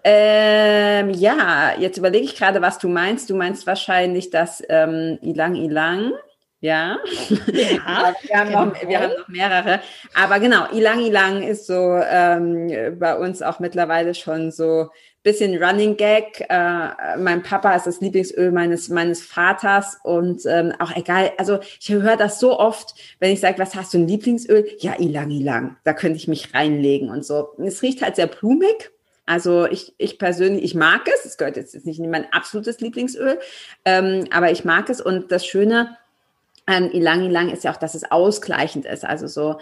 Ähm, 0.03 1.11
ja, 1.11 1.73
jetzt 1.77 1.97
überlege 1.97 2.25
ich 2.25 2.35
gerade, 2.35 2.61
was 2.61 2.77
du 2.77 2.89
meinst. 2.89 3.29
Du 3.29 3.35
meinst 3.35 3.65
wahrscheinlich 3.65 4.29
das 4.29 4.61
ähm, 4.67 5.17
Ilang 5.21 5.55
Ilang. 5.55 6.11
Ja, 6.59 6.97
ja 7.29 8.13
wir, 8.27 8.39
haben 8.39 8.51
noch, 8.51 8.87
wir 8.87 8.99
haben 8.99 9.13
noch 9.17 9.27
mehrere. 9.27 9.81
Aber 10.13 10.39
genau, 10.39 10.65
Ilang 10.71 10.99
Ilang 10.99 11.43
ist 11.43 11.67
so 11.67 11.99
ähm, 12.09 12.97
bei 12.99 13.17
uns 13.17 13.41
auch 13.41 13.59
mittlerweile 13.59 14.15
schon 14.15 14.51
so 14.51 14.89
bisschen 15.23 15.61
Running 15.61 15.97
Gag. 15.97 16.45
Äh, 16.49 17.17
mein 17.17 17.41
Papa 17.41 17.75
ist 17.75 17.87
das 17.87 18.01
Lieblingsöl 18.01 18.51
meines 18.51 18.89
meines 18.89 19.23
Vaters 19.23 19.97
und 20.03 20.45
ähm, 20.45 20.73
auch 20.79 20.95
egal. 20.95 21.31
Also 21.37 21.59
ich 21.79 21.89
höre 21.89 22.17
das 22.17 22.39
so 22.39 22.59
oft, 22.59 22.93
wenn 23.19 23.31
ich 23.31 23.39
sage, 23.39 23.57
was 23.59 23.75
hast 23.75 23.93
du 23.93 23.99
ein 23.99 24.07
Lieblingsöl? 24.07 24.67
Ja, 24.79 24.99
Ilang 24.99 25.31
Ilang. 25.31 25.77
Da 25.83 25.93
könnte 25.93 26.17
ich 26.17 26.27
mich 26.27 26.53
reinlegen 26.53 27.09
und 27.09 27.25
so. 27.25 27.49
Es 27.57 27.81
riecht 27.81 28.01
halt 28.01 28.17
sehr 28.17 28.27
blumig. 28.27 28.91
Also 29.25 29.65
ich, 29.67 29.93
ich 29.97 30.19
persönlich, 30.19 30.63
ich 30.63 30.75
mag 30.75 31.07
es. 31.07 31.25
Es 31.25 31.37
gehört 31.37 31.55
jetzt 31.55 31.85
nicht 31.85 31.99
in 31.99 32.09
mein 32.09 32.31
absolutes 32.33 32.81
Lieblingsöl, 32.81 33.39
ähm, 33.85 34.25
aber 34.31 34.51
ich 34.51 34.65
mag 34.65 34.89
es. 34.89 34.99
Und 34.99 35.31
das 35.31 35.45
Schöne 35.45 35.97
an 36.65 36.91
Ilang 36.91 37.23
Ilang 37.23 37.49
ist 37.49 37.63
ja 37.63 37.71
auch, 37.71 37.77
dass 37.77 37.95
es 37.95 38.11
ausgleichend 38.11 38.85
ist. 38.85 39.05
Also 39.05 39.27
so 39.27 39.57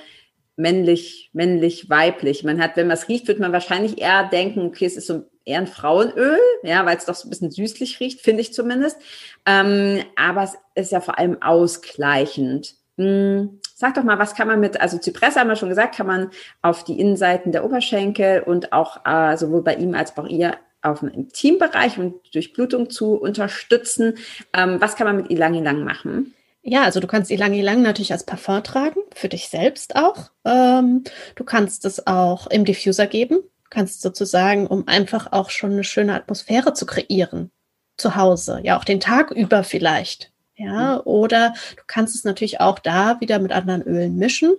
männlich, 0.55 1.29
männlich, 1.33 1.89
weiblich. 1.89 2.43
Man 2.43 2.61
hat, 2.61 2.75
wenn 2.75 2.87
man 2.87 2.97
es 2.97 3.07
riecht, 3.07 3.27
wird 3.27 3.39
man 3.39 3.53
wahrscheinlich 3.53 4.01
eher 4.01 4.27
denken, 4.27 4.61
okay, 4.61 4.85
es 4.85 4.97
ist 4.97 5.07
so 5.07 5.25
eher 5.45 5.59
ein 5.59 5.67
Frauenöl, 5.67 6.39
ja, 6.63 6.85
weil 6.85 6.97
es 6.97 7.05
doch 7.05 7.15
so 7.15 7.27
ein 7.27 7.29
bisschen 7.29 7.51
süßlich 7.51 7.99
riecht, 7.99 8.21
finde 8.21 8.41
ich 8.41 8.53
zumindest. 8.53 8.97
Ähm, 9.45 10.03
aber 10.15 10.43
es 10.43 10.57
ist 10.75 10.91
ja 10.91 11.01
vor 11.01 11.17
allem 11.17 11.41
ausgleichend. 11.41 12.75
Hm, 12.97 13.59
sag 13.75 13.95
doch 13.95 14.03
mal, 14.03 14.19
was 14.19 14.35
kann 14.35 14.47
man 14.47 14.59
mit, 14.59 14.79
also 14.79 14.97
Zypresse 14.97 15.39
haben 15.39 15.47
wir 15.47 15.55
schon 15.55 15.69
gesagt, 15.69 15.95
kann 15.95 16.07
man 16.07 16.29
auf 16.61 16.83
die 16.83 16.99
Innenseiten 16.99 17.51
der 17.51 17.65
Oberschenkel 17.65 18.41
und 18.41 18.73
auch 18.73 19.05
äh, 19.05 19.37
sowohl 19.37 19.63
bei 19.63 19.75
ihm 19.75 19.95
als 19.95 20.17
auch 20.17 20.27
ihr 20.27 20.57
auf 20.81 20.99
dem 20.99 21.09
Intimbereich 21.09 21.97
und 21.97 22.15
Durchblutung 22.33 22.89
zu 22.89 23.15
unterstützen. 23.15 24.15
Ähm, 24.53 24.79
was 24.79 24.95
kann 24.95 25.07
man 25.07 25.17
mit 25.17 25.31
Ilang 25.31 25.53
Ilang 25.53 25.83
machen? 25.83 26.33
Ja, 26.63 26.83
also 26.83 26.99
du 26.99 27.07
kannst 27.07 27.31
Ilang 27.31 27.53
Ilang 27.53 27.81
natürlich 27.81 28.11
als 28.11 28.25
Parfum 28.25 28.63
tragen, 28.63 28.99
für 29.15 29.29
dich 29.29 29.49
selbst 29.49 29.95
auch. 29.95 30.29
Ähm, 30.45 31.03
du 31.35 31.43
kannst 31.43 31.85
es 31.85 32.05
auch 32.05 32.47
im 32.47 32.65
Diffuser 32.65 33.07
geben, 33.07 33.39
kannst 33.71 34.01
sozusagen, 34.01 34.67
um 34.67 34.87
einfach 34.87 35.31
auch 35.31 35.49
schon 35.49 35.71
eine 35.71 35.83
schöne 35.83 36.13
Atmosphäre 36.13 36.73
zu 36.73 36.85
kreieren 36.85 37.49
zu 37.97 38.15
Hause, 38.15 38.61
ja 38.63 38.77
auch 38.77 38.83
den 38.83 38.99
Tag 38.99 39.31
über 39.31 39.63
vielleicht, 39.63 40.31
ja, 40.55 40.95
mhm. 40.95 41.01
oder 41.05 41.53
du 41.75 41.83
kannst 41.87 42.15
es 42.15 42.23
natürlich 42.23 42.59
auch 42.59 42.77
da 42.79 43.19
wieder 43.19 43.39
mit 43.39 43.51
anderen 43.51 43.81
Ölen 43.81 44.17
mischen 44.17 44.53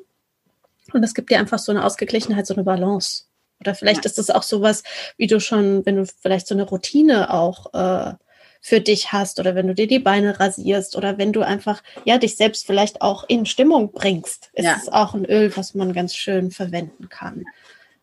und 0.92 1.02
es 1.04 1.14
gibt 1.14 1.30
dir 1.30 1.38
einfach 1.38 1.58
so 1.58 1.72
eine 1.72 1.84
Ausgeglichenheit, 1.84 2.46
so 2.46 2.54
eine 2.54 2.64
Balance. 2.64 3.24
Oder 3.60 3.74
vielleicht 3.74 4.04
ja. 4.04 4.08
ist 4.08 4.18
das 4.18 4.30
auch 4.30 4.42
sowas, 4.42 4.82
wie 5.16 5.28
du 5.28 5.40
schon, 5.40 5.86
wenn 5.86 5.96
du 5.96 6.06
vielleicht 6.06 6.48
so 6.48 6.54
eine 6.54 6.64
Routine 6.64 7.32
auch 7.32 7.72
äh, 7.74 8.14
für 8.60 8.80
dich 8.80 9.12
hast 9.12 9.38
oder 9.38 9.54
wenn 9.54 9.68
du 9.68 9.74
dir 9.74 9.86
die 9.86 9.98
Beine 9.98 10.38
rasierst 10.38 10.96
oder 10.96 11.18
wenn 11.18 11.32
du 11.32 11.42
einfach 11.42 11.82
ja 12.04 12.18
dich 12.18 12.36
selbst 12.36 12.66
vielleicht 12.66 13.02
auch 13.02 13.24
in 13.28 13.46
Stimmung 13.46 13.92
bringst, 13.92 14.50
ist 14.54 14.64
ja. 14.64 14.76
es 14.80 14.88
auch 14.88 15.14
ein 15.14 15.24
Öl, 15.24 15.56
was 15.56 15.74
man 15.74 15.92
ganz 15.92 16.14
schön 16.14 16.50
verwenden 16.50 17.08
kann. 17.08 17.44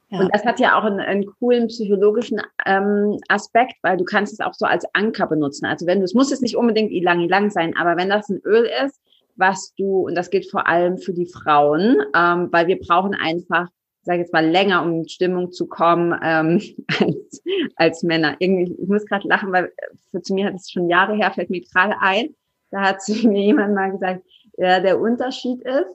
Ja. 0.10 0.22
Und 0.22 0.34
das 0.34 0.43
hat 0.43 0.60
ja 0.60 0.78
auch 0.78 0.84
einen, 0.84 1.00
einen 1.00 1.26
coolen 1.26 1.67
psychologischen 1.67 2.41
ähm, 2.65 3.19
Aspekt, 3.28 3.76
weil 3.84 3.98
du 3.98 4.04
kannst 4.04 4.34
es 4.34 4.39
auch 4.39 4.54
so 4.54 4.65
als 4.65 4.86
Anker 4.93 5.28
benutzen. 5.28 5.65
Also 5.65 5.86
wenn 5.86 6.00
du, 6.00 6.06
es 6.06 6.15
muss 6.15 6.32
jetzt 6.32 6.41
nicht 6.41 6.58
unbedingt 6.58 6.91
ilang 6.91 7.19
ilang 7.19 7.52
sein, 7.52 7.76
aber 7.78 7.95
wenn 7.95 8.10
das 8.10 8.28
ein 8.30 8.41
Öl 8.43 8.67
ist, 8.84 9.00
was 9.36 9.74
du, 9.76 10.08
und 10.08 10.15
das 10.15 10.32
gilt 10.32 10.50
vor 10.50 10.67
allem 10.67 10.98
für 10.98 11.13
die 11.13 11.28
Frauen, 11.28 11.98
ähm, 12.15 12.50
weil 12.52 12.67
wir 12.67 12.80
brauchen 12.80 13.13
einfach, 13.13 13.67
sage 14.02 14.19
jetzt 14.19 14.34
mal, 14.34 14.45
länger, 14.45 14.82
um 14.82 14.91
in 14.91 15.10
Stimmung 15.10 15.52
zu 15.52 15.67
kommen 15.67 16.19
ähm, 16.24 16.62
als, 17.00 17.43
als 17.76 18.04
Männer. 18.04 18.36
Irgendwie, 18.39 18.76
ich 18.82 18.88
muss 18.88 19.06
gerade 19.06 19.28
lachen, 19.28 19.52
weil 19.52 19.72
für 20.12 20.22
zu 20.22 20.34
mir 20.34 20.48
hat 20.48 20.56
es 20.56 20.72
schon 20.72 20.89
Jahre 20.89 21.15
her, 21.15 21.32
fällt 21.32 21.52
mir 21.52 21.62
gerade 21.62 21.95
ein, 22.02 22.36
da 22.72 22.82
hat 22.82 23.02
zu 23.02 23.13
mir 23.28 23.43
jemand 23.43 23.76
mal 23.76 23.91
gesagt, 23.91 24.24
ja, 24.58 24.80
der 24.80 25.00
Unterschied 25.00 25.62
ist, 25.62 25.88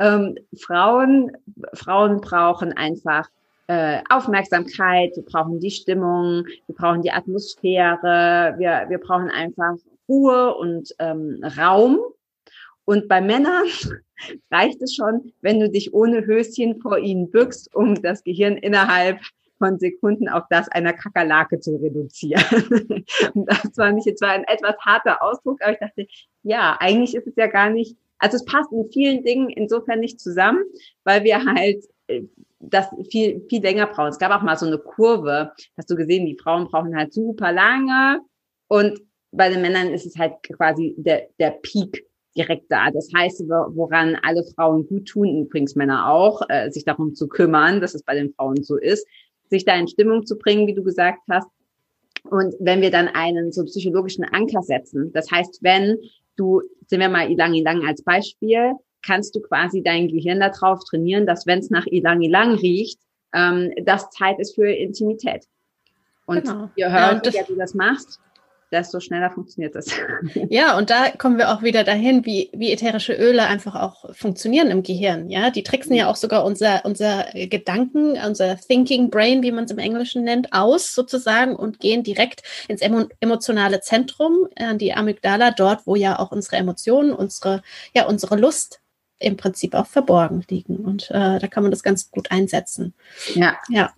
ähm, 0.00 0.36
Frauen, 0.58 1.32
Frauen 1.74 2.20
brauchen 2.20 2.72
einfach 2.72 3.28
äh, 3.70 4.02
Aufmerksamkeit, 4.08 5.14
wir 5.14 5.22
brauchen 5.22 5.60
die 5.60 5.70
Stimmung, 5.70 6.44
wir 6.66 6.74
brauchen 6.74 7.02
die 7.02 7.12
Atmosphäre, 7.12 8.56
wir, 8.58 8.86
wir 8.88 8.98
brauchen 8.98 9.30
einfach 9.30 9.76
Ruhe 10.08 10.56
und 10.56 10.92
ähm, 10.98 11.40
Raum. 11.56 12.00
Und 12.84 13.06
bei 13.06 13.20
Männern 13.20 13.66
reicht 14.50 14.82
es 14.82 14.96
schon, 14.96 15.32
wenn 15.40 15.60
du 15.60 15.70
dich 15.70 15.94
ohne 15.94 16.26
Höschen 16.26 16.80
vor 16.80 16.98
ihnen 16.98 17.30
bückst, 17.30 17.72
um 17.72 18.02
das 18.02 18.24
Gehirn 18.24 18.56
innerhalb 18.56 19.20
von 19.58 19.78
Sekunden 19.78 20.28
auf 20.28 20.42
das 20.50 20.68
einer 20.70 20.92
Kakerlake 20.92 21.60
zu 21.60 21.76
reduzieren. 21.76 22.42
und 23.34 23.46
das 23.46 23.78
war 23.78 23.92
nicht, 23.92 24.06
jetzt 24.06 24.20
war 24.20 24.30
ein 24.30 24.44
etwas 24.48 24.74
harter 24.80 25.22
Ausdruck, 25.22 25.62
aber 25.62 25.74
ich 25.74 25.78
dachte, 25.78 26.08
ja, 26.42 26.76
eigentlich 26.80 27.14
ist 27.14 27.28
es 27.28 27.36
ja 27.36 27.46
gar 27.46 27.70
nicht, 27.70 27.96
also 28.18 28.34
es 28.34 28.44
passt 28.44 28.72
in 28.72 28.90
vielen 28.90 29.22
Dingen 29.22 29.48
insofern 29.48 30.00
nicht 30.00 30.18
zusammen, 30.18 30.64
weil 31.04 31.22
wir 31.22 31.44
halt 31.44 31.84
äh, 32.08 32.22
das 32.60 32.86
viel, 33.10 33.44
viel 33.48 33.62
länger 33.62 33.86
brauchen. 33.86 34.10
Es 34.10 34.18
gab 34.18 34.30
auch 34.32 34.42
mal 34.42 34.56
so 34.56 34.66
eine 34.66 34.78
Kurve, 34.78 35.52
hast 35.76 35.90
du 35.90 35.96
gesehen, 35.96 36.26
die 36.26 36.38
Frauen 36.40 36.68
brauchen 36.68 36.96
halt 36.96 37.12
super 37.12 37.52
lange 37.52 38.20
und 38.68 39.00
bei 39.32 39.48
den 39.48 39.62
Männern 39.62 39.88
ist 39.88 40.06
es 40.06 40.16
halt 40.16 40.34
quasi 40.42 40.94
der, 40.98 41.28
der 41.38 41.50
Peak 41.62 42.04
direkt 42.36 42.70
da. 42.70 42.90
Das 42.90 43.08
heißt, 43.14 43.40
woran 43.48 44.16
alle 44.22 44.44
Frauen 44.54 44.86
gut 44.86 45.06
tun, 45.06 45.46
übrigens 45.46 45.74
Männer 45.74 46.10
auch, 46.10 46.42
äh, 46.48 46.70
sich 46.70 46.84
darum 46.84 47.14
zu 47.14 47.28
kümmern, 47.28 47.80
dass 47.80 47.94
es 47.94 48.02
bei 48.02 48.14
den 48.14 48.32
Frauen 48.34 48.62
so 48.62 48.76
ist, 48.76 49.06
sich 49.48 49.64
da 49.64 49.74
in 49.74 49.88
Stimmung 49.88 50.26
zu 50.26 50.38
bringen, 50.38 50.66
wie 50.66 50.74
du 50.74 50.82
gesagt 50.82 51.20
hast. 51.28 51.48
Und 52.24 52.54
wenn 52.60 52.82
wir 52.82 52.90
dann 52.90 53.08
einen 53.08 53.50
so 53.50 53.64
psychologischen 53.64 54.24
Anker 54.24 54.62
setzen, 54.62 55.12
das 55.12 55.30
heißt, 55.30 55.62
wenn 55.62 55.98
du, 56.36 56.62
sind 56.86 57.00
wir 57.00 57.08
mal 57.08 57.30
Ilang 57.30 57.54
Ilang 57.54 57.84
als 57.86 58.02
Beispiel, 58.02 58.74
kannst 59.02 59.34
du 59.34 59.40
quasi 59.40 59.82
dein 59.82 60.08
Gehirn 60.08 60.40
darauf 60.40 60.84
trainieren, 60.84 61.26
dass 61.26 61.46
wenn 61.46 61.60
es 61.60 61.70
nach 61.70 61.86
Ilang 61.86 62.22
Ilang 62.22 62.54
riecht, 62.54 63.00
ähm, 63.34 63.72
das 63.84 64.10
Zeit 64.10 64.38
ist 64.38 64.54
für 64.54 64.70
Intimität. 64.70 65.46
Und 66.26 66.44
genau. 66.44 66.70
je 66.76 66.86
höher 66.86 67.20
ja, 67.24 67.42
du 67.46 67.56
das 67.56 67.74
machst, 67.74 68.20
desto 68.70 69.00
schneller 69.00 69.30
funktioniert 69.30 69.74
das. 69.74 69.86
Ja, 70.48 70.76
und 70.78 70.90
da 70.90 71.10
kommen 71.10 71.38
wir 71.38 71.50
auch 71.50 71.62
wieder 71.62 71.84
dahin, 71.84 72.24
wie, 72.24 72.50
wie 72.52 72.72
ätherische 72.72 73.12
Öle 73.12 73.46
einfach 73.46 73.74
auch 73.74 74.14
funktionieren 74.14 74.70
im 74.70 74.82
Gehirn. 74.82 75.28
Ja, 75.28 75.50
die 75.50 75.62
tricksen 75.62 75.94
ja 75.94 76.08
auch 76.08 76.16
sogar 76.16 76.44
unser, 76.44 76.84
unser 76.84 77.26
Gedanken, 77.34 78.16
unser 78.24 78.56
Thinking 78.56 79.10
Brain, 79.10 79.42
wie 79.42 79.52
man 79.52 79.64
es 79.64 79.70
im 79.70 79.78
Englischen 79.78 80.24
nennt, 80.24 80.52
aus 80.52 80.94
sozusagen 80.94 81.56
und 81.56 81.80
gehen 81.80 82.02
direkt 82.02 82.42
ins 82.68 82.82
emotionale 83.20 83.80
Zentrum, 83.80 84.48
äh, 84.56 84.76
die 84.76 84.92
Amygdala, 84.92 85.50
dort, 85.50 85.86
wo 85.86 85.94
ja 85.94 86.18
auch 86.18 86.30
unsere 86.30 86.56
Emotionen, 86.56 87.12
unsere, 87.12 87.62
ja, 87.94 88.06
unsere 88.06 88.36
Lust 88.36 88.79
im 89.20 89.36
Prinzip 89.36 89.74
auch 89.74 89.86
verborgen 89.86 90.42
liegen. 90.50 90.76
Und 90.78 91.10
äh, 91.10 91.38
da 91.38 91.46
kann 91.46 91.62
man 91.62 91.70
das 91.70 91.82
ganz 91.82 92.10
gut 92.10 92.30
einsetzen. 92.30 92.94
Ja. 93.34 93.56
Ja. 93.68 93.92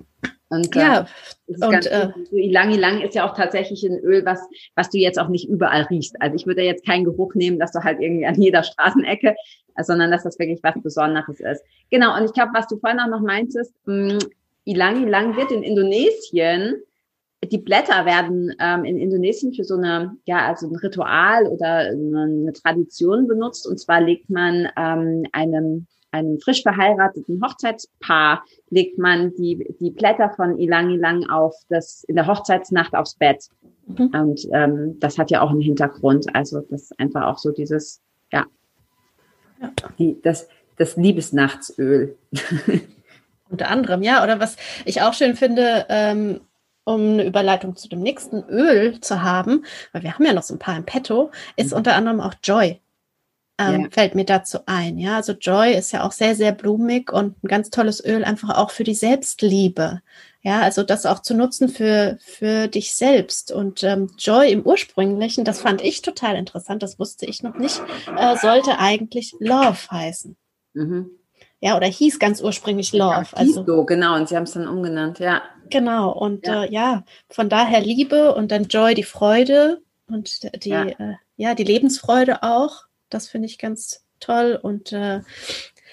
Und, 0.48 0.74
ja, 0.74 1.06
äh, 1.46 1.66
und 1.66 1.86
äh, 1.86 2.10
Ilang 2.32 2.72
Ilang 2.72 3.00
ist 3.00 3.14
ja 3.14 3.26
auch 3.26 3.34
tatsächlich 3.34 3.82
ein 3.84 3.98
Öl, 4.00 4.26
was, 4.26 4.40
was 4.74 4.90
du 4.90 4.98
jetzt 4.98 5.18
auch 5.18 5.28
nicht 5.28 5.48
überall 5.48 5.84
riechst. 5.84 6.20
Also 6.20 6.36
ich 6.36 6.46
würde 6.46 6.62
jetzt 6.62 6.84
keinen 6.84 7.04
Geruch 7.04 7.34
nehmen, 7.34 7.58
dass 7.58 7.72
du 7.72 7.82
halt 7.82 8.00
irgendwie 8.00 8.26
an 8.26 8.34
jeder 8.34 8.62
Straßenecke, 8.62 9.34
sondern 9.80 10.10
dass 10.10 10.24
das 10.24 10.38
wirklich 10.38 10.60
was 10.62 10.74
Besonderes 10.82 11.40
ist. 11.40 11.62
Genau, 11.90 12.14
und 12.18 12.26
ich 12.26 12.34
glaube, 12.34 12.50
was 12.52 12.66
du 12.66 12.76
vorhin 12.76 13.00
auch 13.00 13.08
noch 13.08 13.22
meintest, 13.22 13.72
mh, 13.86 14.18
Ilang 14.64 15.06
Ilang 15.06 15.36
wird 15.36 15.50
in 15.50 15.62
Indonesien, 15.62 16.82
die 17.44 17.58
Blätter 17.58 18.04
werden 18.04 18.54
ähm, 18.60 18.84
in 18.84 18.98
Indonesien 18.98 19.52
für 19.52 19.64
so 19.64 19.76
eine, 19.76 20.16
ja, 20.26 20.46
also 20.46 20.68
ein 20.68 20.76
Ritual 20.76 21.46
oder 21.46 21.90
eine 21.90 22.52
Tradition 22.52 23.26
benutzt. 23.26 23.66
Und 23.66 23.78
zwar 23.78 24.00
legt 24.00 24.30
man 24.30 24.68
ähm, 24.76 25.24
einem 25.32 25.86
einem 26.12 26.38
frisch 26.40 26.62
verheirateten 26.62 27.42
Hochzeitspaar 27.42 28.44
legt 28.68 28.98
man 28.98 29.34
die, 29.34 29.74
die 29.80 29.90
Blätter 29.90 30.30
von 30.36 30.58
Ilang 30.58 30.90
Ilang 30.90 31.28
auf 31.28 31.54
das, 31.68 32.04
in 32.04 32.16
der 32.16 32.26
Hochzeitsnacht 32.26 32.94
aufs 32.94 33.14
Bett. 33.14 33.48
Mhm. 33.86 34.08
Und 34.08 34.48
ähm, 34.52 35.00
das 35.00 35.18
hat 35.18 35.30
ja 35.30 35.40
auch 35.40 35.50
einen 35.50 35.62
Hintergrund. 35.62 36.34
Also 36.34 36.60
das 36.60 36.82
ist 36.82 37.00
einfach 37.00 37.26
auch 37.26 37.38
so 37.38 37.50
dieses, 37.50 38.02
ja, 38.30 38.44
ja. 39.60 39.72
Die, 39.98 40.20
das, 40.22 40.48
das 40.76 40.96
Liebesnachtsöl. 40.96 42.16
Unter 43.48 43.70
anderem, 43.70 44.02
ja. 44.02 44.22
Oder 44.22 44.38
was 44.38 44.56
ich 44.84 45.00
auch 45.00 45.14
schön 45.14 45.34
finde, 45.34 45.86
ähm, 45.88 46.40
um 46.84 47.00
eine 47.12 47.24
Überleitung 47.24 47.76
zu 47.76 47.88
dem 47.88 48.00
nächsten 48.00 48.44
Öl 48.48 49.00
zu 49.00 49.22
haben, 49.22 49.64
weil 49.92 50.02
wir 50.02 50.14
haben 50.14 50.24
ja 50.24 50.32
noch 50.32 50.42
so 50.42 50.54
ein 50.54 50.58
paar 50.58 50.76
im 50.76 50.84
Petto, 50.84 51.30
ist 51.56 51.70
mhm. 51.70 51.78
unter 51.78 51.94
anderem 51.94 52.20
auch 52.20 52.34
Joy 52.42 52.80
ähm, 53.58 53.82
ja. 53.82 53.88
fällt 53.90 54.14
mir 54.14 54.24
dazu 54.24 54.60
ein. 54.66 54.98
Ja, 54.98 55.16
also 55.16 55.32
Joy 55.32 55.74
ist 55.74 55.92
ja 55.92 56.04
auch 56.04 56.12
sehr, 56.12 56.34
sehr 56.34 56.52
blumig 56.52 57.12
und 57.12 57.42
ein 57.42 57.48
ganz 57.48 57.70
tolles 57.70 58.04
Öl 58.04 58.24
einfach 58.24 58.56
auch 58.56 58.70
für 58.70 58.84
die 58.84 58.94
Selbstliebe. 58.94 60.02
Ja, 60.42 60.60
also 60.60 60.82
das 60.82 61.06
auch 61.06 61.20
zu 61.20 61.34
nutzen 61.34 61.68
für, 61.68 62.18
für 62.20 62.66
dich 62.66 62.94
selbst. 62.94 63.52
Und 63.52 63.84
ähm, 63.84 64.10
Joy 64.18 64.50
im 64.50 64.62
ursprünglichen, 64.62 65.44
das 65.44 65.60
fand 65.60 65.82
ich 65.82 66.02
total 66.02 66.36
interessant, 66.36 66.82
das 66.82 66.98
wusste 66.98 67.26
ich 67.26 67.42
noch 67.42 67.56
nicht, 67.56 67.80
äh, 68.16 68.36
sollte 68.36 68.78
eigentlich 68.78 69.36
Love 69.38 69.78
heißen. 69.90 70.36
Mhm. 70.74 71.10
Ja, 71.62 71.76
oder 71.76 71.86
hieß 71.86 72.18
ganz 72.18 72.42
ursprünglich 72.42 72.92
Love. 72.92 73.28
Ja, 73.32 73.38
also, 73.38 73.64
so, 73.64 73.84
genau, 73.84 74.16
und 74.16 74.28
sie 74.28 74.34
haben 74.34 74.42
es 74.42 74.52
dann 74.52 74.66
umgenannt, 74.66 75.20
ja. 75.20 75.42
Genau, 75.70 76.10
und 76.10 76.44
ja. 76.44 76.64
Äh, 76.64 76.72
ja, 76.72 77.04
von 77.30 77.48
daher 77.48 77.80
Liebe 77.80 78.34
und 78.34 78.50
dann 78.50 78.64
Joy, 78.64 78.94
die 78.94 79.04
Freude 79.04 79.80
und 80.08 80.42
die, 80.64 80.70
ja. 80.70 80.86
Äh, 80.86 81.14
ja, 81.36 81.54
die 81.54 81.62
Lebensfreude 81.62 82.42
auch. 82.42 82.86
Das 83.10 83.28
finde 83.28 83.46
ich 83.46 83.58
ganz 83.58 84.04
toll. 84.18 84.58
Und 84.60 84.92
äh, 84.92 85.20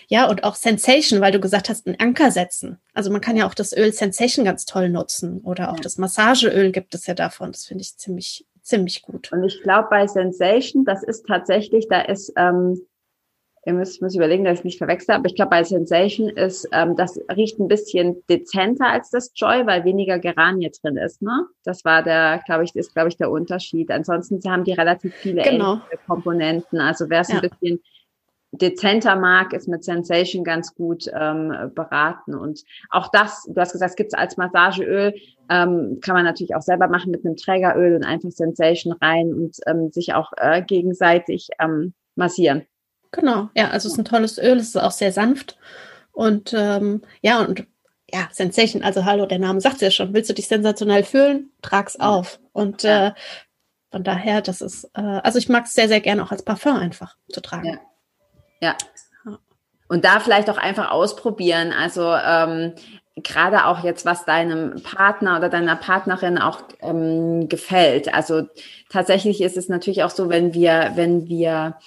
ja, 0.07 0.27
und 0.27 0.43
auch 0.43 0.55
Sensation, 0.55 1.21
weil 1.21 1.31
du 1.31 1.39
gesagt 1.39 1.69
hast, 1.69 1.85
einen 1.85 1.99
Anker 1.99 2.31
setzen. 2.31 2.79
Also 2.95 3.11
man 3.11 3.21
kann 3.21 3.37
ja 3.37 3.45
auch 3.45 3.53
das 3.53 3.71
Öl 3.71 3.93
Sensation 3.93 4.45
ganz 4.45 4.65
toll 4.65 4.89
nutzen. 4.89 5.41
Oder 5.41 5.69
auch 5.69 5.77
ja. 5.77 5.83
das 5.83 5.99
Massageöl 5.99 6.71
gibt 6.71 6.95
es 6.95 7.05
ja 7.05 7.13
davon. 7.13 7.51
Das 7.51 7.65
finde 7.65 7.83
ich 7.83 7.95
ziemlich, 7.95 8.47
ziemlich 8.63 9.03
gut. 9.03 9.31
Und 9.31 9.43
ich 9.43 9.61
glaube, 9.61 9.87
bei 9.91 10.07
Sensation, 10.07 10.83
das 10.83 11.03
ist 11.03 11.27
tatsächlich, 11.27 11.87
da 11.87 12.01
ist 12.01 12.33
ähm, 12.37 12.81
ihr 13.65 13.73
müsst, 13.73 14.01
muss 14.01 14.15
überlegen, 14.15 14.45
dass 14.45 14.59
ich 14.59 14.65
nicht 14.65 14.77
verwechsel, 14.77 15.15
aber 15.15 15.25
ich 15.25 15.35
glaube, 15.35 15.51
bei 15.51 15.63
Sensation 15.63 16.29
ist, 16.29 16.67
ähm, 16.71 16.95
das 16.95 17.19
riecht 17.35 17.59
ein 17.59 17.67
bisschen 17.67 18.23
dezenter 18.29 18.87
als 18.87 19.09
das 19.09 19.31
Joy, 19.35 19.65
weil 19.65 19.85
weniger 19.85 20.19
Geranie 20.19 20.71
drin 20.81 20.97
ist, 20.97 21.21
ne? 21.21 21.45
Das 21.63 21.83
war 21.85 22.03
der, 22.03 22.41
glaube 22.45 22.63
ich, 22.63 22.75
ist, 22.75 22.93
glaube 22.93 23.09
ich, 23.09 23.17
der 23.17 23.31
Unterschied. 23.31 23.91
Ansonsten 23.91 24.39
haben 24.49 24.63
die 24.63 24.73
relativ 24.73 25.13
viele 25.15 25.43
genau. 25.43 25.81
Komponenten. 26.07 26.79
Also 26.79 27.09
wer 27.09 27.21
es 27.21 27.29
ja. 27.29 27.39
ein 27.39 27.49
bisschen 27.49 27.81
dezenter 28.51 29.15
mag, 29.15 29.53
ist 29.53 29.67
mit 29.67 29.83
Sensation 29.83 30.43
ganz 30.43 30.73
gut 30.73 31.05
ähm, 31.13 31.71
beraten. 31.75 32.35
Und 32.35 32.63
auch 32.89 33.09
das, 33.11 33.45
du 33.47 33.59
hast 33.59 33.73
gesagt, 33.73 33.91
es 33.91 33.95
gibt 33.95 34.13
es 34.13 34.19
als 34.19 34.37
Massageöl, 34.37 35.13
ähm, 35.49 35.99
kann 36.01 36.15
man 36.15 36.25
natürlich 36.25 36.55
auch 36.55 36.61
selber 36.61 36.87
machen 36.87 37.11
mit 37.11 37.25
einem 37.25 37.35
Trägeröl 37.35 37.95
und 37.95 38.03
einfach 38.03 38.31
Sensation 38.31 38.93
rein 38.93 39.33
und 39.33 39.57
ähm, 39.67 39.91
sich 39.91 40.13
auch 40.13 40.31
äh, 40.37 40.63
gegenseitig 40.63 41.49
ähm, 41.59 41.93
massieren. 42.15 42.65
Genau, 43.11 43.49
ja, 43.55 43.69
also 43.69 43.87
es 43.87 43.93
ist 43.93 43.99
ein 43.99 44.05
tolles 44.05 44.37
Öl, 44.37 44.57
es 44.57 44.69
ist 44.69 44.77
auch 44.77 44.91
sehr 44.91 45.11
sanft 45.11 45.57
und 46.11 46.53
ähm, 46.53 47.01
ja, 47.21 47.39
und 47.39 47.65
ja, 48.11 48.27
Sensation, 48.31 48.83
also 48.83 49.05
hallo, 49.05 49.25
der 49.25 49.39
Name 49.39 49.61
sagt 49.61 49.75
es 49.75 49.81
ja 49.81 49.91
schon, 49.91 50.13
willst 50.13 50.29
du 50.29 50.33
dich 50.33 50.47
sensationell 50.47 51.03
fühlen, 51.03 51.51
trag's 51.61 51.99
auf. 51.99 52.39
Und 52.53 52.83
äh, 52.83 53.11
von 53.91 54.03
daher, 54.03 54.41
das 54.41 54.61
ist, 54.61 54.85
äh, 54.95 55.01
also 55.01 55.39
ich 55.39 55.49
mag 55.49 55.65
es 55.65 55.73
sehr, 55.73 55.87
sehr 55.87 56.01
gerne 56.01 56.23
auch 56.23 56.31
als 56.31 56.43
Parfum 56.43 56.75
einfach 56.75 57.15
zu 57.31 57.41
tragen. 57.41 57.79
Ja. 58.61 58.75
ja. 59.25 59.37
Und 59.87 60.05
da 60.05 60.19
vielleicht 60.19 60.49
auch 60.49 60.57
einfach 60.57 60.91
ausprobieren. 60.91 61.71
Also 61.71 62.13
ähm, 62.13 62.73
gerade 63.15 63.65
auch 63.65 63.83
jetzt, 63.83 64.05
was 64.05 64.25
deinem 64.25 64.81
Partner 64.83 65.37
oder 65.37 65.49
deiner 65.49 65.75
Partnerin 65.75 66.37
auch 66.37 66.61
ähm, 66.81 67.49
gefällt. 67.49 68.13
Also 68.13 68.43
tatsächlich 68.89 69.41
ist 69.41 69.57
es 69.57 69.69
natürlich 69.69 70.03
auch 70.03 70.11
so, 70.11 70.29
wenn 70.29 70.53
wir, 70.53 70.91
wenn 70.95 71.27
wir 71.27 71.77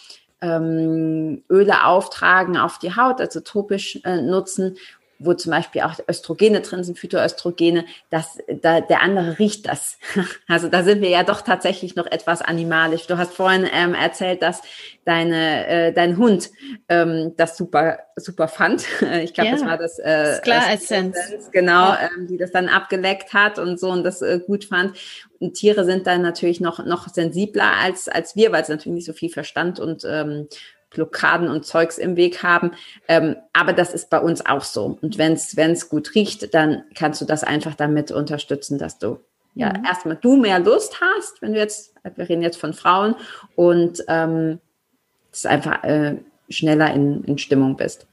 ähm, 0.42 1.42
Öle 1.48 1.86
auftragen 1.86 2.56
auf 2.56 2.78
die 2.78 2.94
Haut, 2.94 3.20
also 3.20 3.40
topisch 3.40 4.00
äh, 4.04 4.20
nutzen 4.20 4.76
wo 5.24 5.34
zum 5.34 5.52
Beispiel 5.52 5.82
auch 5.82 5.94
Östrogene 6.08 6.60
drin 6.60 6.84
sind, 6.84 6.98
Phytoöstrogene, 6.98 7.84
dass 8.10 8.38
da, 8.60 8.80
der 8.80 9.02
andere 9.02 9.38
riecht 9.38 9.68
das. 9.68 9.98
Also 10.48 10.68
da 10.68 10.82
sind 10.82 11.00
wir 11.00 11.08
ja 11.08 11.22
doch 11.22 11.40
tatsächlich 11.40 11.96
noch 11.96 12.06
etwas 12.06 12.42
animalisch. 12.42 13.06
Du 13.06 13.16
hast 13.16 13.32
vorhin 13.32 13.66
ähm, 13.72 13.94
erzählt, 13.94 14.42
dass 14.42 14.60
deine, 15.04 15.66
äh, 15.66 15.92
dein 15.92 16.16
Hund 16.18 16.50
ähm, 16.88 17.32
das 17.36 17.56
super, 17.56 17.98
super 18.16 18.48
fand. 18.48 18.84
Ich 19.22 19.34
glaube, 19.34 19.50
ja, 19.50 19.56
das 19.56 19.66
war 19.66 19.78
das, 19.78 19.98
äh, 19.98 20.40
Klar 20.42 20.72
Essenz. 20.72 21.16
Genau, 21.52 21.90
ja. 21.90 22.10
ähm, 22.16 22.26
die 22.26 22.36
das 22.36 22.50
dann 22.50 22.68
abgeleckt 22.68 23.34
hat 23.34 23.58
und 23.58 23.78
so 23.78 23.90
und 23.90 24.04
das 24.04 24.22
äh, 24.22 24.40
gut 24.44 24.64
fand. 24.64 24.96
Und 25.38 25.54
Tiere 25.54 25.84
sind 25.84 26.06
dann 26.06 26.22
natürlich 26.22 26.60
noch, 26.60 26.84
noch 26.84 27.08
sensibler 27.08 27.72
als, 27.80 28.08
als 28.08 28.36
wir, 28.36 28.52
weil 28.52 28.62
es 28.62 28.68
natürlich 28.68 28.94
nicht 28.94 29.06
so 29.06 29.12
viel 29.12 29.30
Verstand 29.30 29.80
und 29.80 30.04
ähm, 30.08 30.48
Blockaden 30.94 31.48
und 31.48 31.64
Zeugs 31.64 31.98
im 31.98 32.16
Weg 32.16 32.42
haben. 32.42 32.72
Ähm, 33.08 33.36
aber 33.52 33.72
das 33.72 33.92
ist 33.92 34.10
bei 34.10 34.18
uns 34.18 34.44
auch 34.44 34.62
so. 34.62 34.98
Und 35.00 35.18
wenn 35.18 35.32
es 35.32 35.88
gut 35.88 36.14
riecht, 36.14 36.54
dann 36.54 36.84
kannst 36.94 37.20
du 37.20 37.24
das 37.24 37.44
einfach 37.44 37.74
damit 37.74 38.10
unterstützen, 38.10 38.78
dass 38.78 38.98
du 38.98 39.18
ja 39.54 39.70
mhm. 39.70 39.84
erstmal 39.84 40.16
du 40.16 40.36
mehr 40.36 40.58
Lust 40.58 41.00
hast, 41.00 41.42
wenn 41.42 41.52
du 41.52 41.58
jetzt, 41.58 41.94
wir 42.16 42.28
reden 42.28 42.42
jetzt 42.42 42.58
von 42.58 42.72
Frauen 42.72 43.14
und 43.56 44.02
ähm, 44.08 44.60
einfach 45.44 45.82
äh, 45.84 46.16
schneller 46.48 46.92
in, 46.92 47.24
in 47.24 47.38
Stimmung 47.38 47.76
bist. 47.76 48.06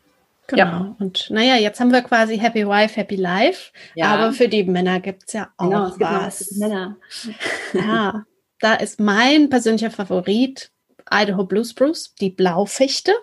Genau. 0.47 0.63
Ja. 0.63 0.95
Und 0.99 1.29
naja, 1.29 1.55
jetzt 1.57 1.79
haben 1.79 1.91
wir 1.91 2.01
quasi 2.01 2.37
Happy 2.37 2.67
Wife, 2.67 2.95
Happy 2.95 3.15
Life. 3.15 3.71
Ja. 3.93 4.07
Aber 4.07 4.33
für 4.33 4.47
die 4.47 4.63
Männer 4.63 4.99
gibt 4.99 5.25
es 5.27 5.33
ja 5.33 5.49
auch 5.57 5.95
genau, 5.95 6.23
was. 6.25 6.51
Männer. 6.57 6.97
Ja, 7.73 8.25
da 8.59 8.73
ist 8.75 8.99
mein 8.99 9.49
persönlicher 9.49 9.91
Favorit 9.91 10.71
Idaho 11.11 11.43
Blue 11.45 11.65
Spruce, 11.65 12.13
die 12.19 12.29
Blaufichte. 12.29 13.13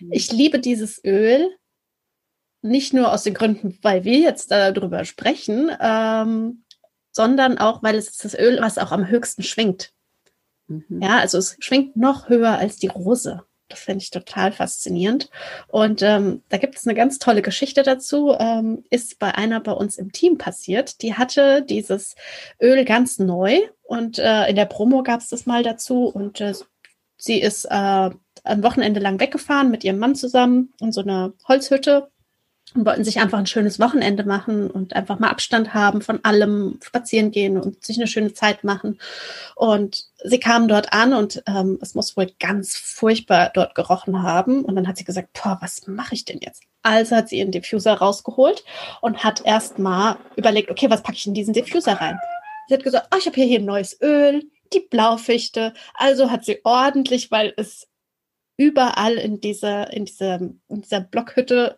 Mhm. 0.00 0.12
Ich 0.12 0.32
liebe 0.32 0.58
dieses 0.58 1.02
Öl, 1.04 1.50
nicht 2.62 2.92
nur 2.92 3.12
aus 3.12 3.22
den 3.22 3.34
Gründen, 3.34 3.78
weil 3.82 4.04
wir 4.04 4.18
jetzt 4.18 4.50
darüber 4.50 5.04
sprechen, 5.04 5.70
ähm, 5.80 6.64
sondern 7.12 7.58
auch, 7.58 7.82
weil 7.82 7.94
es 7.94 8.08
ist 8.08 8.24
das 8.24 8.34
Öl, 8.34 8.58
was 8.60 8.78
auch 8.78 8.92
am 8.92 9.08
höchsten 9.08 9.42
schwingt. 9.42 9.92
Mhm. 10.66 11.00
Ja, 11.00 11.18
also 11.18 11.38
es 11.38 11.56
schwingt 11.60 11.96
noch 11.96 12.28
höher 12.28 12.58
als 12.58 12.76
die 12.76 12.88
Rose. 12.88 13.42
Das 13.68 13.80
finde 13.80 14.02
ich 14.02 14.10
total 14.10 14.52
faszinierend. 14.52 15.28
Und 15.66 16.00
ähm, 16.02 16.42
da 16.50 16.56
gibt 16.56 16.76
es 16.76 16.86
eine 16.86 16.94
ganz 16.94 17.18
tolle 17.18 17.42
Geschichte 17.42 17.82
dazu. 17.82 18.32
Ähm, 18.38 18.84
ist 18.90 19.18
bei 19.18 19.34
einer 19.34 19.60
bei 19.60 19.72
uns 19.72 19.98
im 19.98 20.12
Team 20.12 20.38
passiert. 20.38 21.02
Die 21.02 21.14
hatte 21.14 21.62
dieses 21.62 22.14
Öl 22.62 22.84
ganz 22.84 23.18
neu 23.18 23.58
und 23.82 24.18
äh, 24.18 24.48
in 24.48 24.56
der 24.56 24.66
Promo 24.66 25.02
gab 25.02 25.20
es 25.20 25.28
das 25.28 25.46
mal 25.46 25.64
dazu. 25.64 26.06
Und 26.06 26.40
äh, 26.40 26.54
sie 27.16 27.40
ist 27.40 27.64
äh, 27.66 28.10
ein 28.44 28.62
Wochenende 28.62 29.00
lang 29.00 29.20
weggefahren 29.20 29.70
mit 29.70 29.84
ihrem 29.84 29.98
Mann 29.98 30.14
zusammen 30.14 30.72
in 30.80 30.92
so 30.92 31.00
einer 31.00 31.32
Holzhütte 31.48 32.10
und 32.74 32.84
wollten 32.84 33.04
sich 33.04 33.20
einfach 33.20 33.38
ein 33.38 33.46
schönes 33.46 33.78
Wochenende 33.78 34.24
machen 34.24 34.70
und 34.70 34.94
einfach 34.94 35.18
mal 35.18 35.30
Abstand 35.30 35.72
haben 35.72 36.02
von 36.02 36.24
allem, 36.24 36.78
spazieren 36.82 37.30
gehen 37.30 37.58
und 37.58 37.84
sich 37.84 37.96
eine 37.96 38.08
schöne 38.08 38.34
Zeit 38.34 38.64
machen. 38.64 38.98
Und 39.54 40.04
sie 40.24 40.40
kamen 40.40 40.68
dort 40.68 40.92
an 40.92 41.14
und 41.14 41.42
ähm, 41.46 41.78
es 41.80 41.94
muss 41.94 42.16
wohl 42.16 42.26
ganz 42.38 42.76
furchtbar 42.76 43.50
dort 43.54 43.74
gerochen 43.74 44.22
haben. 44.22 44.64
Und 44.64 44.74
dann 44.76 44.88
hat 44.88 44.96
sie 44.96 45.04
gesagt, 45.04 45.28
boah, 45.32 45.58
was 45.60 45.86
mache 45.86 46.14
ich 46.14 46.24
denn 46.24 46.40
jetzt? 46.40 46.64
Also 46.82 47.16
hat 47.16 47.28
sie 47.28 47.38
ihren 47.38 47.52
Diffuser 47.52 47.94
rausgeholt 47.94 48.64
und 49.00 49.24
hat 49.24 49.42
erst 49.44 49.78
mal 49.78 50.18
überlegt, 50.36 50.70
okay, 50.70 50.90
was 50.90 51.02
packe 51.02 51.18
ich 51.18 51.26
in 51.26 51.34
diesen 51.34 51.54
Diffuser 51.54 51.94
rein? 51.94 52.18
Sie 52.68 52.74
hat 52.74 52.82
gesagt, 52.82 53.08
oh, 53.12 53.16
ich 53.18 53.26
habe 53.26 53.36
hier, 53.36 53.46
hier 53.46 53.60
ein 53.60 53.64
neues 53.64 54.00
Öl, 54.02 54.42
die 54.72 54.80
Blaufichte. 54.80 55.72
Also 55.94 56.30
hat 56.30 56.44
sie 56.44 56.60
ordentlich, 56.64 57.30
weil 57.30 57.52
es 57.56 57.88
überall 58.56 59.14
in 59.14 59.40
dieser, 59.40 59.92
in 59.92 60.06
dieser, 60.06 60.40
in 60.68 60.82
dieser 60.82 61.00
Blockhütte 61.00 61.76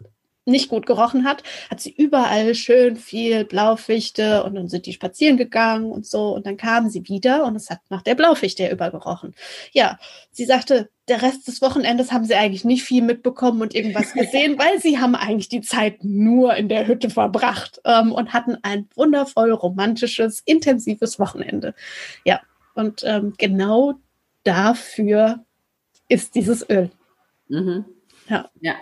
nicht 0.49 0.69
gut 0.69 0.87
gerochen 0.87 1.25
hat, 1.25 1.43
hat 1.71 1.81
sie 1.81 1.93
überall 1.93 2.55
schön 2.55 2.97
viel 2.97 3.45
Blaufichte 3.45 4.43
und 4.45 4.55
dann 4.55 4.69
sind 4.69 4.87
die 4.87 4.93
spazieren 4.93 5.37
gegangen 5.37 5.93
und 5.93 6.07
so 6.07 6.35
und 6.35 6.47
dann 6.47 6.57
kamen 6.57 6.91
sie 6.91 7.07
wieder 7.07 7.45
und 7.45 7.55
es 7.55 7.71
hat 7.71 7.81
nach 7.91 8.03
der 8.03 8.15
Blaufichte 8.15 8.69
übergerochen. 8.69 9.35
Ja, 9.73 9.99
sie 10.33 10.47
sagte, 10.47 10.89
der 11.09 11.23
Rest 11.23 11.47
des 11.49 11.63
Wochenendes 11.63 12.13
haben 12.13 12.25
sie 12.25 12.35
eigentlich 12.35 12.65
nicht 12.65 12.83
viel 12.83 13.03
mitbekommen 13.03 13.63
und 13.63 13.75
irgendwas 13.75 14.13
gesehen, 14.13 14.59
weil 14.59 14.81
sie 14.81 14.99
haben 14.99 15.15
eigentlich 15.15 15.49
die 15.49 15.61
Zeit 15.61 16.03
nur 16.03 16.55
in 16.57 16.69
der 16.69 16.87
Hütte 16.87 17.11
verbracht 17.11 17.81
ähm, 17.85 18.13
und 18.13 18.33
hatten 18.33 18.57
ein 18.63 18.89
wundervoll 18.95 19.53
romantisches, 19.53 20.43
intensives 20.45 21.19
Wochenende. 21.19 21.75
Ja, 22.25 22.41
und 22.79 23.03
ähm, 23.05 23.35
genau 23.39 23.95
dafür 24.45 25.41
ist 26.09 26.35
dieses 26.35 26.69
Öl. 26.71 26.91
Mhm. 27.49 27.85
Ja. 28.29 28.49
ja. 28.61 28.75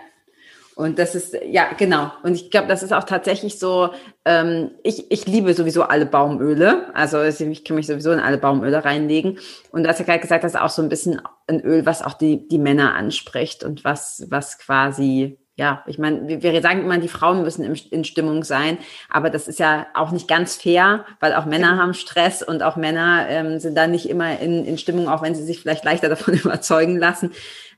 Und 0.75 0.99
das 0.99 1.15
ist, 1.15 1.35
ja, 1.43 1.73
genau. 1.73 2.11
Und 2.21 2.35
ich 2.35 2.51
glaube, 2.51 2.67
das 2.67 2.83
ist 2.83 2.93
auch 2.93 3.05
tatsächlich 3.05 3.57
so, 3.57 3.89
ähm, 4.25 4.69
ich, 4.83 5.11
ich 5.11 5.25
liebe 5.25 5.55
sowieso 5.55 5.81
alle 5.81 6.05
Baumöle. 6.05 6.93
Also 6.93 7.23
ich 7.23 7.65
kann 7.65 7.75
mich 7.75 7.87
sowieso 7.87 8.11
in 8.11 8.19
alle 8.19 8.37
Baumöle 8.37 8.85
reinlegen. 8.85 9.39
Und 9.71 9.83
du 9.83 9.89
hast 9.89 9.97
ja 9.97 10.05
gerade 10.05 10.19
gesagt, 10.19 10.43
das 10.43 10.53
ist 10.53 10.61
auch 10.61 10.69
so 10.69 10.83
ein 10.83 10.89
bisschen 10.89 11.19
ein 11.47 11.61
Öl, 11.61 11.87
was 11.87 12.03
auch 12.03 12.13
die, 12.13 12.47
die 12.47 12.59
Männer 12.59 12.93
anspricht 12.93 13.63
und 13.63 13.83
was, 13.83 14.27
was 14.29 14.59
quasi, 14.59 15.39
ja, 15.57 15.83
ich 15.87 15.97
meine, 15.97 16.27
wir, 16.27 16.43
wir 16.43 16.61
sagen 16.61 16.81
immer, 16.81 16.99
die 16.99 17.07
Frauen 17.07 17.41
müssen 17.41 17.65
in, 17.65 17.73
in 17.89 18.03
Stimmung 18.03 18.43
sein, 18.43 18.77
aber 19.09 19.31
das 19.31 19.47
ist 19.47 19.57
ja 19.57 19.87
auch 19.95 20.11
nicht 20.11 20.27
ganz 20.27 20.55
fair, 20.55 21.03
weil 21.19 21.33
auch 21.33 21.45
Männer 21.45 21.77
haben 21.77 21.95
Stress 21.95 22.43
und 22.43 22.61
auch 22.61 22.75
Männer 22.75 23.25
ähm, 23.27 23.59
sind 23.59 23.75
da 23.75 23.87
nicht 23.87 24.07
immer 24.07 24.39
in, 24.39 24.63
in 24.65 24.77
Stimmung, 24.77 25.09
auch 25.09 25.23
wenn 25.23 25.33
sie 25.33 25.43
sich 25.43 25.59
vielleicht 25.59 25.83
leichter 25.83 26.09
davon 26.09 26.33
überzeugen 26.35 26.97
lassen. 26.97 27.31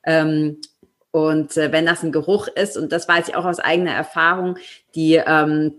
Ähm, 0.04 0.58
und 1.12 1.56
äh, 1.56 1.72
wenn 1.72 1.86
das 1.86 2.04
ein 2.04 2.12
Geruch 2.12 2.50
ist, 2.50 2.78
und 2.78 2.92
das 2.92 3.08
weiß 3.08 3.30
ich 3.30 3.36
auch 3.36 3.46
aus 3.46 3.60
eigener 3.60 3.94
Erfahrung, 3.94 4.58
die 4.94 5.16
ähm, 5.16 5.74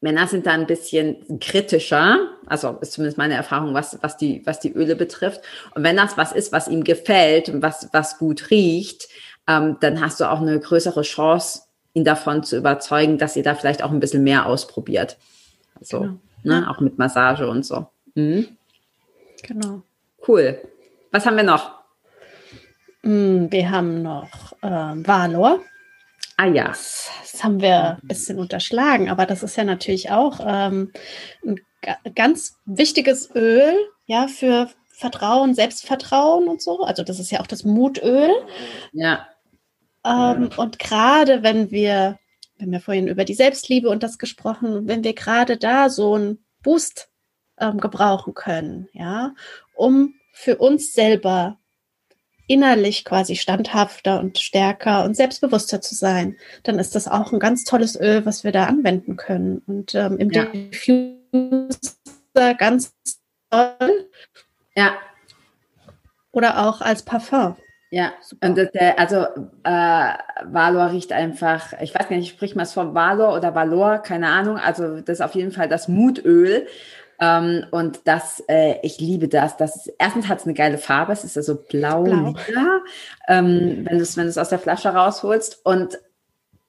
Männer 0.00 0.26
sind 0.26 0.46
da 0.46 0.52
ein 0.52 0.66
bisschen 0.66 1.38
kritischer, 1.40 2.30
also 2.46 2.78
ist 2.80 2.92
zumindest 2.92 3.18
meine 3.18 3.34
Erfahrung, 3.34 3.74
was, 3.74 3.98
was, 4.00 4.16
die, 4.16 4.42
was 4.46 4.58
die 4.58 4.72
Öle 4.72 4.96
betrifft. 4.96 5.42
Und 5.74 5.84
wenn 5.84 5.96
das 5.96 6.16
was 6.16 6.32
ist, 6.32 6.52
was 6.52 6.68
ihm 6.68 6.84
gefällt 6.84 7.50
und 7.50 7.62
was, 7.62 7.88
was 7.92 8.18
gut 8.18 8.50
riecht, 8.50 9.08
ähm, 9.50 9.76
dann 9.80 10.00
hast 10.00 10.20
du 10.20 10.30
auch 10.30 10.40
eine 10.40 10.58
größere 10.60 11.02
Chance, 11.02 11.62
ihn 11.92 12.04
davon 12.04 12.44
zu 12.44 12.56
überzeugen, 12.56 13.18
dass 13.18 13.36
ihr 13.36 13.42
da 13.42 13.54
vielleicht 13.54 13.82
auch 13.82 13.90
ein 13.90 14.00
bisschen 14.00 14.22
mehr 14.22 14.46
ausprobiert. 14.46 15.18
Also, 15.78 16.00
genau. 16.00 16.60
ne, 16.60 16.70
auch 16.70 16.80
mit 16.80 16.98
Massage 16.98 17.48
und 17.48 17.66
so. 17.66 17.88
Mhm. 18.14 18.56
Genau. 19.42 19.82
Cool. 20.26 20.60
Was 21.10 21.26
haben 21.26 21.36
wir 21.36 21.42
noch? 21.42 21.80
Mm, 23.02 23.46
wir 23.50 23.70
haben 23.70 24.02
noch 24.02 24.52
äh, 24.62 24.68
Valor. 24.68 25.60
Ah 26.36 26.46
ja. 26.46 26.68
Das, 26.68 27.10
das, 27.22 27.44
haben 27.44 27.60
wir 27.60 27.98
ein 28.02 28.08
bisschen 28.08 28.38
unterschlagen, 28.38 29.10
aber 29.10 29.26
das 29.26 29.42
ist 29.42 29.56
ja 29.56 29.64
natürlich 29.64 30.10
auch 30.10 30.40
ähm, 30.46 30.92
ein 31.44 31.60
ganz 32.14 32.56
wichtiges 32.66 33.34
Öl, 33.34 33.74
ja, 34.06 34.28
für 34.28 34.68
Vertrauen, 34.90 35.54
Selbstvertrauen 35.54 36.46
und 36.46 36.62
so. 36.62 36.82
Also 36.82 37.02
das 37.02 37.18
ist 37.18 37.30
ja 37.30 37.40
auch 37.40 37.46
das 37.46 37.64
Mutöl. 37.64 38.30
Ja. 38.92 39.26
Ähm, 40.04 40.50
und 40.56 40.78
gerade 40.78 41.42
wenn 41.42 41.70
wir, 41.70 42.18
wenn 42.58 42.72
wir 42.72 42.80
vorhin 42.80 43.08
über 43.08 43.24
die 43.24 43.34
Selbstliebe 43.34 43.88
und 43.88 44.02
das 44.02 44.18
gesprochen, 44.18 44.86
wenn 44.88 45.04
wir 45.04 45.14
gerade 45.14 45.56
da 45.56 45.88
so 45.90 46.14
einen 46.14 46.44
Boost 46.62 47.10
ähm, 47.58 47.78
gebrauchen 47.78 48.34
können, 48.34 48.88
ja, 48.92 49.34
um 49.74 50.14
für 50.32 50.56
uns 50.56 50.92
selber 50.92 51.58
innerlich 52.50 53.04
quasi 53.04 53.36
standhafter 53.36 54.18
und 54.18 54.38
stärker 54.38 55.04
und 55.04 55.14
selbstbewusster 55.14 55.80
zu 55.80 55.94
sein, 55.94 56.36
dann 56.64 56.80
ist 56.80 56.96
das 56.96 57.06
auch 57.06 57.32
ein 57.32 57.38
ganz 57.38 57.62
tolles 57.62 57.98
Öl, 57.98 58.26
was 58.26 58.42
wir 58.42 58.50
da 58.50 58.64
anwenden 58.64 59.16
können. 59.16 59.62
Und 59.66 59.94
ähm, 59.94 60.18
im 60.18 60.30
ja. 60.32 60.46
Diffuser 60.46 61.78
ganz 62.58 62.92
toll. 63.50 64.10
Ja. 64.74 64.98
Oder 66.32 66.66
auch 66.66 66.80
als 66.80 67.04
Parfum. 67.04 67.56
Ja, 67.92 68.12
Super. 68.22 68.46
und 68.46 68.56
der, 68.56 68.98
also 69.00 69.26
äh, 69.64 70.12
Valor 70.44 70.92
riecht 70.92 71.12
einfach, 71.12 71.72
ich 71.80 71.92
weiß 71.92 72.08
gar 72.08 72.16
nicht, 72.16 72.28
ich 72.28 72.30
sprich 72.30 72.54
mal 72.54 72.62
es 72.62 72.72
von 72.72 72.94
Valor 72.94 73.36
oder 73.36 73.54
Valor, 73.54 73.98
keine 73.98 74.28
Ahnung. 74.28 74.58
Also 74.58 75.00
das 75.00 75.18
ist 75.18 75.20
auf 75.20 75.34
jeden 75.34 75.50
Fall 75.50 75.68
das 75.68 75.88
Mutöl. 75.88 76.68
Ähm, 77.20 77.66
und 77.72 78.00
das, 78.04 78.42
äh, 78.48 78.76
ich 78.82 79.00
liebe 79.00 79.26
das. 79.26 79.56
das 79.56 79.74
ist, 79.74 79.94
erstens 79.98 80.28
hat 80.28 80.38
es 80.38 80.44
eine 80.44 80.54
geile 80.54 80.78
Farbe, 80.78 81.12
es 81.12 81.24
ist 81.24 81.36
ja 81.36 81.42
so 81.42 81.56
blau, 81.56 82.04
blau. 82.04 82.34
Lila, 82.46 82.80
ähm, 83.28 83.84
wenn 83.84 83.98
du 83.98 84.02
es 84.02 84.16
wenn 84.16 84.38
aus 84.38 84.48
der 84.48 84.58
Flasche 84.60 84.90
rausholst. 84.90 85.60
Und 85.64 85.98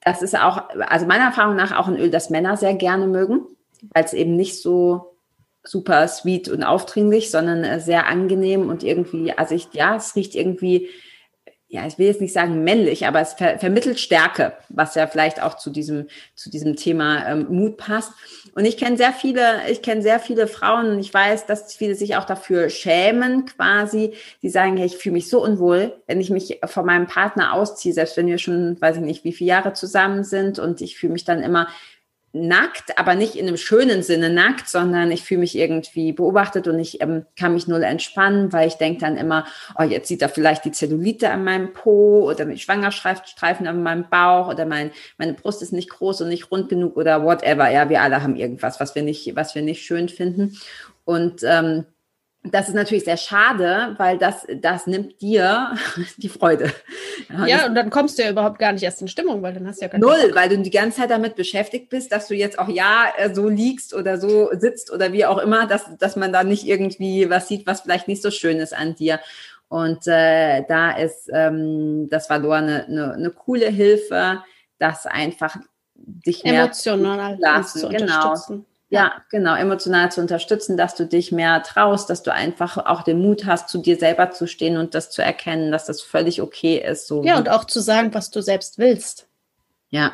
das 0.04 0.24
ist 0.24 0.38
auch, 0.38 0.70
also 0.88 1.06
meiner 1.06 1.26
Erfahrung 1.26 1.56
nach 1.56 1.78
auch 1.78 1.88
ein 1.88 1.98
Öl, 1.98 2.10
das 2.10 2.32
Männer 2.32 2.58
sehr 2.58 2.74
gerne 2.74 3.06
mögen, 3.06 3.42
weil 3.94 4.04
es 4.04 4.14
eben 4.14 4.36
nicht 4.36 4.60
so 4.60 5.16
super 5.64 6.08
sweet 6.08 6.50
und 6.50 6.64
aufdringlich, 6.64 7.30
sondern 7.30 7.64
äh, 7.64 7.80
sehr 7.80 8.08
angenehm 8.08 8.68
und 8.70 8.84
irgendwie, 8.84 9.32
also 9.38 9.54
ich, 9.54 9.68
ja, 9.74 9.96
es 9.96 10.16
riecht 10.16 10.34
irgendwie 10.34 10.90
ja, 11.74 11.88
ich 11.88 11.98
will 11.98 12.08
jetzt 12.08 12.20
nicht 12.20 12.34
sagen 12.34 12.66
männlich, 12.66 13.08
aber 13.08 13.22
es 13.22 13.32
ver 13.32 13.58
vermittelt 13.58 13.98
Stärke, 13.98 14.52
was 14.68 14.94
ja 14.96 15.08
vielleicht 15.08 15.42
auch 15.42 15.56
zu 15.56 15.70
diesem, 15.70 16.08
zu 16.36 16.50
diesem 16.50 16.76
Thema 16.76 17.26
ähm, 17.26 17.48
Mut 17.50 17.78
passt. 17.78 18.12
Und 18.56 18.66
ich 18.66 18.76
kenne 18.76 18.98
sehr 18.98 19.14
viele, 19.14 19.62
ich 19.70 19.82
kenne 19.82 20.02
sehr 20.02 20.20
viele 20.20 20.48
Frauen 20.48 20.88
und 20.88 21.00
ich 21.00 21.14
weiß, 21.14 21.46
dass 21.46 21.74
viele 21.74 21.96
sich 21.96 22.18
auch 22.18 22.26
dafür 22.26 22.70
schämen, 22.70 23.46
quasi, 23.46 24.14
die 24.42 24.50
sagen, 24.50 24.76
hey, 24.76 24.88
ich 24.88 24.98
fühle 24.98 25.14
mich 25.14 25.30
so 25.30 25.42
unwohl, 25.42 25.96
wenn 26.08 26.20
ich 26.20 26.30
mich 26.30 26.60
von 26.66 26.86
meinem 26.86 27.08
Partner 27.08 27.54
ausziehe, 27.54 27.94
selbst 27.94 28.18
wenn 28.18 28.28
wir 28.28 28.38
schon, 28.38 28.76
weiß 28.82 28.98
ich 28.98 29.04
nicht, 29.04 29.24
wie 29.24 29.32
viele 29.32 29.52
Jahre 29.52 29.72
zusammen 29.72 30.26
sind 30.26 30.60
und 30.60 30.82
ich 30.82 30.98
fühle 30.98 31.14
mich 31.14 31.24
dann 31.24 31.42
immer 31.42 31.70
nackt, 32.34 32.98
aber 32.98 33.16
nicht 33.16 33.36
in 33.36 33.48
einem 33.48 33.58
schönen 33.58 34.04
Sinne 34.04 34.30
nackt, 34.30 34.70
sondern 34.70 35.12
ich 35.12 35.24
fühle 35.24 35.42
mich 35.42 35.58
irgendwie 35.58 36.14
beobachtet 36.14 36.68
und 36.68 36.80
ich 36.80 37.02
ähm, 37.02 37.26
kann 37.38 37.54
mich 37.54 37.68
null 37.68 37.84
entspannen, 37.84 38.54
weil 38.54 38.68
ich 38.68 38.76
denke 38.76 39.02
dann 39.02 39.18
immer, 39.18 39.46
oh, 39.78 39.84
jetzt 39.84 40.08
sieht 40.08 40.22
er 40.22 40.30
vielleicht 40.30 40.64
die 40.64 40.72
Zellulite 40.72 41.30
an 41.30 41.44
meinem 41.44 41.74
Po 41.74 42.30
oder 42.30 42.46
mit 42.46 42.62
Schwangerstreifen 42.62 43.68
an 43.68 43.84
meinem 43.84 44.10
Bauch 44.10 44.48
oder 44.48 44.66
mein, 44.66 44.92
meine 45.18 45.34
Brust 45.34 45.62
ist 45.62 45.74
nicht 45.74 45.90
groß 45.90 46.22
und 46.22 46.30
nicht 46.30 46.52
rund 46.52 46.70
genug 46.70 46.96
oder 46.96 47.24
whatever. 47.24 47.70
Ja, 47.70 47.90
wir 47.90 48.02
alle 48.02 48.24
haben 48.24 48.38
irgendwas, 48.38 48.80
was 48.80 48.96
wir 48.96 49.04
nicht, 49.04 49.36
was 49.36 49.54
wir 49.54 49.62
nicht 49.62 49.84
schön 49.84 50.08
finden. 50.08 50.58
Und 51.04 51.42
ähm, 51.44 51.86
das 52.44 52.70
ist 52.70 52.74
natürlich 52.74 53.04
sehr 53.04 53.18
schade, 53.18 53.94
weil 53.98 54.18
das, 54.18 54.48
das 54.62 54.88
nimmt 54.88 55.22
dir 55.22 55.76
die 56.18 56.30
Freude. 56.30 56.72
Ja, 57.46 57.68
und 57.68 57.76
dann 57.76 57.92
kommst 57.92 58.18
du 58.18 58.24
ja 58.24 58.32
überhaupt 58.32 58.58
gar 58.58 58.72
nicht 58.72 58.82
erst 58.82 59.02
in 59.02 59.08
Stimmung, 59.08 59.44
weil 59.44 59.54
dann 59.54 59.68
hast 59.68 59.80
du 59.80 59.86
ja 59.86 59.92
gar 59.92 60.00
Null, 60.00 60.32
weil 60.34 60.50
du 60.50 60.58
die 60.58 60.72
ganze 60.72 61.02
Zeit 61.02 61.12
damit 61.12 61.36
beschäftigt 61.36 61.90
bist, 61.90 62.12
dass 62.12 62.28
du 62.28 62.36
jetzt 62.36 62.58
auch 62.58 62.68
ja 62.68 63.06
äh, 63.18 63.34
so 63.34 63.48
liegst 63.48 63.94
oder 63.94 64.20
so 64.20 64.50
sitzt 64.54 64.92
oder 64.92 65.14
wie 65.14 65.26
auch 65.26 65.38
immer, 65.38 65.68
dass, 65.68 65.96
dass 66.00 66.16
man 66.16 66.34
da 66.34 66.44
nicht 66.44 66.66
irgendwie 66.66 67.30
was 67.30 67.48
sieht, 67.48 67.68
was 67.68 67.82
vielleicht 67.82 68.08
nicht 68.08 68.24
so 68.24 68.32
schön 68.32 68.58
ist 68.58 68.76
an 68.76 68.96
dir. 68.96 69.20
Und 69.68 70.08
äh, 70.08 70.64
da 70.68 70.92
ist 70.92 71.30
ähm, 71.32 72.10
das 72.10 72.30
Valor 72.30 72.56
eine, 72.56 72.86
eine, 72.86 73.14
eine 73.14 73.30
coole 73.30 73.70
Hilfe, 73.70 74.44
das 74.80 75.06
einfach 75.06 75.58
dich 75.96 76.44
mehr 76.44 76.64
emotional 76.64 77.38
lassen. 77.40 77.80
zu 77.80 77.90
genau. 77.90 78.36
Ja, 78.92 79.14
genau, 79.30 79.56
emotional 79.56 80.12
zu 80.12 80.20
unterstützen, 80.20 80.76
dass 80.76 80.96
du 80.96 81.06
dich 81.06 81.32
mehr 81.32 81.64
traust, 81.64 82.10
dass 82.10 82.24
du 82.24 82.34
einfach 82.34 82.78
auch 82.78 83.04
den 83.04 83.22
Mut 83.22 83.46
hast, 83.46 83.70
zu 83.70 83.78
dir 83.78 83.96
selber 83.96 84.32
zu 84.32 84.48
stehen 84.48 84.76
und 84.76 84.94
das 84.94 85.10
zu 85.10 85.22
erkennen, 85.24 85.72
dass 85.72 85.86
das 85.86 86.02
völlig 86.02 86.42
okay 86.42 86.78
ist. 86.78 87.08
So 87.08 87.24
ja, 87.24 87.38
und 87.38 87.48
auch 87.48 87.64
zu 87.64 87.80
sagen, 87.80 88.14
was 88.14 88.32
du 88.32 88.42
selbst 88.42 88.80
willst. 88.80 89.30
Ja, 89.92 90.12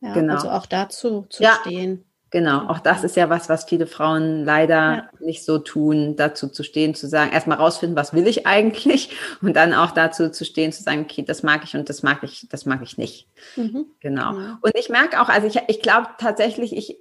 ja 0.00 0.12
genau. 0.12 0.34
Also 0.34 0.50
auch 0.50 0.66
dazu 0.66 1.26
zu 1.30 1.42
ja. 1.42 1.58
stehen. 1.62 2.04
Genau, 2.30 2.68
auch 2.68 2.80
das 2.80 3.04
ist 3.04 3.16
ja 3.16 3.30
was, 3.30 3.48
was 3.48 3.64
viele 3.64 3.86
Frauen 3.86 4.44
leider 4.44 4.74
ja. 4.76 5.08
nicht 5.20 5.46
so 5.46 5.58
tun, 5.58 6.14
dazu 6.14 6.48
zu 6.48 6.62
stehen, 6.62 6.94
zu 6.94 7.08
sagen, 7.08 7.32
erstmal 7.32 7.56
rausfinden, 7.56 7.96
was 7.96 8.12
will 8.12 8.26
ich 8.26 8.46
eigentlich 8.46 9.16
und 9.40 9.54
dann 9.54 9.72
auch 9.72 9.92
dazu 9.92 10.30
zu 10.30 10.44
stehen, 10.44 10.70
zu 10.72 10.82
sagen, 10.82 11.06
okay, 11.08 11.22
das 11.22 11.42
mag 11.42 11.64
ich 11.64 11.74
und 11.74 11.88
das 11.88 12.02
mag 12.02 12.22
ich, 12.22 12.46
das 12.50 12.66
mag 12.66 12.82
ich 12.82 12.98
nicht. 12.98 13.26
Mhm. 13.56 13.86
Genau. 14.00 14.32
Und 14.60 14.72
ich 14.74 14.90
merke 14.90 15.22
auch, 15.22 15.30
also 15.30 15.46
ich, 15.46 15.58
ich 15.68 15.80
glaube 15.80 16.08
tatsächlich, 16.18 16.76
ich, 16.76 16.98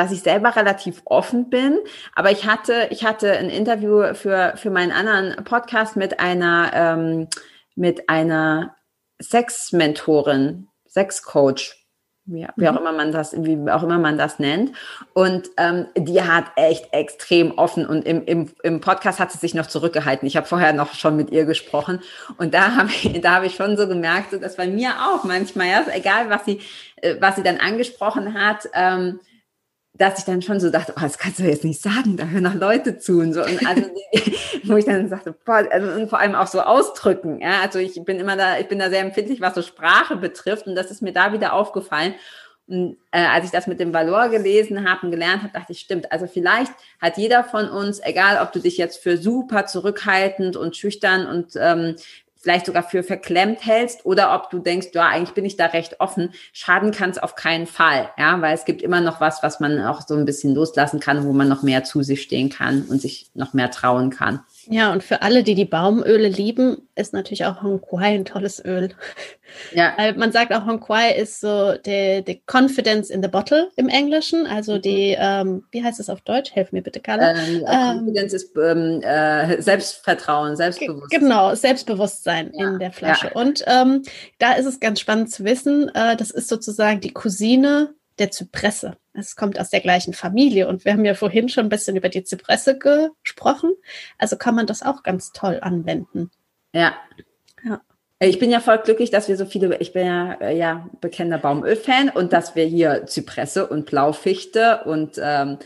dass 0.00 0.12
ich 0.12 0.22
selber 0.22 0.56
relativ 0.56 1.02
offen 1.04 1.50
bin, 1.50 1.78
aber 2.14 2.30
ich 2.30 2.46
hatte, 2.46 2.88
ich 2.88 3.04
hatte 3.04 3.32
ein 3.32 3.50
Interview 3.50 4.14
für, 4.14 4.54
für 4.56 4.70
meinen 4.70 4.92
anderen 4.92 5.44
Podcast 5.44 5.96
mit 5.96 6.20
einer, 6.20 6.70
ähm, 6.72 7.28
mit 7.74 8.08
einer 8.08 8.76
Sexmentorin, 9.20 10.68
Sexcoach 10.88 11.80
wie, 12.30 12.46
wie 12.56 12.68
auch 12.68 12.72
mhm. 12.72 12.78
immer 12.78 12.92
man 12.92 13.12
das, 13.12 13.34
wie 13.36 13.70
auch 13.70 13.82
immer 13.82 13.98
man 13.98 14.16
das 14.16 14.38
nennt. 14.38 14.72
Und 15.14 15.50
ähm, 15.56 15.86
die 15.96 16.22
hat 16.22 16.44
echt 16.56 16.92
extrem 16.92 17.52
offen 17.58 17.86
und 17.86 18.06
im, 18.06 18.24
im, 18.24 18.50
im 18.62 18.80
Podcast 18.80 19.18
hat 19.18 19.32
sie 19.32 19.38
sich 19.38 19.54
noch 19.54 19.66
zurückgehalten. 19.66 20.26
Ich 20.28 20.36
habe 20.36 20.46
vorher 20.46 20.72
noch 20.72 20.94
schon 20.94 21.16
mit 21.16 21.30
ihr 21.30 21.44
gesprochen 21.44 22.00
und 22.38 22.54
da 22.54 22.76
habe 22.76 22.88
ich, 22.90 23.20
da 23.20 23.34
habe 23.34 23.46
ich 23.46 23.56
schon 23.56 23.76
so 23.76 23.88
gemerkt, 23.88 24.30
so, 24.30 24.38
dass 24.38 24.56
bei 24.56 24.68
mir 24.68 24.90
auch 25.10 25.24
manchmal, 25.24 25.66
ja, 25.66 25.84
egal 25.92 26.30
was 26.30 26.44
sie, 26.44 26.60
äh, 26.96 27.16
was 27.20 27.36
sie 27.36 27.42
dann 27.42 27.58
angesprochen 27.58 28.34
hat, 28.34 28.68
ähm, 28.74 29.20
dass 30.00 30.18
ich 30.18 30.24
dann 30.24 30.40
schon 30.40 30.58
so 30.60 30.70
dachte, 30.70 30.94
oh, 30.96 31.02
das 31.02 31.18
kannst 31.18 31.40
du 31.40 31.42
jetzt 31.42 31.62
nicht 31.62 31.82
sagen, 31.82 32.16
da 32.16 32.24
hören 32.24 32.44
noch 32.44 32.54
Leute 32.54 32.98
zu 32.98 33.18
und 33.18 33.34
so. 33.34 33.44
Und 33.44 33.66
also, 33.66 33.82
wo 34.64 34.76
ich 34.76 34.86
dann 34.86 35.10
sagte, 35.10 35.34
boah, 35.44 35.62
also, 35.70 35.92
und 35.92 36.08
vor 36.08 36.18
allem 36.18 36.34
auch 36.34 36.46
so 36.46 36.62
ausdrücken. 36.62 37.38
Ja, 37.40 37.60
also 37.60 37.78
ich 37.78 38.02
bin 38.02 38.18
immer 38.18 38.34
da, 38.34 38.58
ich 38.58 38.66
bin 38.66 38.78
da 38.78 38.88
sehr 38.88 39.02
empfindlich, 39.02 39.42
was 39.42 39.54
so 39.54 39.60
Sprache 39.60 40.16
betrifft. 40.16 40.66
Und 40.66 40.74
das 40.74 40.90
ist 40.90 41.02
mir 41.02 41.12
da 41.12 41.34
wieder 41.34 41.52
aufgefallen. 41.52 42.14
Und 42.66 42.96
äh, 43.10 43.26
als 43.26 43.44
ich 43.44 43.50
das 43.50 43.66
mit 43.66 43.78
dem 43.78 43.92
Valor 43.92 44.30
gelesen 44.30 44.88
habe 44.88 45.04
und 45.04 45.10
gelernt 45.10 45.42
habe, 45.42 45.52
dachte 45.52 45.72
ich, 45.72 45.80
stimmt. 45.80 46.10
Also 46.10 46.26
vielleicht 46.26 46.72
hat 46.98 47.18
jeder 47.18 47.44
von 47.44 47.68
uns, 47.68 48.00
egal 48.02 48.42
ob 48.42 48.52
du 48.52 48.60
dich 48.60 48.78
jetzt 48.78 49.02
für 49.02 49.18
super 49.18 49.66
zurückhaltend 49.66 50.56
und 50.56 50.76
schüchtern 50.76 51.26
und 51.26 51.56
ähm, 51.56 51.96
vielleicht 52.40 52.66
sogar 52.66 52.82
für 52.82 53.02
verklemmt 53.02 53.64
hältst 53.64 54.04
oder 54.06 54.34
ob 54.34 54.50
du 54.50 54.58
denkst, 54.58 54.88
ja, 54.94 55.06
eigentlich 55.06 55.34
bin 55.34 55.44
ich 55.44 55.56
da 55.56 55.66
recht 55.66 56.00
offen. 56.00 56.32
Schaden 56.52 56.90
kann 56.90 57.10
es 57.10 57.18
auf 57.18 57.34
keinen 57.34 57.66
Fall, 57.66 58.10
ja, 58.18 58.40
weil 58.40 58.54
es 58.54 58.64
gibt 58.64 58.82
immer 58.82 59.00
noch 59.00 59.20
was, 59.20 59.42
was 59.42 59.60
man 59.60 59.80
auch 59.84 60.06
so 60.06 60.14
ein 60.14 60.24
bisschen 60.24 60.54
loslassen 60.54 61.00
kann, 61.00 61.24
wo 61.24 61.32
man 61.32 61.48
noch 61.48 61.62
mehr 61.62 61.84
zu 61.84 62.02
sich 62.02 62.22
stehen 62.22 62.48
kann 62.48 62.82
und 62.82 63.00
sich 63.00 63.30
noch 63.34 63.52
mehr 63.52 63.70
trauen 63.70 64.10
kann. 64.10 64.40
Ja, 64.70 64.92
und 64.92 65.02
für 65.02 65.22
alle, 65.22 65.42
die 65.42 65.56
die 65.56 65.64
Baumöle 65.64 66.28
lieben, 66.28 66.88
ist 66.94 67.12
natürlich 67.12 67.44
auch 67.44 67.62
Hong 67.62 67.80
Kwai 67.80 68.14
ein 68.14 68.24
tolles 68.24 68.64
Öl. 68.64 68.90
Ja. 69.74 69.94
Man 70.16 70.30
sagt 70.30 70.52
auch, 70.52 70.64
Hong 70.64 70.78
Kwai 70.78 71.12
ist 71.12 71.40
so 71.40 71.74
der, 71.74 72.22
der 72.22 72.36
Confidence 72.46 73.10
in 73.10 73.20
the 73.20 73.28
Bottle 73.28 73.68
im 73.74 73.88
Englischen. 73.88 74.46
Also 74.46 74.76
mhm. 74.76 74.82
die, 74.82 75.16
ähm, 75.18 75.64
wie 75.72 75.82
heißt 75.82 75.98
es 75.98 76.08
auf 76.08 76.20
Deutsch? 76.20 76.52
Helf 76.54 76.70
mir 76.70 76.82
bitte, 76.82 77.00
Carla. 77.00 77.32
Ähm, 77.32 77.64
ähm, 77.66 77.98
Confidence 77.98 78.32
ist 78.32 78.56
ähm, 78.56 79.02
äh, 79.02 79.60
Selbstvertrauen, 79.60 80.56
Selbstbewusstsein. 80.56 81.20
Genau, 81.20 81.54
Selbstbewusstsein 81.54 82.52
ja. 82.54 82.68
in 82.68 82.78
der 82.78 82.92
Flasche. 82.92 83.32
Ja. 83.34 83.40
Und 83.40 83.64
ähm, 83.66 84.02
da 84.38 84.52
ist 84.52 84.66
es 84.66 84.78
ganz 84.78 85.00
spannend 85.00 85.32
zu 85.32 85.44
wissen, 85.44 85.88
äh, 85.94 86.16
das 86.16 86.30
ist 86.30 86.48
sozusagen 86.48 87.00
die 87.00 87.12
Cousine 87.12 87.94
der 88.18 88.30
Zypresse. 88.30 88.96
Es 89.12 89.36
kommt 89.36 89.58
aus 89.58 89.70
der 89.70 89.80
gleichen 89.80 90.12
Familie 90.12 90.68
und 90.68 90.84
wir 90.84 90.92
haben 90.92 91.04
ja 91.04 91.14
vorhin 91.14 91.48
schon 91.48 91.66
ein 91.66 91.70
bisschen 91.70 91.96
über 91.96 92.08
die 92.08 92.24
Zypresse 92.24 92.78
gesprochen. 92.78 93.72
Also 94.18 94.36
kann 94.36 94.54
man 94.54 94.66
das 94.66 94.82
auch 94.82 95.02
ganz 95.02 95.32
toll 95.32 95.58
anwenden. 95.62 96.30
Ja. 96.72 96.94
Ja. 97.64 97.80
Ich 98.22 98.38
bin 98.38 98.50
ja 98.50 98.60
voll 98.60 98.78
glücklich, 98.78 99.10
dass 99.10 99.28
wir 99.28 99.36
so 99.36 99.46
viele, 99.46 99.78
ich 99.78 99.94
bin 99.94 100.06
ja, 100.06 100.34
äh, 100.34 100.56
ja 100.56 100.88
bekennender 101.00 101.38
Baumöl-Fan 101.38 102.10
und 102.10 102.32
dass 102.32 102.54
wir 102.54 102.64
hier 102.66 103.06
Zypresse 103.06 103.66
und 103.66 103.86
Blaufichte 103.86 104.82
und 104.84 105.18
ähm, 105.22 105.58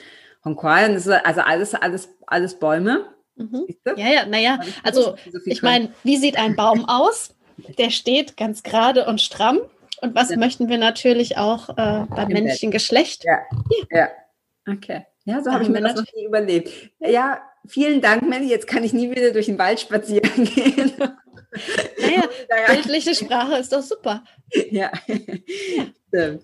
Hongkong, 0.45 0.71
also 0.71 1.41
alles, 1.41 1.75
alles, 1.75 2.09
alles 2.27 2.59
Bäume. 2.59 3.07
Mhm. 3.37 3.67
Ja, 3.97 4.09
ja, 4.09 4.27
naja, 4.27 4.61
also 4.85 5.17
so 5.33 5.39
ich 5.45 5.63
meine, 5.63 5.93
wie 6.05 6.17
sieht 6.17 6.39
ein 6.39 6.55
Baum 6.55 6.85
aus? 6.85 7.35
Der 7.79 7.91
steht 7.91 8.37
ganz 8.37 8.63
gerade 8.63 9.07
und 9.07 9.21
stramm 9.21 9.61
und 10.03 10.15
was 10.15 10.31
ja. 10.31 10.37
möchten 10.37 10.69
wir 10.69 10.79
natürlich 10.79 11.37
auch 11.37 11.71
äh, 11.71 12.07
beim 12.09 12.29
Im 12.29 12.35
männlichen. 12.35 12.71
Geschlecht? 12.71 13.25
Ja. 13.25 13.41
ja. 13.91 13.99
ja. 13.99 14.09
Okay. 14.67 15.07
Ja, 15.25 15.43
so 15.43 15.53
habe 15.53 15.63
ich 15.63 15.71
mir 15.71 15.81
das 15.81 15.95
noch 15.95 16.05
nie 16.15 16.27
überlebt. 16.27 16.71
Ja, 16.99 17.41
vielen 17.67 18.01
Dank, 18.01 18.29
Melly. 18.29 18.49
Jetzt 18.49 18.67
kann 18.67 18.85
ich 18.85 18.93
nie 18.93 19.11
wieder 19.11 19.31
durch 19.33 19.47
den 19.47 19.59
Wald 19.59 19.81
spazieren 19.81 20.45
gehen. 20.45 20.93
Naja, 20.99 22.29
bildliche 22.69 23.15
Sprache 23.15 23.57
ist 23.57 23.73
doch 23.73 23.83
super. 23.83 24.25
Ja, 24.71 24.93
ja. 25.07 25.17
stimmt. 26.09 26.43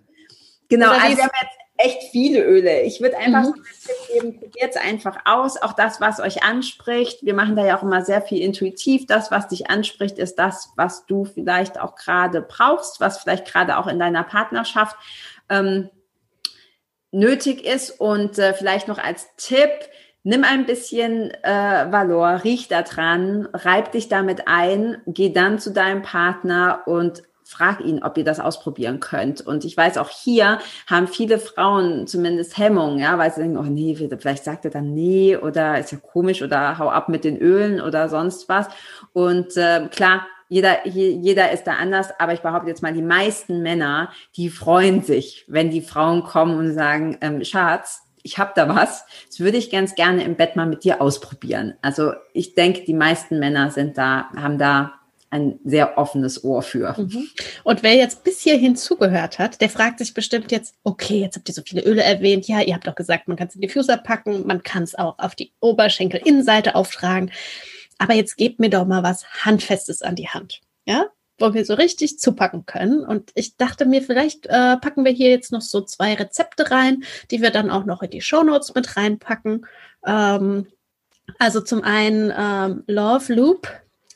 Genau, 0.68 0.90
also 0.90 1.16
wir 1.16 1.24
haben 1.24 1.30
jetzt 1.42 1.59
echt 1.80 2.04
viele 2.10 2.44
Öle. 2.44 2.82
Ich 2.82 3.00
würde 3.00 3.16
einfach 3.18 3.44
mhm. 3.44 3.64
so 3.80 4.12
geben, 4.12 4.38
probiert 4.38 4.70
es 4.70 4.76
einfach 4.76 5.18
aus. 5.24 5.60
Auch 5.60 5.72
das, 5.72 6.00
was 6.00 6.20
euch 6.20 6.42
anspricht. 6.42 7.24
Wir 7.24 7.34
machen 7.34 7.56
da 7.56 7.64
ja 7.64 7.78
auch 7.78 7.82
immer 7.82 8.04
sehr 8.04 8.22
viel 8.22 8.40
intuitiv. 8.42 9.06
Das, 9.06 9.30
was 9.30 9.48
dich 9.48 9.70
anspricht, 9.70 10.18
ist 10.18 10.38
das, 10.38 10.70
was 10.76 11.06
du 11.06 11.24
vielleicht 11.24 11.80
auch 11.80 11.96
gerade 11.96 12.42
brauchst, 12.42 13.00
was 13.00 13.18
vielleicht 13.18 13.46
gerade 13.46 13.78
auch 13.78 13.86
in 13.86 13.98
deiner 13.98 14.24
Partnerschaft 14.24 14.96
ähm, 15.48 15.90
nötig 17.10 17.64
ist. 17.64 18.00
Und 18.00 18.38
äh, 18.38 18.54
vielleicht 18.54 18.88
noch 18.88 18.98
als 18.98 19.28
Tipp, 19.36 19.70
Nimm 20.22 20.44
ein 20.44 20.66
bisschen 20.66 21.30
äh, 21.42 21.90
Valor, 21.90 22.44
riech 22.44 22.68
da 22.68 22.82
dran, 22.82 23.48
reib 23.54 23.92
dich 23.92 24.08
damit 24.08 24.48
ein, 24.48 25.00
geh 25.06 25.32
dann 25.32 25.58
zu 25.58 25.72
deinem 25.72 26.02
Partner 26.02 26.82
und 26.84 27.22
frag 27.50 27.80
ihn, 27.80 28.02
ob 28.02 28.16
ihr 28.16 28.24
das 28.24 28.38
ausprobieren 28.38 29.00
könnt. 29.00 29.40
Und 29.40 29.64
ich 29.64 29.76
weiß, 29.76 29.98
auch 29.98 30.08
hier 30.08 30.60
haben 30.86 31.08
viele 31.08 31.38
Frauen 31.40 32.06
zumindest 32.06 32.56
Hemmungen, 32.56 33.00
ja, 33.00 33.18
weil 33.18 33.32
sie 33.32 33.40
denken, 33.40 33.58
oh 33.58 33.62
nee, 33.62 33.96
vielleicht 33.96 34.44
sagt 34.44 34.64
er 34.64 34.70
dann 34.70 34.94
nee 34.94 35.36
oder 35.36 35.78
ist 35.78 35.90
ja 35.90 35.98
komisch 35.98 36.42
oder 36.42 36.78
hau 36.78 36.88
ab 36.88 37.08
mit 37.08 37.24
den 37.24 37.36
Ölen 37.36 37.80
oder 37.80 38.08
sonst 38.08 38.48
was. 38.48 38.68
Und 39.12 39.56
äh, 39.56 39.88
klar, 39.90 40.26
jeder, 40.48 40.86
jeder 40.86 41.50
ist 41.50 41.64
da 41.64 41.72
anders, 41.74 42.08
aber 42.18 42.34
ich 42.34 42.40
behaupte 42.40 42.68
jetzt 42.68 42.82
mal, 42.82 42.92
die 42.92 43.02
meisten 43.02 43.62
Männer, 43.62 44.10
die 44.36 44.48
freuen 44.48 45.02
sich, 45.02 45.44
wenn 45.48 45.70
die 45.70 45.82
Frauen 45.82 46.22
kommen 46.22 46.56
und 46.56 46.72
sagen, 46.72 47.18
ähm, 47.20 47.44
Schatz, 47.44 48.02
ich 48.22 48.38
habe 48.38 48.52
da 48.54 48.68
was, 48.68 49.04
das 49.28 49.40
würde 49.40 49.56
ich 49.56 49.70
ganz 49.70 49.94
gerne 49.94 50.24
im 50.24 50.36
Bett 50.36 50.54
mal 50.54 50.66
mit 50.66 50.84
dir 50.84 51.00
ausprobieren. 51.00 51.74
Also 51.82 52.12
ich 52.32 52.54
denke, 52.54 52.84
die 52.84 52.94
meisten 52.94 53.38
Männer 53.38 53.70
sind 53.70 53.98
da, 53.98 54.28
haben 54.36 54.58
da 54.58 54.99
ein 55.30 55.60
sehr 55.64 55.96
offenes 55.96 56.42
Ohr 56.44 56.62
für. 56.62 56.94
Mhm. 56.98 57.28
Und 57.62 57.82
wer 57.82 57.94
jetzt 57.94 58.24
bis 58.24 58.40
hierhin 58.40 58.76
zugehört 58.76 59.38
hat, 59.38 59.60
der 59.60 59.70
fragt 59.70 59.98
sich 60.00 60.12
bestimmt 60.12 60.50
jetzt, 60.50 60.74
okay, 60.82 61.20
jetzt 61.20 61.36
habt 61.36 61.48
ihr 61.48 61.54
so 61.54 61.62
viele 61.64 61.82
Öle 61.82 62.02
erwähnt. 62.02 62.48
Ja, 62.48 62.60
ihr 62.60 62.74
habt 62.74 62.86
doch 62.86 62.96
gesagt, 62.96 63.28
man 63.28 63.36
kann 63.36 63.48
es 63.48 63.54
in 63.54 63.60
Diffuser 63.60 63.96
packen, 63.96 64.46
man 64.46 64.62
kann 64.62 64.82
es 64.82 64.96
auch 64.96 65.18
auf 65.18 65.34
die 65.34 65.52
Oberschenkelinnenseite 65.60 66.74
auftragen. 66.74 67.30
Aber 67.98 68.14
jetzt 68.14 68.36
gebt 68.36 68.58
mir 68.58 68.70
doch 68.70 68.86
mal 68.86 69.02
was 69.02 69.24
Handfestes 69.44 70.02
an 70.02 70.16
die 70.16 70.28
Hand. 70.28 70.60
Ja, 70.84 71.06
wo 71.38 71.54
wir 71.54 71.64
so 71.64 71.74
richtig 71.74 72.18
zupacken 72.18 72.66
können. 72.66 73.00
Und 73.04 73.30
ich 73.34 73.56
dachte 73.56 73.86
mir, 73.86 74.02
vielleicht 74.02 74.46
äh, 74.46 74.76
packen 74.76 75.04
wir 75.04 75.12
hier 75.12 75.30
jetzt 75.30 75.52
noch 75.52 75.62
so 75.62 75.80
zwei 75.80 76.14
Rezepte 76.14 76.70
rein, 76.70 77.04
die 77.30 77.40
wir 77.40 77.50
dann 77.50 77.70
auch 77.70 77.84
noch 77.84 78.02
in 78.02 78.10
die 78.10 78.20
Shownotes 78.20 78.74
mit 78.74 78.96
reinpacken. 78.96 79.66
Ähm, 80.06 80.66
also 81.38 81.60
zum 81.60 81.82
einen 81.82 82.32
ähm, 82.36 82.84
Love 82.86 83.32
Loop 83.32 83.68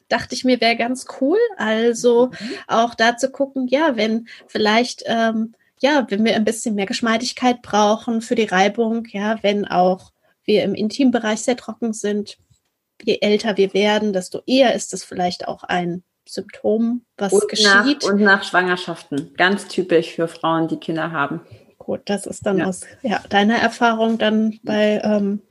dachte 0.09 0.35
ich 0.35 0.45
mir, 0.45 0.61
wäre 0.61 0.77
ganz 0.77 1.07
cool. 1.21 1.39
Also 1.57 2.27
mhm. 2.27 2.51
auch 2.67 2.95
da 2.95 3.17
zu 3.17 3.31
gucken, 3.31 3.69
ja, 3.69 3.97
wenn 3.97 4.29
vielleicht, 4.47 5.03
ähm, 5.07 5.55
ja, 5.81 6.07
wenn 6.09 6.25
wir 6.25 6.35
ein 6.35 6.45
bisschen 6.45 6.75
mehr 6.75 6.87
Geschmeidigkeit 6.87 7.63
brauchen 7.63 8.21
für 8.21 8.35
die 8.35 8.45
Reibung, 8.45 9.07
ja, 9.11 9.43
wenn 9.43 9.67
auch 9.67 10.13
wir 10.45 10.63
im 10.63 10.75
Intimbereich 10.75 11.41
sehr 11.41 11.57
trocken 11.57 11.93
sind, 11.93 12.39
je 13.03 13.19
älter 13.21 13.57
wir 13.57 13.75
werden, 13.75 14.13
desto 14.13 14.43
eher 14.47 14.75
ist 14.75 14.95
es 14.95 15.05
vielleicht 15.05 15.49
auch 15.49 15.65
ein 15.65 16.03
Symptom, 16.27 17.05
was 17.17 17.33
und 17.33 17.49
geschieht. 17.49 17.67
Nach, 18.03 18.11
und 18.11 18.21
nach 18.21 18.45
Schwangerschaften. 18.45 19.35
Ganz 19.37 19.69
typisch 19.69 20.15
für 20.15 20.29
Frauen, 20.29 20.69
die 20.69 20.79
Kinder 20.79 21.13
haben. 21.13 21.41
Gut, 21.79 22.01
das 22.07 22.27
ist 22.27 22.47
dann 22.47 22.59
ja. 22.59 22.67
aus 22.67 22.83
ja, 23.03 23.21
deiner 23.29 23.57
Erfahrung 23.57 24.17
dann 24.17 24.59
bei 24.63 25.03
ähm, 25.05 25.43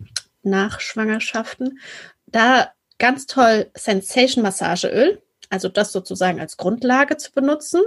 Nachschwangerschaften. 0.42 1.80
Da 2.26 2.72
ganz 3.04 3.26
toll 3.26 3.70
Sensation 3.76 4.42
Massageöl, 4.44 5.22
also 5.50 5.68
das 5.68 5.92
sozusagen 5.92 6.40
als 6.40 6.56
Grundlage 6.56 7.18
zu 7.18 7.34
benutzen. 7.34 7.82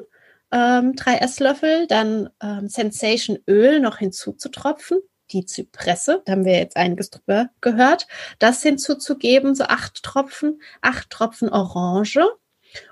Ähm, 0.52 0.94
drei 0.94 1.16
Esslöffel, 1.16 1.86
dann 1.86 2.28
ähm, 2.42 2.68
Sensation 2.68 3.38
Öl 3.48 3.80
noch 3.80 3.96
hinzuzutropfen, 3.96 4.98
die 5.32 5.46
Zypresse, 5.46 6.20
da 6.26 6.32
haben 6.32 6.44
wir 6.44 6.58
jetzt 6.58 6.76
einiges 6.76 7.08
drüber 7.08 7.48
gehört, 7.62 8.06
das 8.40 8.62
hinzuzugeben, 8.62 9.54
so 9.54 9.64
acht 9.64 10.02
Tropfen, 10.02 10.60
acht 10.82 11.08
Tropfen 11.08 11.48
Orange. 11.48 12.20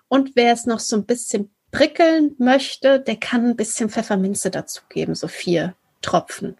Und 0.09 0.35
wer 0.35 0.55
es 0.55 0.65
noch 0.65 0.81
so 0.81 0.97
ein 0.97 1.05
bisschen 1.05 1.55
prickeln 1.73 2.37
möchte, 2.39 3.01
der 3.01 3.17
kann 3.17 3.51
ein 3.51 3.57
bisschen 3.57 3.91
Pfefferminze 3.91 4.51
dazugeben, 4.51 5.15
so 5.15 5.29
vier 5.29 5.75
Tropfen. 6.01 6.57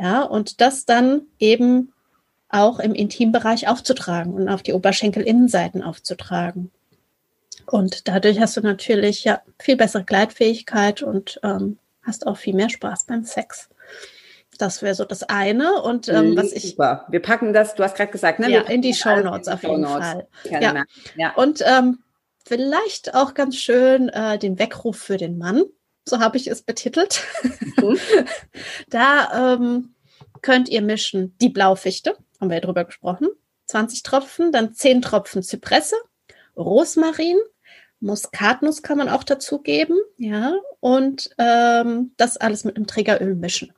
Ja, 0.00 0.22
und 0.22 0.62
das 0.62 0.86
dann 0.86 1.26
eben 1.38 1.92
auch 2.48 2.78
im 2.78 2.94
Intimbereich 2.94 3.68
aufzutragen 3.68 4.32
und 4.34 4.48
auf 4.48 4.62
die 4.62 4.72
Oberschenkelinnenseiten 4.72 5.82
aufzutragen. 5.82 6.70
Und 7.66 8.08
dadurch 8.08 8.40
hast 8.40 8.56
du 8.56 8.62
natürlich 8.62 9.24
ja 9.24 9.42
viel 9.58 9.76
bessere 9.76 10.04
Gleitfähigkeit 10.04 11.02
und 11.02 11.38
ähm, 11.42 11.78
hast 12.02 12.26
auch 12.26 12.38
viel 12.38 12.54
mehr 12.54 12.70
Spaß 12.70 13.04
beim 13.04 13.24
Sex. 13.24 13.68
Das 14.58 14.82
wäre 14.82 14.94
so 14.94 15.04
das 15.04 15.22
eine. 15.22 15.82
Und 15.82 16.08
ähm, 16.08 16.36
was 16.36 16.52
ich. 16.52 16.70
Super. 16.70 17.06
Wir 17.08 17.20
packen 17.20 17.52
das, 17.52 17.74
du 17.74 17.84
hast 17.84 17.96
gerade 17.96 18.10
gesagt, 18.10 18.40
ne? 18.40 18.50
Ja, 18.50 18.62
in 18.62 18.82
die 18.82 18.94
Show 18.94 19.20
Notes 19.20 19.48
auf 19.48 19.62
jeden 19.62 19.84
Fall. 19.84 20.26
Ja. 20.50 20.84
ja. 21.16 21.34
Und 21.34 21.62
ähm, 21.64 21.98
vielleicht 22.44 23.14
auch 23.14 23.34
ganz 23.34 23.56
schön 23.56 24.08
äh, 24.08 24.38
den 24.38 24.58
Weckruf 24.58 24.98
für 24.98 25.16
den 25.16 25.38
Mann. 25.38 25.62
So 26.08 26.18
habe 26.18 26.38
ich 26.38 26.48
es 26.48 26.62
betitelt. 26.62 27.22
Mhm. 27.76 27.98
da 28.88 29.54
ähm, 29.54 29.94
könnt 30.40 30.68
ihr 30.68 30.82
mischen 30.82 31.36
die 31.40 31.50
Blaufichte, 31.50 32.16
haben 32.40 32.50
wir 32.50 32.56
ja 32.56 32.60
drüber 32.60 32.84
gesprochen, 32.84 33.28
20 33.66 34.02
Tropfen, 34.02 34.52
dann 34.52 34.74
10 34.74 35.02
Tropfen 35.02 35.42
Zypresse, 35.42 35.96
Rosmarin, 36.56 37.36
Muskatnuss 38.00 38.82
kann 38.82 38.98
man 38.98 39.08
auch 39.08 39.24
dazu 39.24 39.60
geben, 39.60 39.96
ja, 40.16 40.54
und 40.80 41.30
ähm, 41.38 42.12
das 42.16 42.36
alles 42.36 42.64
mit 42.64 42.76
einem 42.76 42.86
Trägeröl 42.86 43.34
mischen. 43.34 43.72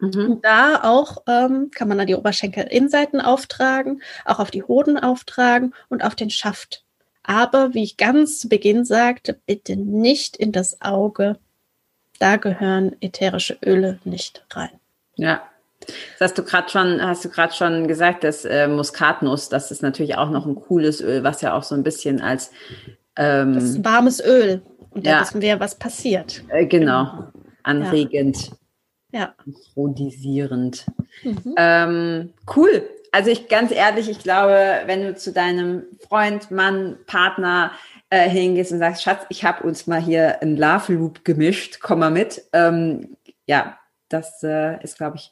Mhm. 0.00 0.30
Und 0.30 0.44
da 0.44 0.82
auch 0.84 1.22
ähm, 1.26 1.70
kann 1.74 1.88
man 1.88 1.98
dann 1.98 2.06
die 2.06 2.14
Oberschenkelinnenseiten 2.14 3.20
auftragen, 3.20 4.02
auch 4.24 4.38
auf 4.38 4.50
die 4.50 4.62
Hoden 4.62 4.98
auftragen 4.98 5.74
und 5.88 6.04
auf 6.04 6.14
den 6.14 6.30
Schaft. 6.30 6.84
Aber 7.22 7.74
wie 7.74 7.82
ich 7.82 7.96
ganz 7.96 8.38
zu 8.38 8.48
Beginn 8.48 8.84
sagte, 8.84 9.34
bitte 9.34 9.76
nicht 9.76 10.36
in 10.36 10.52
das 10.52 10.80
Auge. 10.80 11.38
Da 12.18 12.36
gehören 12.36 12.96
ätherische 13.00 13.58
Öle 13.64 13.98
nicht 14.04 14.44
rein. 14.50 14.70
Ja, 15.16 15.42
das 16.18 16.30
hast 16.30 16.38
du 16.38 16.42
gerade 16.42 16.68
schon, 16.68 17.02
hast 17.02 17.24
du 17.24 17.28
gerade 17.28 17.52
schon 17.52 17.88
gesagt, 17.88 18.24
dass 18.24 18.44
äh, 18.44 18.68
Muskatnuss, 18.68 19.48
das 19.48 19.70
ist 19.70 19.82
natürlich 19.82 20.16
auch 20.16 20.30
noch 20.30 20.46
ein 20.46 20.54
cooles 20.54 21.00
Öl, 21.00 21.24
was 21.24 21.40
ja 21.40 21.54
auch 21.54 21.62
so 21.62 21.74
ein 21.74 21.82
bisschen 21.82 22.20
als 22.20 22.50
ähm, 23.16 23.54
das 23.54 23.64
ist 23.64 23.84
warmes 23.84 24.24
Öl. 24.24 24.62
Und 24.90 25.06
da 25.06 25.10
ja. 25.10 25.20
wissen 25.20 25.42
wir, 25.42 25.60
was 25.60 25.78
passiert. 25.78 26.42
Äh, 26.48 26.66
genau. 26.66 27.24
Anregend. 27.62 28.52
Ja. 29.12 29.34
Aphrodisierend. 29.46 30.86
Mhm. 31.22 31.54
Ähm, 31.56 32.32
cool. 32.56 32.88
Also 33.10 33.30
ich 33.30 33.48
ganz 33.48 33.72
ehrlich, 33.72 34.08
ich 34.08 34.20
glaube, 34.20 34.82
wenn 34.86 35.02
du 35.02 35.14
zu 35.14 35.32
deinem 35.32 35.84
Freund, 36.06 36.50
Mann, 36.50 36.96
Partner 37.06 37.72
äh, 38.10 38.28
hingehst 38.28 38.72
und 38.72 38.78
sagst, 38.78 39.02
Schatz, 39.02 39.24
ich 39.28 39.44
habe 39.44 39.64
uns 39.64 39.86
mal 39.86 40.00
hier 40.00 40.40
einen 40.42 40.56
Love 40.56 40.92
Loop 40.92 41.24
gemischt, 41.24 41.78
komm 41.80 42.00
mal 42.00 42.10
mit. 42.10 42.44
Ähm, 42.52 43.16
ja, 43.46 43.78
das 44.08 44.42
äh, 44.42 44.82
ist, 44.82 44.98
glaube 44.98 45.16
ich, 45.16 45.30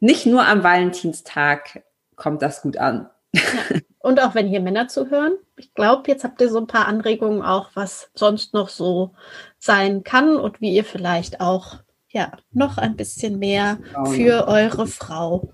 nicht 0.00 0.26
nur 0.26 0.46
am 0.46 0.62
Valentinstag 0.62 1.82
kommt 2.16 2.42
das 2.42 2.62
gut 2.62 2.76
an. 2.76 3.08
Ja. 3.32 3.42
Und 4.00 4.22
auch 4.22 4.34
wenn 4.34 4.46
hier 4.46 4.60
Männer 4.60 4.88
zuhören, 4.88 5.32
ich 5.56 5.74
glaube, 5.74 6.04
jetzt 6.06 6.24
habt 6.24 6.40
ihr 6.40 6.48
so 6.48 6.58
ein 6.58 6.66
paar 6.66 6.86
Anregungen 6.86 7.42
auch, 7.42 7.70
was 7.74 8.10
sonst 8.14 8.54
noch 8.54 8.68
so 8.68 9.12
sein 9.58 10.04
kann 10.04 10.36
und 10.36 10.60
wie 10.60 10.72
ihr 10.72 10.84
vielleicht 10.84 11.40
auch 11.40 11.78
ja 12.08 12.32
noch 12.52 12.78
ein 12.78 12.96
bisschen 12.96 13.38
mehr 13.38 13.78
für 14.12 14.46
eure 14.46 14.86
Frau 14.86 15.52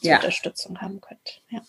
ja. 0.00 0.16
Unterstützung 0.16 0.80
haben 0.80 1.00
könnt. 1.00 1.42
Ja. 1.50 1.60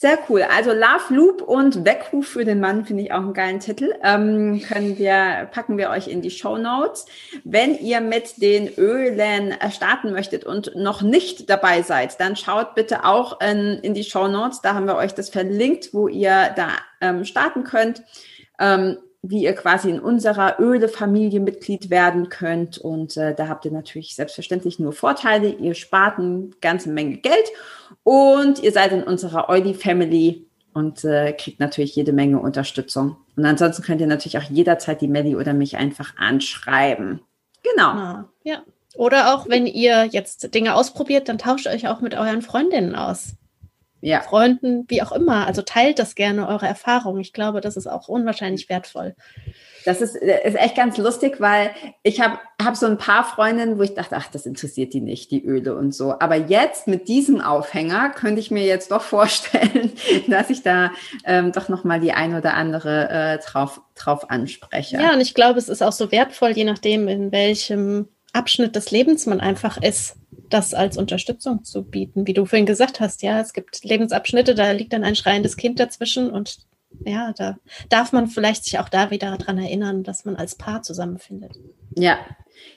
Sehr 0.00 0.18
cool. 0.30 0.42
Also 0.50 0.72
Love 0.72 1.14
Loop 1.14 1.42
und 1.42 1.84
Weckruf 1.84 2.26
für 2.26 2.46
den 2.46 2.58
Mann 2.58 2.86
finde 2.86 3.02
ich 3.02 3.12
auch 3.12 3.18
einen 3.18 3.34
geilen 3.34 3.60
Titel. 3.60 3.92
Ähm, 4.02 4.62
können 4.66 4.96
wir, 4.96 5.46
packen 5.52 5.76
wir 5.76 5.90
euch 5.90 6.08
in 6.08 6.22
die 6.22 6.30
Show 6.30 6.56
Notes. 6.56 7.04
Wenn 7.44 7.76
ihr 7.76 8.00
mit 8.00 8.40
den 8.40 8.72
Ölen 8.78 9.54
starten 9.70 10.12
möchtet 10.12 10.44
und 10.44 10.74
noch 10.74 11.02
nicht 11.02 11.50
dabei 11.50 11.82
seid, 11.82 12.18
dann 12.18 12.34
schaut 12.34 12.74
bitte 12.74 13.04
auch 13.04 13.42
in, 13.42 13.78
in 13.82 13.92
die 13.92 14.04
Show 14.04 14.26
Notes. 14.26 14.62
Da 14.62 14.72
haben 14.72 14.86
wir 14.86 14.96
euch 14.96 15.12
das 15.12 15.28
verlinkt, 15.28 15.92
wo 15.92 16.08
ihr 16.08 16.48
da 16.56 16.68
ähm, 17.02 17.26
starten 17.26 17.64
könnt. 17.64 18.02
Ähm, 18.58 18.96
wie 19.22 19.42
ihr 19.42 19.52
quasi 19.52 19.90
in 19.90 20.00
unserer 20.00 20.58
Öle-Familie 20.58 21.40
Mitglied 21.40 21.90
werden 21.90 22.28
könnt. 22.28 22.78
Und 22.78 23.16
äh, 23.16 23.34
da 23.34 23.48
habt 23.48 23.64
ihr 23.64 23.70
natürlich 23.70 24.14
selbstverständlich 24.14 24.78
nur 24.78 24.92
Vorteile. 24.92 25.50
Ihr 25.50 25.74
spart 25.74 26.18
eine 26.18 26.50
ganze 26.60 26.88
Menge 26.88 27.18
Geld 27.18 27.50
und 28.02 28.62
ihr 28.62 28.72
seid 28.72 28.92
in 28.92 29.02
unserer 29.02 29.48
Oily 29.48 29.74
Family 29.74 30.46
und 30.72 31.04
äh, 31.04 31.32
kriegt 31.32 31.60
natürlich 31.60 31.96
jede 31.96 32.12
Menge 32.12 32.40
Unterstützung. 32.40 33.16
Und 33.36 33.44
ansonsten 33.44 33.82
könnt 33.82 34.00
ihr 34.00 34.06
natürlich 34.06 34.38
auch 34.38 34.50
jederzeit 34.50 35.00
die 35.00 35.08
Melli 35.08 35.36
oder 35.36 35.52
mich 35.52 35.76
einfach 35.76 36.16
anschreiben. 36.16 37.20
Genau. 37.62 37.88
Ah, 37.88 38.28
ja. 38.42 38.62
Oder 38.96 39.34
auch, 39.34 39.48
wenn 39.48 39.66
ihr 39.66 40.06
jetzt 40.06 40.54
Dinge 40.54 40.74
ausprobiert, 40.74 41.28
dann 41.28 41.38
tauscht 41.38 41.66
euch 41.66 41.88
auch 41.88 42.00
mit 42.00 42.14
euren 42.14 42.42
Freundinnen 42.42 42.94
aus 42.94 43.34
ja. 44.00 44.20
Freunden, 44.20 44.84
wie 44.88 45.02
auch 45.02 45.12
immer. 45.12 45.46
Also 45.46 45.62
teilt 45.62 45.98
das 45.98 46.14
gerne, 46.14 46.48
eure 46.48 46.66
Erfahrungen. 46.66 47.20
Ich 47.20 47.32
glaube, 47.32 47.60
das 47.60 47.76
ist 47.76 47.86
auch 47.86 48.08
unwahrscheinlich 48.08 48.68
wertvoll. 48.68 49.14
Das 49.84 50.00
ist, 50.00 50.14
ist 50.16 50.58
echt 50.58 50.76
ganz 50.76 50.98
lustig, 50.98 51.40
weil 51.40 51.70
ich 52.02 52.20
habe 52.20 52.38
hab 52.62 52.76
so 52.76 52.86
ein 52.86 52.98
paar 52.98 53.24
Freundinnen, 53.24 53.78
wo 53.78 53.82
ich 53.82 53.94
dachte, 53.94 54.16
ach, 54.16 54.28
das 54.30 54.44
interessiert 54.44 54.92
die 54.92 55.00
nicht, 55.00 55.30
die 55.30 55.42
Öle 55.42 55.74
und 55.74 55.94
so. 55.94 56.14
Aber 56.18 56.36
jetzt 56.36 56.86
mit 56.86 57.08
diesem 57.08 57.40
Aufhänger 57.40 58.10
könnte 58.10 58.40
ich 58.40 58.50
mir 58.50 58.64
jetzt 58.64 58.90
doch 58.90 59.02
vorstellen, 59.02 59.92
dass 60.28 60.50
ich 60.50 60.62
da 60.62 60.90
ähm, 61.24 61.52
doch 61.52 61.68
nochmal 61.68 62.00
die 62.00 62.12
ein 62.12 62.34
oder 62.34 62.54
andere 62.54 63.08
äh, 63.08 63.38
drauf, 63.38 63.80
drauf 63.94 64.30
anspreche. 64.30 64.96
Ja, 64.96 65.14
und 65.14 65.20
ich 65.20 65.34
glaube, 65.34 65.58
es 65.58 65.68
ist 65.68 65.82
auch 65.82 65.92
so 65.92 66.12
wertvoll, 66.12 66.50
je 66.50 66.64
nachdem, 66.64 67.08
in 67.08 67.32
welchem 67.32 68.08
Abschnitt 68.32 68.76
des 68.76 68.90
Lebens 68.90 69.26
man 69.26 69.40
einfach 69.40 69.80
ist 69.82 70.16
das 70.50 70.74
als 70.74 70.96
Unterstützung 70.96 71.64
zu 71.64 71.82
bieten. 71.82 72.26
Wie 72.26 72.34
du 72.34 72.44
vorhin 72.44 72.66
gesagt 72.66 73.00
hast, 73.00 73.22
ja, 73.22 73.40
es 73.40 73.52
gibt 73.52 73.84
Lebensabschnitte, 73.84 74.54
da 74.54 74.72
liegt 74.72 74.92
dann 74.92 75.04
ein 75.04 75.16
schreiendes 75.16 75.56
Kind 75.56 75.80
dazwischen 75.80 76.30
und 76.30 76.58
ja, 77.04 77.32
da 77.32 77.56
darf 77.88 78.12
man 78.12 78.26
vielleicht 78.26 78.64
sich 78.64 78.78
auch 78.78 78.88
da 78.88 79.10
wieder 79.10 79.36
daran 79.36 79.58
erinnern, 79.58 80.02
dass 80.02 80.24
man 80.24 80.36
als 80.36 80.56
Paar 80.56 80.82
zusammenfindet. 80.82 81.52
Ja, 81.94 82.18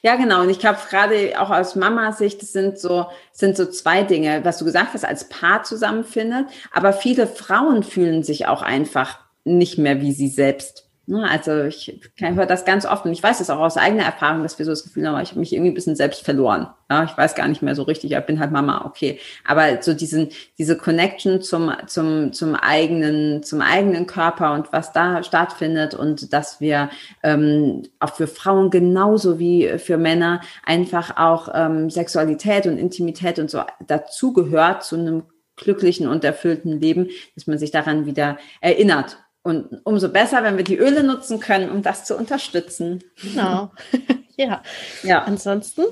ja, 0.01 0.15
genau. 0.15 0.41
Und 0.41 0.49
ich 0.49 0.59
glaube, 0.59 0.79
gerade 0.89 1.39
auch 1.39 1.49
aus 1.49 1.75
Mama-Sicht, 1.75 2.41
sind 2.41 2.79
so, 2.79 3.07
sind 3.31 3.57
so 3.57 3.65
zwei 3.65 4.03
Dinge, 4.03 4.43
was 4.43 4.57
du 4.57 4.65
gesagt 4.65 4.93
hast, 4.93 5.05
als 5.05 5.29
Paar 5.29 5.63
zusammenfindet. 5.63 6.47
Aber 6.71 6.93
viele 6.93 7.27
Frauen 7.27 7.83
fühlen 7.83 8.23
sich 8.23 8.47
auch 8.47 8.61
einfach 8.61 9.19
nicht 9.43 9.77
mehr 9.77 10.01
wie 10.01 10.11
sie 10.11 10.29
selbst. 10.29 10.82
Ne, 11.05 11.29
also 11.29 11.63
ich 11.63 11.99
höre 12.15 12.45
das 12.45 12.63
ganz 12.63 12.85
oft 12.85 13.03
und 13.03 13.11
ich 13.11 13.21
weiß 13.21 13.39
das 13.39 13.49
auch 13.49 13.59
aus 13.59 13.75
eigener 13.75 14.05
Erfahrung, 14.05 14.41
dass 14.41 14.57
wir 14.57 14.65
so 14.65 14.71
das 14.71 14.85
Gefühl 14.85 15.05
haben, 15.05 15.21
ich 15.21 15.31
habe 15.31 15.39
mich 15.41 15.51
irgendwie 15.51 15.71
ein 15.71 15.73
bisschen 15.73 15.97
selbst 15.97 16.23
verloren. 16.23 16.67
Ja, 16.89 17.03
ich 17.03 17.17
weiß 17.17 17.35
gar 17.35 17.49
nicht 17.49 17.61
mehr 17.61 17.75
so 17.75 17.83
richtig, 17.83 18.13
ich 18.13 18.19
bin 18.21 18.39
halt 18.39 18.51
Mama, 18.51 18.85
okay. 18.85 19.19
Aber 19.45 19.81
so 19.81 19.93
diesen, 19.93 20.29
diese 20.57 20.77
Connection 20.77 21.41
zum, 21.41 21.73
zum, 21.87 22.31
zum 22.31 22.55
eigenen, 22.55 23.43
zum 23.43 23.59
eigenen 23.59 24.07
Körper 24.07 24.53
und 24.53 24.71
was 24.71 24.93
da 24.93 25.23
stattfindet 25.23 25.93
und 25.93 26.31
dass 26.31 26.61
wir 26.61 26.89
ähm, 27.21 27.83
auch 27.99 28.15
für 28.15 28.27
Frauen 28.27 28.69
genauso 28.69 29.39
wie 29.39 29.77
für 29.79 29.97
Männer 29.97 30.39
einfach 30.65 31.17
auch 31.17 31.49
ähm, 31.53 31.89
Sexualität 31.89 32.65
und 32.65 32.77
Intimität 32.77 33.39
und 33.39 33.49
so 33.49 33.61
dazugehört 33.85 34.85
zu 34.85 34.95
einem 34.95 35.23
glücklichen 35.57 36.07
und 36.07 36.23
erfüllten 36.23 36.79
Leben, 36.79 37.09
dass 37.35 37.45
man 37.45 37.57
sich 37.57 37.71
daran 37.71 38.05
wieder 38.05 38.37
erinnert 38.61 39.17
und 39.43 39.81
umso 39.83 40.09
besser, 40.09 40.43
wenn 40.43 40.57
wir 40.57 40.63
die 40.63 40.77
Öle 40.77 41.03
nutzen 41.03 41.39
können, 41.39 41.69
um 41.69 41.81
das 41.81 42.05
zu 42.05 42.15
unterstützen. 42.17 43.03
Genau. 43.21 43.71
ja. 44.37 44.63
ja. 45.03 45.23
Ansonsten 45.23 45.83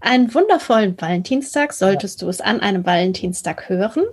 einen 0.00 0.32
wundervollen 0.32 0.98
Valentinstag 0.98 1.72
solltest 1.72 2.22
du 2.22 2.28
es 2.28 2.40
an 2.40 2.60
einem 2.60 2.86
Valentinstag 2.86 3.68
hören. 3.68 4.04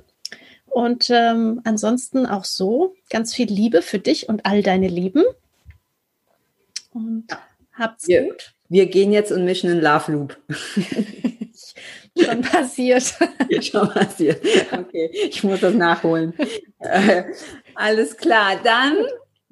Und 0.65 1.09
ähm, 1.11 1.61
ansonsten 1.63 2.25
auch 2.25 2.43
so 2.43 2.95
ganz 3.09 3.33
viel 3.33 3.47
Liebe 3.47 3.81
für 3.81 3.99
dich 3.99 4.29
und 4.29 4.45
all 4.45 4.63
deine 4.63 4.87
Lieben. 4.87 5.23
Und 6.91 7.27
habt's 7.73 8.07
wir, 8.07 8.23
gut. 8.23 8.53
Wir 8.67 8.87
gehen 8.87 9.11
jetzt 9.11 9.31
und 9.31 9.45
mischen 9.45 9.69
einen 9.69 9.81
Love 9.81 10.11
Loop. 10.11 10.37
Schon 12.23 12.41
passiert. 12.41 13.15
Schon 13.61 13.89
passiert. 13.89 14.43
Okay, 14.71 15.09
ich 15.13 15.43
muss 15.43 15.61
das 15.61 15.73
nachholen. 15.73 16.33
Äh, 16.79 17.23
alles 17.75 18.17
klar. 18.17 18.55
Dann 18.63 18.95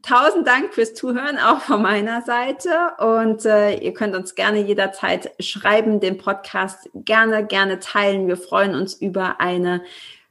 tausend 0.01 0.47
Dank 0.47 0.73
fürs 0.73 0.93
Zuhören, 0.93 1.37
auch 1.37 1.59
von 1.61 1.81
meiner 1.81 2.21
Seite. 2.21 2.69
Und 2.99 3.45
äh, 3.45 3.77
ihr 3.77 3.93
könnt 3.93 4.15
uns 4.15 4.35
gerne 4.35 4.59
jederzeit 4.59 5.31
schreiben, 5.39 5.99
den 5.99 6.17
Podcast 6.17 6.89
gerne, 6.93 7.45
gerne 7.45 7.79
teilen. 7.79 8.27
Wir 8.27 8.37
freuen 8.37 8.75
uns 8.75 8.93
über 8.93 9.41
eine 9.41 9.81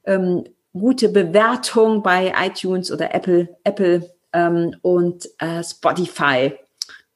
ähm, 0.04 0.44
gute 0.72 1.08
Bewertung 1.08 2.02
bei 2.02 2.32
iTunes 2.40 2.90
oder 2.90 3.14
Apple, 3.14 3.56
Apple 3.64 4.10
ähm, 4.32 4.76
und 4.82 5.28
äh, 5.38 5.62
Spotify 5.62 6.54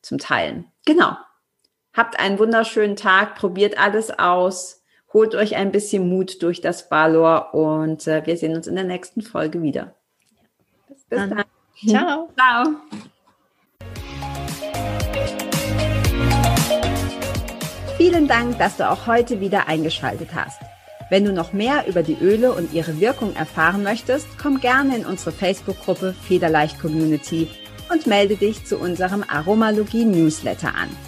zum 0.03 0.19
Teilen. 0.19 0.67
Genau. 0.85 1.17
Habt 1.93 2.19
einen 2.21 2.39
wunderschönen 2.39 2.97
Tag, 2.97 3.35
probiert 3.35 3.79
alles 3.79 4.17
aus 4.17 4.78
Holt 5.15 5.35
euch 5.35 5.57
ein 5.57 5.73
bisschen 5.73 6.07
Mut 6.11 6.43
durch 6.43 6.61
das 6.61 6.91
Valor 6.91 7.55
und 7.55 8.07
äh, 8.07 8.27
wir 8.27 8.37
sehen 8.37 8.55
uns 8.55 8.67
in 8.67 8.75
der 8.75 8.85
nächsten 8.85 9.23
Folge 9.23 9.63
wieder. 9.63 9.95
Bis, 10.87 11.05
Bis 11.05 11.19
dann. 11.19 11.31
dann. 11.31 11.45
Ciao. 11.89 12.29
Ciao. 12.37 12.75
Vielen 17.97 18.29
Dank, 18.29 18.59
dass 18.59 18.77
du 18.77 18.89
auch 18.89 19.07
heute 19.07 19.41
wieder 19.41 19.67
eingeschaltet 19.67 20.29
hast. 20.35 20.61
Wenn 21.09 21.25
du 21.25 21.33
noch 21.33 21.55
mehr 21.55 21.87
über 21.87 22.03
die 22.03 22.19
Öle 22.21 22.53
und 22.53 22.75
ihre 22.75 23.01
Wirkung 23.01 23.35
erfahren 23.35 23.83
möchtest, 23.83 24.27
komm 24.41 24.61
gerne 24.61 24.95
in 24.95 25.07
unsere 25.07 25.33
Facebook-Gruppe 25.33 26.13
Federleicht 26.13 26.79
Community 26.79 27.49
und 27.91 28.07
melde 28.07 28.37
dich 28.37 28.67
zu 28.67 28.77
unserem 28.77 29.25
Aromalogie 29.27 30.05
Newsletter 30.05 30.75
an. 30.75 31.08